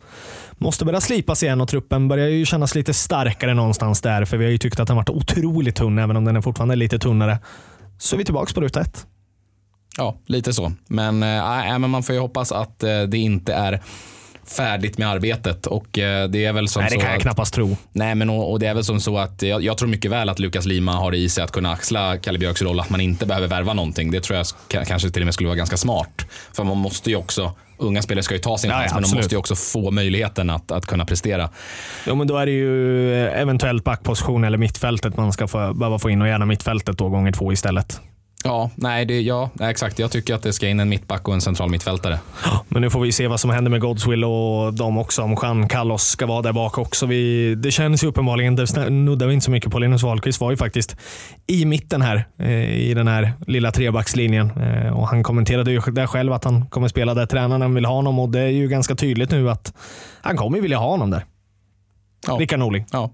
måste 0.58 0.86
börja 0.86 1.02
slipas 1.02 1.44
igen 1.44 1.62
och 1.62 1.70
truppen 1.70 2.08
börjar 2.08 2.28
ju 2.28 2.46
kännas 2.46 2.76
lite 2.76 2.94
starkare 2.94 3.54
någonstans 3.54 4.02
där. 4.02 4.26
För 4.26 4.38
vi 4.38 4.46
har 4.46 4.52
ju 4.52 4.58
tyckt 4.58 4.80
att 4.80 4.88
den 4.88 4.98
varit 4.98 5.10
otroligt 5.10 5.76
tunn, 5.76 6.00
även 6.00 6.18
om 6.18 6.26
den 6.26 6.36
är 6.36 6.42
fortfarande 6.42 6.76
lite 6.76 7.00
tunnare. 7.00 7.40
Så 7.98 8.16
är 8.16 8.18
vi 8.18 8.26
tillbaka 8.26 8.54
på 8.54 8.62
ruta 8.62 8.82
ett. 8.82 9.06
Ja, 9.98 10.18
lite 10.26 10.54
så. 10.54 10.72
Men, 10.88 11.24
äh, 11.24 11.80
men 11.80 11.90
man 11.90 12.04
får 12.04 12.16
ju 12.16 12.22
hoppas 12.22 12.52
att 12.52 12.84
äh, 12.84 13.02
det 13.02 13.18
inte 13.18 13.54
är 13.54 13.82
färdigt 14.48 14.98
med 14.98 15.10
arbetet. 15.10 15.68
Och 15.68 16.00
äh, 16.00 16.30
det 16.30 16.46
är 16.46 16.54
väl 16.54 16.68
som 16.68 16.82
Nej, 16.82 16.90
det 16.92 16.98
kan 16.98 17.06
jag 17.06 17.16
att, 17.16 17.22
knappast 17.22 17.54
tro. 17.54 17.78
Nej, 17.92 18.16
men 18.16 18.30
och, 18.30 18.52
och 18.52 18.60
det 18.60 18.68
är 18.68 18.74
väl 18.74 18.84
som 18.84 19.00
så 19.00 19.18
att 19.18 19.42
jag, 19.42 19.64
jag 19.64 19.78
tror 19.78 19.90
mycket 19.90 20.12
väl 20.12 20.30
att 20.30 20.40
Lukas 20.40 20.66
Lima 20.66 20.92
har 20.92 21.12
det 21.12 21.18
i 21.18 21.30
sig 21.30 21.44
att 21.44 21.52
kunna 21.52 21.72
axla 21.72 22.18
Kalle 22.18 22.40
Björks 22.40 22.62
roll, 22.62 22.80
att 22.80 22.90
man 22.90 23.02
inte 23.02 23.26
behöver 23.26 23.48
värva 23.48 23.74
någonting. 23.74 24.12
Det 24.12 24.22
tror 24.22 24.38
jag 24.38 24.88
kanske 24.88 25.10
till 25.10 25.22
och 25.22 25.26
med 25.26 25.34
skulle 25.34 25.48
vara 25.48 25.58
ganska 25.58 25.78
smart. 25.78 26.26
För 26.54 26.64
man 26.64 26.78
måste 26.78 27.10
ju 27.10 27.16
också, 27.16 27.54
unga 27.78 28.02
spelare 28.02 28.24
ska 28.24 28.34
ju 28.34 28.40
ta 28.40 28.58
sin 28.58 28.72
chans, 28.72 28.94
men 28.94 29.04
de 29.04 29.16
måste 29.16 29.36
ju 29.36 29.40
också 29.40 29.56
få 29.56 29.92
möjligheten 29.92 30.50
att, 30.50 30.72
att 30.72 30.86
kunna 30.86 31.06
prestera. 31.06 31.50
Jo, 32.08 32.16
men 32.16 32.28
då 32.28 32.38
är 32.38 32.46
det 32.46 32.52
ju 32.52 33.14
eh, 33.14 33.42
eventuellt 33.42 33.84
backposition 33.84 34.44
eller 34.44 34.58
mittfältet 34.58 35.18
man 35.18 35.34
ska 35.34 35.48
få, 35.48 35.74
behöva 35.74 36.00
få 36.00 36.10
in 36.10 36.22
och 36.22 36.28
gärna 36.28 36.46
mittfältet 36.46 36.98
då 36.98 37.10
gånger 37.10 37.32
två 37.32 37.54
istället. 37.54 38.02
Ja, 38.46 38.70
nej, 38.76 39.06
det, 39.06 39.22
ja, 39.22 39.50
exakt. 39.62 40.00
Jag 40.00 40.12
tycker 40.12 40.34
att 40.34 40.44
det 40.44 40.54
ska 40.54 40.68
in 40.68 40.80
en 40.80 40.90
mittback 40.90 41.28
och 41.28 41.34
en 41.34 41.42
central 41.42 41.70
mittfältare. 41.70 42.20
Men 42.68 42.82
nu 42.82 42.90
får 42.90 43.00
vi 43.00 43.12
se 43.12 43.28
vad 43.28 43.40
som 43.40 43.50
händer 43.50 43.72
med 43.72 43.82
Godswill 43.82 44.24
och 44.24 44.74
de 44.74 44.98
också. 44.98 45.22
Om 45.22 45.38
Jean 45.42 45.68
Carlos 45.68 46.04
ska 46.04 46.26
vara 46.26 46.42
där 46.42 46.54
bak 46.54 46.78
också. 46.78 47.06
Vi, 47.06 47.56
det 47.56 47.72
känns 47.72 48.04
ju 48.04 48.08
uppenbarligen, 48.08 48.56
det 48.56 48.90
nuddar 48.90 49.28
vi 49.28 49.34
inte 49.34 49.44
så 49.44 49.52
mycket 49.52 49.72
på. 49.72 49.80
Linus 49.80 50.04
Wahlqvist 50.04 50.42
var 50.42 50.52
ju 50.52 50.58
faktiskt 50.58 50.98
i 51.48 51.66
mitten 51.66 52.02
här 52.02 52.26
eh, 52.40 52.76
i 52.76 52.94
den 52.94 53.08
här 53.08 53.34
lilla 53.48 53.72
trebackslinjen. 53.72 54.52
Eh, 54.52 54.98
och 54.98 55.08
han 55.08 55.24
kommenterade 55.24 55.72
ju 55.72 55.80
där 55.80 56.08
själv 56.08 56.34
att 56.34 56.44
han 56.44 56.66
kommer 56.66 56.88
spela 56.88 57.14
där 57.14 57.26
tränaren 57.26 57.76
vill 57.76 57.86
ha 57.86 57.96
honom 57.96 58.20
och 58.20 58.30
det 58.30 58.40
är 58.40 58.50
ju 58.50 58.68
ganska 58.68 58.96
tydligt 58.96 59.32
nu 59.32 59.50
att 59.50 59.74
han 60.22 60.38
kommer 60.38 60.62
vilja 60.62 60.78
ha 60.78 60.90
honom 60.90 61.10
där. 61.10 61.26
Ja. 62.28 62.34
Rickard 62.34 62.60
Norling. 62.60 62.86
Ja. 62.92 63.12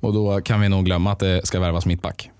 Och 0.00 0.12
då 0.12 0.40
kan 0.40 0.60
vi 0.60 0.68
nog 0.68 0.84
glömma 0.84 1.12
att 1.12 1.18
det 1.18 1.46
ska 1.46 1.60
värvas 1.60 1.86
mittback. 1.86 2.30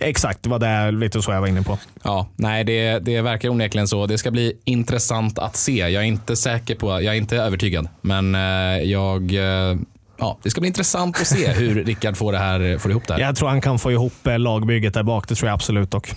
Exakt, 0.00 0.42
det 0.42 0.48
var 0.48 0.58
det 0.58 0.90
lite 0.90 1.22
så 1.22 1.32
jag 1.32 1.40
var 1.40 1.48
inne 1.48 1.62
på. 1.62 1.78
Ja, 2.02 2.28
nej, 2.36 2.64
det, 2.64 2.98
det 2.98 3.20
verkar 3.22 3.48
onekligen 3.48 3.88
så. 3.88 4.06
Det 4.06 4.18
ska 4.18 4.30
bli 4.30 4.56
intressant 4.64 5.38
att 5.38 5.56
se. 5.56 5.76
Jag 5.76 6.02
är 6.02 6.06
inte 6.06 6.36
säker 6.36 6.74
på, 6.74 6.88
jag 6.88 7.04
är 7.14 7.18
inte 7.18 7.36
övertygad, 7.36 7.88
men 8.00 8.34
eh, 8.34 8.40
jag, 8.82 9.34
eh, 9.34 9.76
ja, 10.18 10.38
det 10.42 10.50
ska 10.50 10.60
bli 10.60 10.68
intressant 10.68 11.20
att 11.20 11.26
se 11.26 11.52
hur 11.52 11.84
Rickard 11.84 12.16
får, 12.16 12.32
det 12.32 12.38
här, 12.38 12.78
får 12.78 12.90
ihop 12.90 13.06
det 13.06 13.14
här. 13.14 13.20
Jag 13.20 13.36
tror 13.36 13.48
han 13.48 13.60
kan 13.60 13.78
få 13.78 13.92
ihop 13.92 14.26
eh, 14.26 14.38
lagbygget 14.38 14.94
där 14.94 15.02
bak. 15.02 15.28
Det 15.28 15.34
tror 15.34 15.48
jag 15.48 15.54
absolut. 15.54 15.94
Och, 15.94 16.10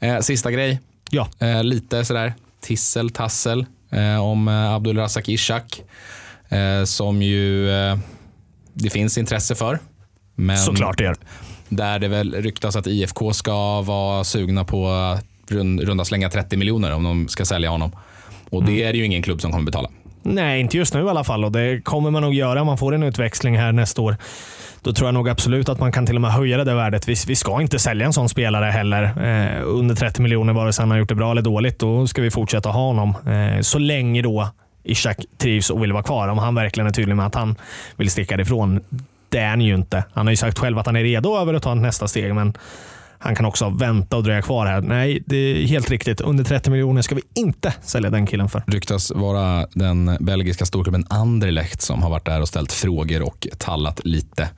Eh, 0.00 0.20
sista 0.20 0.50
grej, 0.50 0.80
ja, 1.10 1.28
lite 1.62 2.04
sådär 2.04 2.34
tissel, 2.60 3.10
tassel 3.10 3.66
om 4.20 4.48
Abdulrazak 4.48 5.28
Ishak, 5.28 5.82
som 6.84 7.22
ju 7.22 7.68
det 8.74 8.90
finns 8.90 9.18
intresse 9.18 9.54
för. 9.54 9.78
Men 10.34 10.58
såklart 10.58 10.98
det 10.98 11.04
gör. 11.04 11.16
Där 11.76 11.98
det 11.98 12.08
väl 12.08 12.34
ryktas 12.34 12.76
att 12.76 12.86
IFK 12.86 13.32
ska 13.32 13.82
vara 13.82 14.24
sugna 14.24 14.64
på 14.64 14.88
rund, 15.48 15.80
runda 15.80 16.04
slänga 16.04 16.30
30 16.30 16.56
miljoner 16.56 16.92
om 16.92 17.04
de 17.04 17.28
ska 17.28 17.44
sälja 17.44 17.70
honom. 17.70 17.92
Och 18.50 18.64
det 18.64 18.82
är 18.82 18.94
ju 18.94 19.04
ingen 19.04 19.22
klubb 19.22 19.40
som 19.40 19.52
kommer 19.52 19.64
betala. 19.64 19.88
Nej, 20.22 20.60
inte 20.60 20.76
just 20.76 20.94
nu 20.94 21.04
i 21.04 21.08
alla 21.08 21.24
fall. 21.24 21.44
Och 21.44 21.52
det 21.52 21.80
kommer 21.84 22.10
man 22.10 22.22
nog 22.22 22.34
göra 22.34 22.60
om 22.60 22.66
man 22.66 22.78
får 22.78 22.94
en 22.94 23.02
utväxling 23.02 23.58
här 23.58 23.72
nästa 23.72 24.02
år. 24.02 24.16
Då 24.82 24.92
tror 24.92 25.08
jag 25.08 25.14
nog 25.14 25.28
absolut 25.28 25.68
att 25.68 25.80
man 25.80 25.92
kan 25.92 26.06
till 26.06 26.14
och 26.14 26.20
med 26.20 26.32
höja 26.32 26.56
det 26.56 26.64
där 26.64 26.74
värdet. 26.74 27.08
Vi, 27.08 27.14
vi 27.26 27.36
ska 27.36 27.60
inte 27.60 27.78
sälja 27.78 28.06
en 28.06 28.12
sån 28.12 28.28
spelare 28.28 28.64
heller. 28.64 29.02
Eh, 29.02 29.62
under 29.64 29.94
30 29.94 30.22
miljoner 30.22 30.52
vare 30.52 30.72
sig 30.72 30.82
han 30.82 30.90
har 30.90 30.98
gjort 30.98 31.08
det 31.08 31.14
bra 31.14 31.30
eller 31.30 31.42
dåligt. 31.42 31.78
Då 31.78 32.06
ska 32.06 32.22
vi 32.22 32.30
fortsätta 32.30 32.68
ha 32.68 32.86
honom. 32.86 33.14
Eh, 33.26 33.60
så 33.60 33.78
länge 33.78 34.22
då 34.22 34.48
Ishak 34.84 35.24
trivs 35.38 35.70
och 35.70 35.82
vill 35.82 35.92
vara 35.92 36.02
kvar. 36.02 36.28
Om 36.28 36.38
han 36.38 36.54
verkligen 36.54 36.86
är 36.86 36.90
tydlig 36.90 37.16
med 37.16 37.26
att 37.26 37.34
han 37.34 37.56
vill 37.96 38.10
sticka 38.10 38.40
ifrån. 38.40 38.80
Det 39.34 39.40
är 39.40 39.48
han 39.48 39.60
ju 39.60 39.74
inte. 39.74 40.04
Han 40.12 40.26
har 40.26 40.32
ju 40.32 40.36
sagt 40.36 40.58
själv 40.58 40.78
att 40.78 40.86
han 40.86 40.96
är 40.96 41.02
redo 41.02 41.36
över 41.36 41.54
att 41.54 41.62
ta 41.62 41.74
nästa 41.74 42.08
steg. 42.08 42.34
Men 42.34 42.54
han 43.18 43.34
kan 43.36 43.46
också 43.46 43.68
vänta 43.68 44.16
och 44.16 44.22
dröja 44.22 44.42
kvar 44.42 44.66
här. 44.66 44.80
Nej, 44.80 45.22
det 45.26 45.36
är 45.36 45.66
helt 45.66 45.90
riktigt. 45.90 46.20
Under 46.20 46.44
30 46.44 46.70
miljoner 46.70 47.02
ska 47.02 47.14
vi 47.14 47.22
inte 47.34 47.74
sälja 47.82 48.10
den 48.10 48.26
killen 48.26 48.48
för. 48.48 48.62
Ryktas 48.66 49.12
vara 49.14 49.66
den 49.74 50.16
belgiska 50.20 50.64
storklubben 50.64 51.06
Anderlecht 51.10 51.82
som 51.82 52.02
har 52.02 52.10
varit 52.10 52.24
där 52.24 52.40
och 52.40 52.48
ställt 52.48 52.72
frågor 52.72 53.22
och 53.22 53.46
tallat 53.58 54.00
lite. 54.04 54.48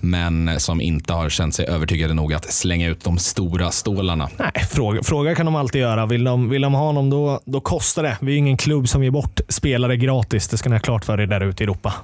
Men 0.00 0.60
som 0.60 0.80
inte 0.80 1.12
har 1.12 1.28
känt 1.28 1.54
sig 1.54 1.66
övertygade 1.66 2.14
nog 2.14 2.34
att 2.34 2.52
slänga 2.52 2.88
ut 2.88 3.04
de 3.04 3.18
stora 3.18 3.70
stålarna. 3.70 4.28
Nej, 4.36 4.52
fråga, 4.70 5.02
fråga 5.02 5.34
kan 5.34 5.46
de 5.46 5.56
alltid 5.56 5.80
göra. 5.80 6.06
Vill 6.06 6.24
de, 6.24 6.48
vill 6.48 6.62
de 6.62 6.74
ha 6.74 6.84
honom, 6.84 7.10
då, 7.10 7.40
då 7.44 7.60
kostar 7.60 8.02
det. 8.02 8.16
Vi 8.20 8.32
är 8.32 8.36
ingen 8.36 8.56
klubb 8.56 8.88
som 8.88 9.04
ger 9.04 9.10
bort 9.10 9.40
spelare 9.48 9.96
gratis. 9.96 10.48
Det 10.48 10.56
ska 10.56 10.68
ni 10.68 10.74
ha 10.74 10.80
klart 10.80 11.04
för 11.04 11.20
er 11.20 11.26
där 11.26 11.40
ute 11.40 11.62
i 11.62 11.64
Europa. 11.64 11.94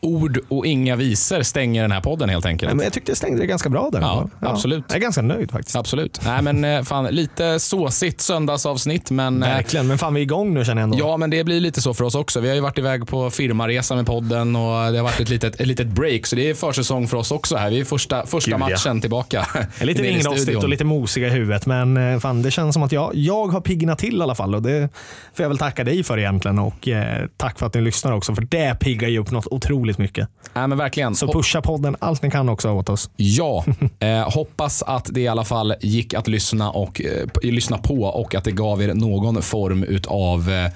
Ord 0.00 0.38
och 0.48 0.66
inga 0.66 0.96
visor 0.96 1.42
stänger 1.42 1.82
den 1.82 1.92
här 1.92 2.00
podden 2.00 2.28
helt 2.28 2.46
enkelt. 2.46 2.74
Men 2.74 2.84
jag 2.84 2.92
tyckte 2.92 3.10
jag 3.10 3.16
stängde 3.16 3.40
det 3.40 3.46
ganska 3.46 3.68
bra 3.68 3.90
där. 3.92 4.00
Ja, 4.00 4.28
absolut. 4.40 4.84
Jag 4.88 4.96
är 4.96 5.00
ganska 5.00 5.22
nöjd 5.22 5.50
faktiskt. 5.50 5.76
Absolut. 5.76 6.20
Nej, 6.24 6.42
men 6.42 6.64
eh, 6.64 6.82
fan, 6.82 7.04
lite 7.04 7.60
såsigt 7.60 8.20
söndagsavsnitt, 8.20 9.10
men 9.10 9.42
eh, 9.42 9.48
Verkligen, 9.48 9.86
men 9.86 9.98
fan 9.98 10.14
vi 10.14 10.20
är 10.20 10.22
igång 10.22 10.54
nu 10.54 10.64
känner 10.64 10.82
jag 10.82 10.84
ändå. 10.86 10.98
Ja, 10.98 11.16
men 11.16 11.30
det 11.30 11.44
blir 11.44 11.60
lite 11.60 11.80
så 11.80 11.94
för 11.94 12.04
oss 12.04 12.14
också. 12.14 12.40
Vi 12.40 12.48
har 12.48 12.54
ju 12.54 12.60
varit 12.60 12.78
iväg 12.78 13.06
på 13.06 13.30
firmaresa 13.30 13.94
med 13.94 14.06
podden 14.06 14.56
och 14.56 14.92
det 14.92 14.98
har 14.98 15.02
varit 15.02 15.20
ett 15.20 15.28
litet, 15.28 15.60
ett 15.60 15.66
litet 15.66 15.86
break. 15.86 16.26
Så 16.26 16.36
det 16.36 16.50
är 16.50 16.54
försäsong 16.54 17.08
för 17.08 17.16
oss 17.16 17.30
också 17.30 17.56
här. 17.56 17.70
Vi 17.70 17.80
är 17.80 17.84
första, 17.84 18.26
första 18.26 18.50
Gud, 18.50 18.60
ja. 18.60 18.68
matchen 18.68 19.00
tillbaka. 19.00 19.46
Lite 19.80 20.02
ringrostigt 20.02 20.62
och 20.62 20.68
lite 20.68 20.84
mosiga 20.84 21.26
i 21.26 21.30
huvudet, 21.30 21.66
men 21.66 21.96
eh, 21.96 22.18
fan, 22.18 22.42
det 22.42 22.50
känns 22.50 22.74
som 22.74 22.82
att 22.82 22.92
jag, 22.92 23.10
jag 23.14 23.46
har 23.46 23.60
piggnat 23.60 23.98
till 23.98 24.18
i 24.18 24.22
alla 24.22 24.34
fall. 24.34 24.54
Och 24.54 24.62
det 24.62 24.88
får 25.34 25.42
jag 25.42 25.48
väl 25.48 25.58
tacka 25.58 25.84
dig 25.84 26.04
för 26.04 26.18
egentligen. 26.18 26.58
Och 26.58 26.88
eh, 26.88 27.26
tack 27.36 27.58
för 27.58 27.66
att 27.66 27.74
ni 27.74 27.80
lyssnar 27.80 28.12
också, 28.12 28.34
för 28.34 28.42
det 28.42 28.74
piggar 28.80 29.08
ju 29.08 29.18
upp 29.18 29.30
något 29.30 29.46
otroligt 29.46 29.85
mycket. 29.98 30.28
Nej, 30.54 30.68
men 30.68 30.78
verkligen. 30.78 31.14
Så 31.14 31.32
pusha 31.32 31.62
podden 31.62 31.96
allt 31.98 32.22
ni 32.22 32.30
kan 32.30 32.48
också 32.48 32.70
åt 32.70 32.88
oss. 32.88 33.10
Ja, 33.16 33.64
eh, 34.00 34.30
hoppas 34.32 34.82
att 34.82 35.08
det 35.12 35.20
i 35.20 35.28
alla 35.28 35.44
fall 35.44 35.74
gick 35.80 36.14
att 36.14 36.28
lyssna, 36.28 36.70
och, 36.70 37.00
eh, 37.00 37.28
lyssna 37.42 37.78
på 37.78 38.02
och 38.02 38.34
att 38.34 38.44
det 38.44 38.52
gav 38.52 38.82
er 38.82 38.94
någon 38.94 39.42
form 39.42 39.86
av 40.08 40.50
eh, 40.50 40.72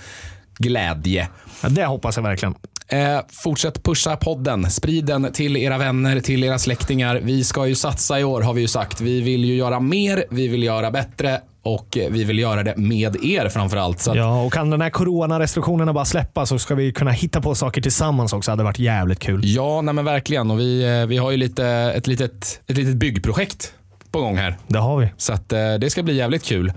glädje. 0.58 1.28
Ja, 1.62 1.68
det 1.68 1.84
hoppas 1.84 2.16
jag 2.16 2.22
verkligen. 2.22 2.54
Eh, 2.88 3.20
fortsätt 3.28 3.82
pusha 3.82 4.16
podden. 4.16 4.70
Sprid 4.70 5.04
den 5.04 5.32
till 5.32 5.56
era 5.56 5.78
vänner, 5.78 6.20
till 6.20 6.44
era 6.44 6.58
släktingar. 6.58 7.20
Vi 7.22 7.44
ska 7.44 7.66
ju 7.66 7.74
satsa 7.74 8.20
i 8.20 8.24
år 8.24 8.42
har 8.42 8.54
vi 8.54 8.60
ju 8.60 8.68
sagt. 8.68 9.00
Vi 9.00 9.20
vill 9.20 9.44
ju 9.44 9.54
göra 9.54 9.80
mer, 9.80 10.24
vi 10.30 10.48
vill 10.48 10.62
göra 10.62 10.90
bättre 10.90 11.40
och 11.62 11.96
eh, 11.98 12.10
vi 12.10 12.24
vill 12.24 12.38
göra 12.38 12.62
det 12.62 12.76
med 12.76 13.24
er 13.24 13.48
framförallt. 13.48 14.00
Så 14.00 14.10
att, 14.10 14.16
Ja, 14.16 14.42
och 14.42 14.52
kan 14.52 14.70
den 14.70 14.80
här 14.80 14.90
coronarestriktionerna 14.90 15.92
bara 15.92 16.04
släppa 16.04 16.46
så 16.46 16.58
ska 16.58 16.74
vi 16.74 16.92
kunna 16.92 17.10
hitta 17.10 17.40
på 17.40 17.54
saker 17.54 17.80
tillsammans 17.82 18.32
också. 18.32 18.50
Det 18.50 18.52
hade 18.52 18.64
varit 18.64 18.78
jävligt 18.78 19.18
kul. 19.18 19.40
Ja, 19.44 19.80
nej 19.80 19.94
men 19.94 20.04
verkligen. 20.04 20.50
Och 20.50 20.58
vi, 20.60 21.00
eh, 21.00 21.06
vi 21.06 21.16
har 21.16 21.30
ju 21.30 21.36
lite, 21.36 21.66
ett, 21.66 22.06
litet, 22.06 22.60
ett 22.66 22.76
litet 22.76 22.94
byggprojekt 22.96 23.72
på 24.12 24.20
gång 24.20 24.36
här. 24.36 24.56
Det 24.66 24.78
har 24.78 24.96
vi. 25.00 25.08
Så 25.16 25.32
att, 25.32 25.52
eh, 25.52 25.74
det 25.80 25.90
ska 25.90 26.02
bli 26.02 26.14
jävligt 26.16 26.44
kul. 26.44 26.72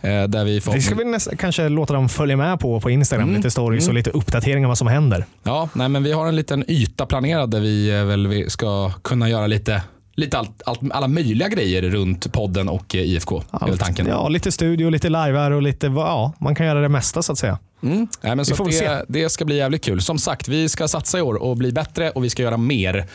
Eh, 0.00 0.22
där 0.24 0.44
vi 0.44 0.60
får, 0.60 0.72
Det 0.72 0.80
ska 0.80 0.94
vi 0.94 1.04
nästa, 1.04 1.36
kanske 1.36 1.68
låta 1.68 1.94
dem 1.94 2.08
följa 2.08 2.36
med 2.36 2.60
på 2.60 2.80
på 2.80 2.90
Instagram. 2.90 3.34
Lite 3.34 3.50
stories 3.50 3.88
och 3.88 3.94
lite 3.94 4.10
uppdateringar 4.10 4.66
om 4.66 4.68
vad 4.68 4.78
som 4.78 4.86
händer. 4.86 5.24
Ja, 5.42 5.68
nej, 5.72 5.88
men 5.88 6.02
vi 6.02 6.12
har 6.12 6.26
en 6.28 6.36
liten 6.36 6.64
yta 6.70 7.06
planerad 7.06 7.50
där 7.50 7.60
vi, 7.60 7.90
väl, 7.90 8.26
vi 8.26 8.50
ska 8.50 8.90
kunna 8.90 9.28
göra 9.28 9.46
lite, 9.46 9.82
lite 10.16 10.38
allt, 10.38 10.62
allt, 10.66 10.80
alla 10.90 11.08
möjliga 11.08 11.48
grejer 11.48 11.82
runt 11.82 12.32
podden 12.32 12.68
och 12.68 12.94
eh, 12.94 13.00
IFK. 13.00 13.42
väl 13.60 13.78
tanken. 13.78 14.06
Ja, 14.06 14.28
lite 14.28 14.52
studio, 14.52 14.90
lite 14.90 15.08
live 15.08 15.54
och 15.54 15.62
lite, 15.62 15.86
ja, 15.86 16.32
man 16.38 16.54
kan 16.54 16.66
göra 16.66 16.80
det 16.80 16.88
mesta 16.88 17.22
så 17.22 17.32
att 17.32 17.38
säga. 17.38 17.58
Mm. 17.82 18.08
Nej, 18.20 18.36
men 18.36 18.44
så 18.44 18.54
får 18.54 18.68
att 18.68 18.74
väl 18.74 18.84
det, 18.84 19.04
det 19.08 19.28
ska 19.28 19.44
bli 19.44 19.56
jävligt 19.56 19.84
kul. 19.84 20.00
Som 20.00 20.18
sagt, 20.18 20.48
vi 20.48 20.68
ska 20.68 20.88
satsa 20.88 21.18
i 21.18 21.22
år 21.22 21.34
och 21.34 21.56
bli 21.56 21.72
bättre 21.72 22.10
och 22.10 22.24
vi 22.24 22.30
ska 22.30 22.42
göra 22.42 22.56
mer. 22.56 23.06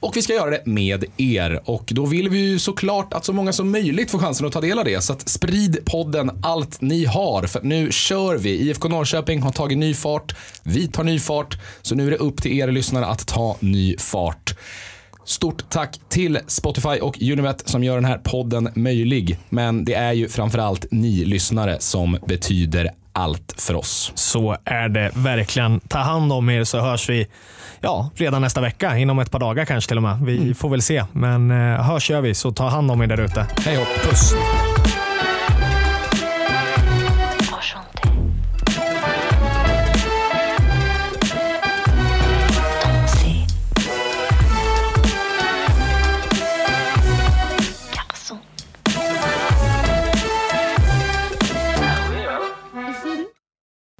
Och 0.00 0.16
vi 0.16 0.22
ska 0.22 0.32
göra 0.32 0.50
det 0.50 0.66
med 0.66 1.04
er. 1.16 1.60
Och 1.64 1.92
då 1.94 2.06
vill 2.06 2.28
vi 2.28 2.38
ju 2.38 2.58
såklart 2.58 3.12
att 3.14 3.24
så 3.24 3.32
många 3.32 3.52
som 3.52 3.70
möjligt 3.70 4.10
får 4.10 4.18
chansen 4.18 4.46
att 4.46 4.52
ta 4.52 4.60
del 4.60 4.78
av 4.78 4.84
det. 4.84 5.04
Så 5.04 5.12
att 5.12 5.28
sprid 5.28 5.78
podden 5.84 6.30
allt 6.42 6.80
ni 6.80 7.04
har. 7.04 7.46
För 7.46 7.60
nu 7.62 7.92
kör 7.92 8.36
vi. 8.36 8.50
IFK 8.50 8.88
Norrköping 8.88 9.42
har 9.42 9.52
tagit 9.52 9.78
ny 9.78 9.94
fart. 9.94 10.36
Vi 10.62 10.88
tar 10.88 11.04
ny 11.04 11.18
fart. 11.18 11.58
Så 11.82 11.94
nu 11.94 12.06
är 12.06 12.10
det 12.10 12.16
upp 12.16 12.42
till 12.42 12.58
er 12.58 12.72
lyssnare 12.72 13.06
att 13.06 13.26
ta 13.26 13.56
ny 13.60 13.96
fart. 13.98 14.54
Stort 15.24 15.70
tack 15.70 16.00
till 16.08 16.38
Spotify 16.46 16.98
och 17.00 17.22
Univet 17.22 17.68
som 17.68 17.84
gör 17.84 17.94
den 17.94 18.04
här 18.04 18.18
podden 18.18 18.68
möjlig. 18.74 19.38
Men 19.48 19.84
det 19.84 19.94
är 19.94 20.12
ju 20.12 20.28
framförallt 20.28 20.86
ni 20.90 21.24
lyssnare 21.24 21.76
som 21.80 22.18
betyder 22.26 22.90
allt 23.12 23.54
för 23.58 23.74
oss. 23.74 24.12
Så 24.14 24.56
är 24.64 24.88
det 24.88 25.10
verkligen. 25.14 25.80
Ta 25.80 25.98
hand 25.98 26.32
om 26.32 26.50
er 26.50 26.64
så 26.64 26.80
hörs 26.80 27.08
vi 27.08 27.26
ja, 27.80 28.10
redan 28.14 28.42
nästa 28.42 28.60
vecka. 28.60 28.98
Inom 28.98 29.18
ett 29.18 29.30
par 29.30 29.38
dagar 29.38 29.64
kanske 29.64 29.88
till 29.88 29.96
och 29.96 30.02
med. 30.02 30.18
Vi 30.22 30.54
får 30.54 30.68
väl 30.68 30.82
se. 30.82 31.04
Men 31.12 31.50
eh, 31.50 31.82
hörs 31.82 32.10
gör 32.10 32.20
vi, 32.20 32.34
så 32.34 32.52
ta 32.52 32.68
hand 32.68 32.90
om 32.90 33.02
er 33.02 33.06
där 33.06 33.20
ute. 33.20 33.46
Hej 33.64 33.76
hopp. 33.76 34.02
Puss! 34.02 34.34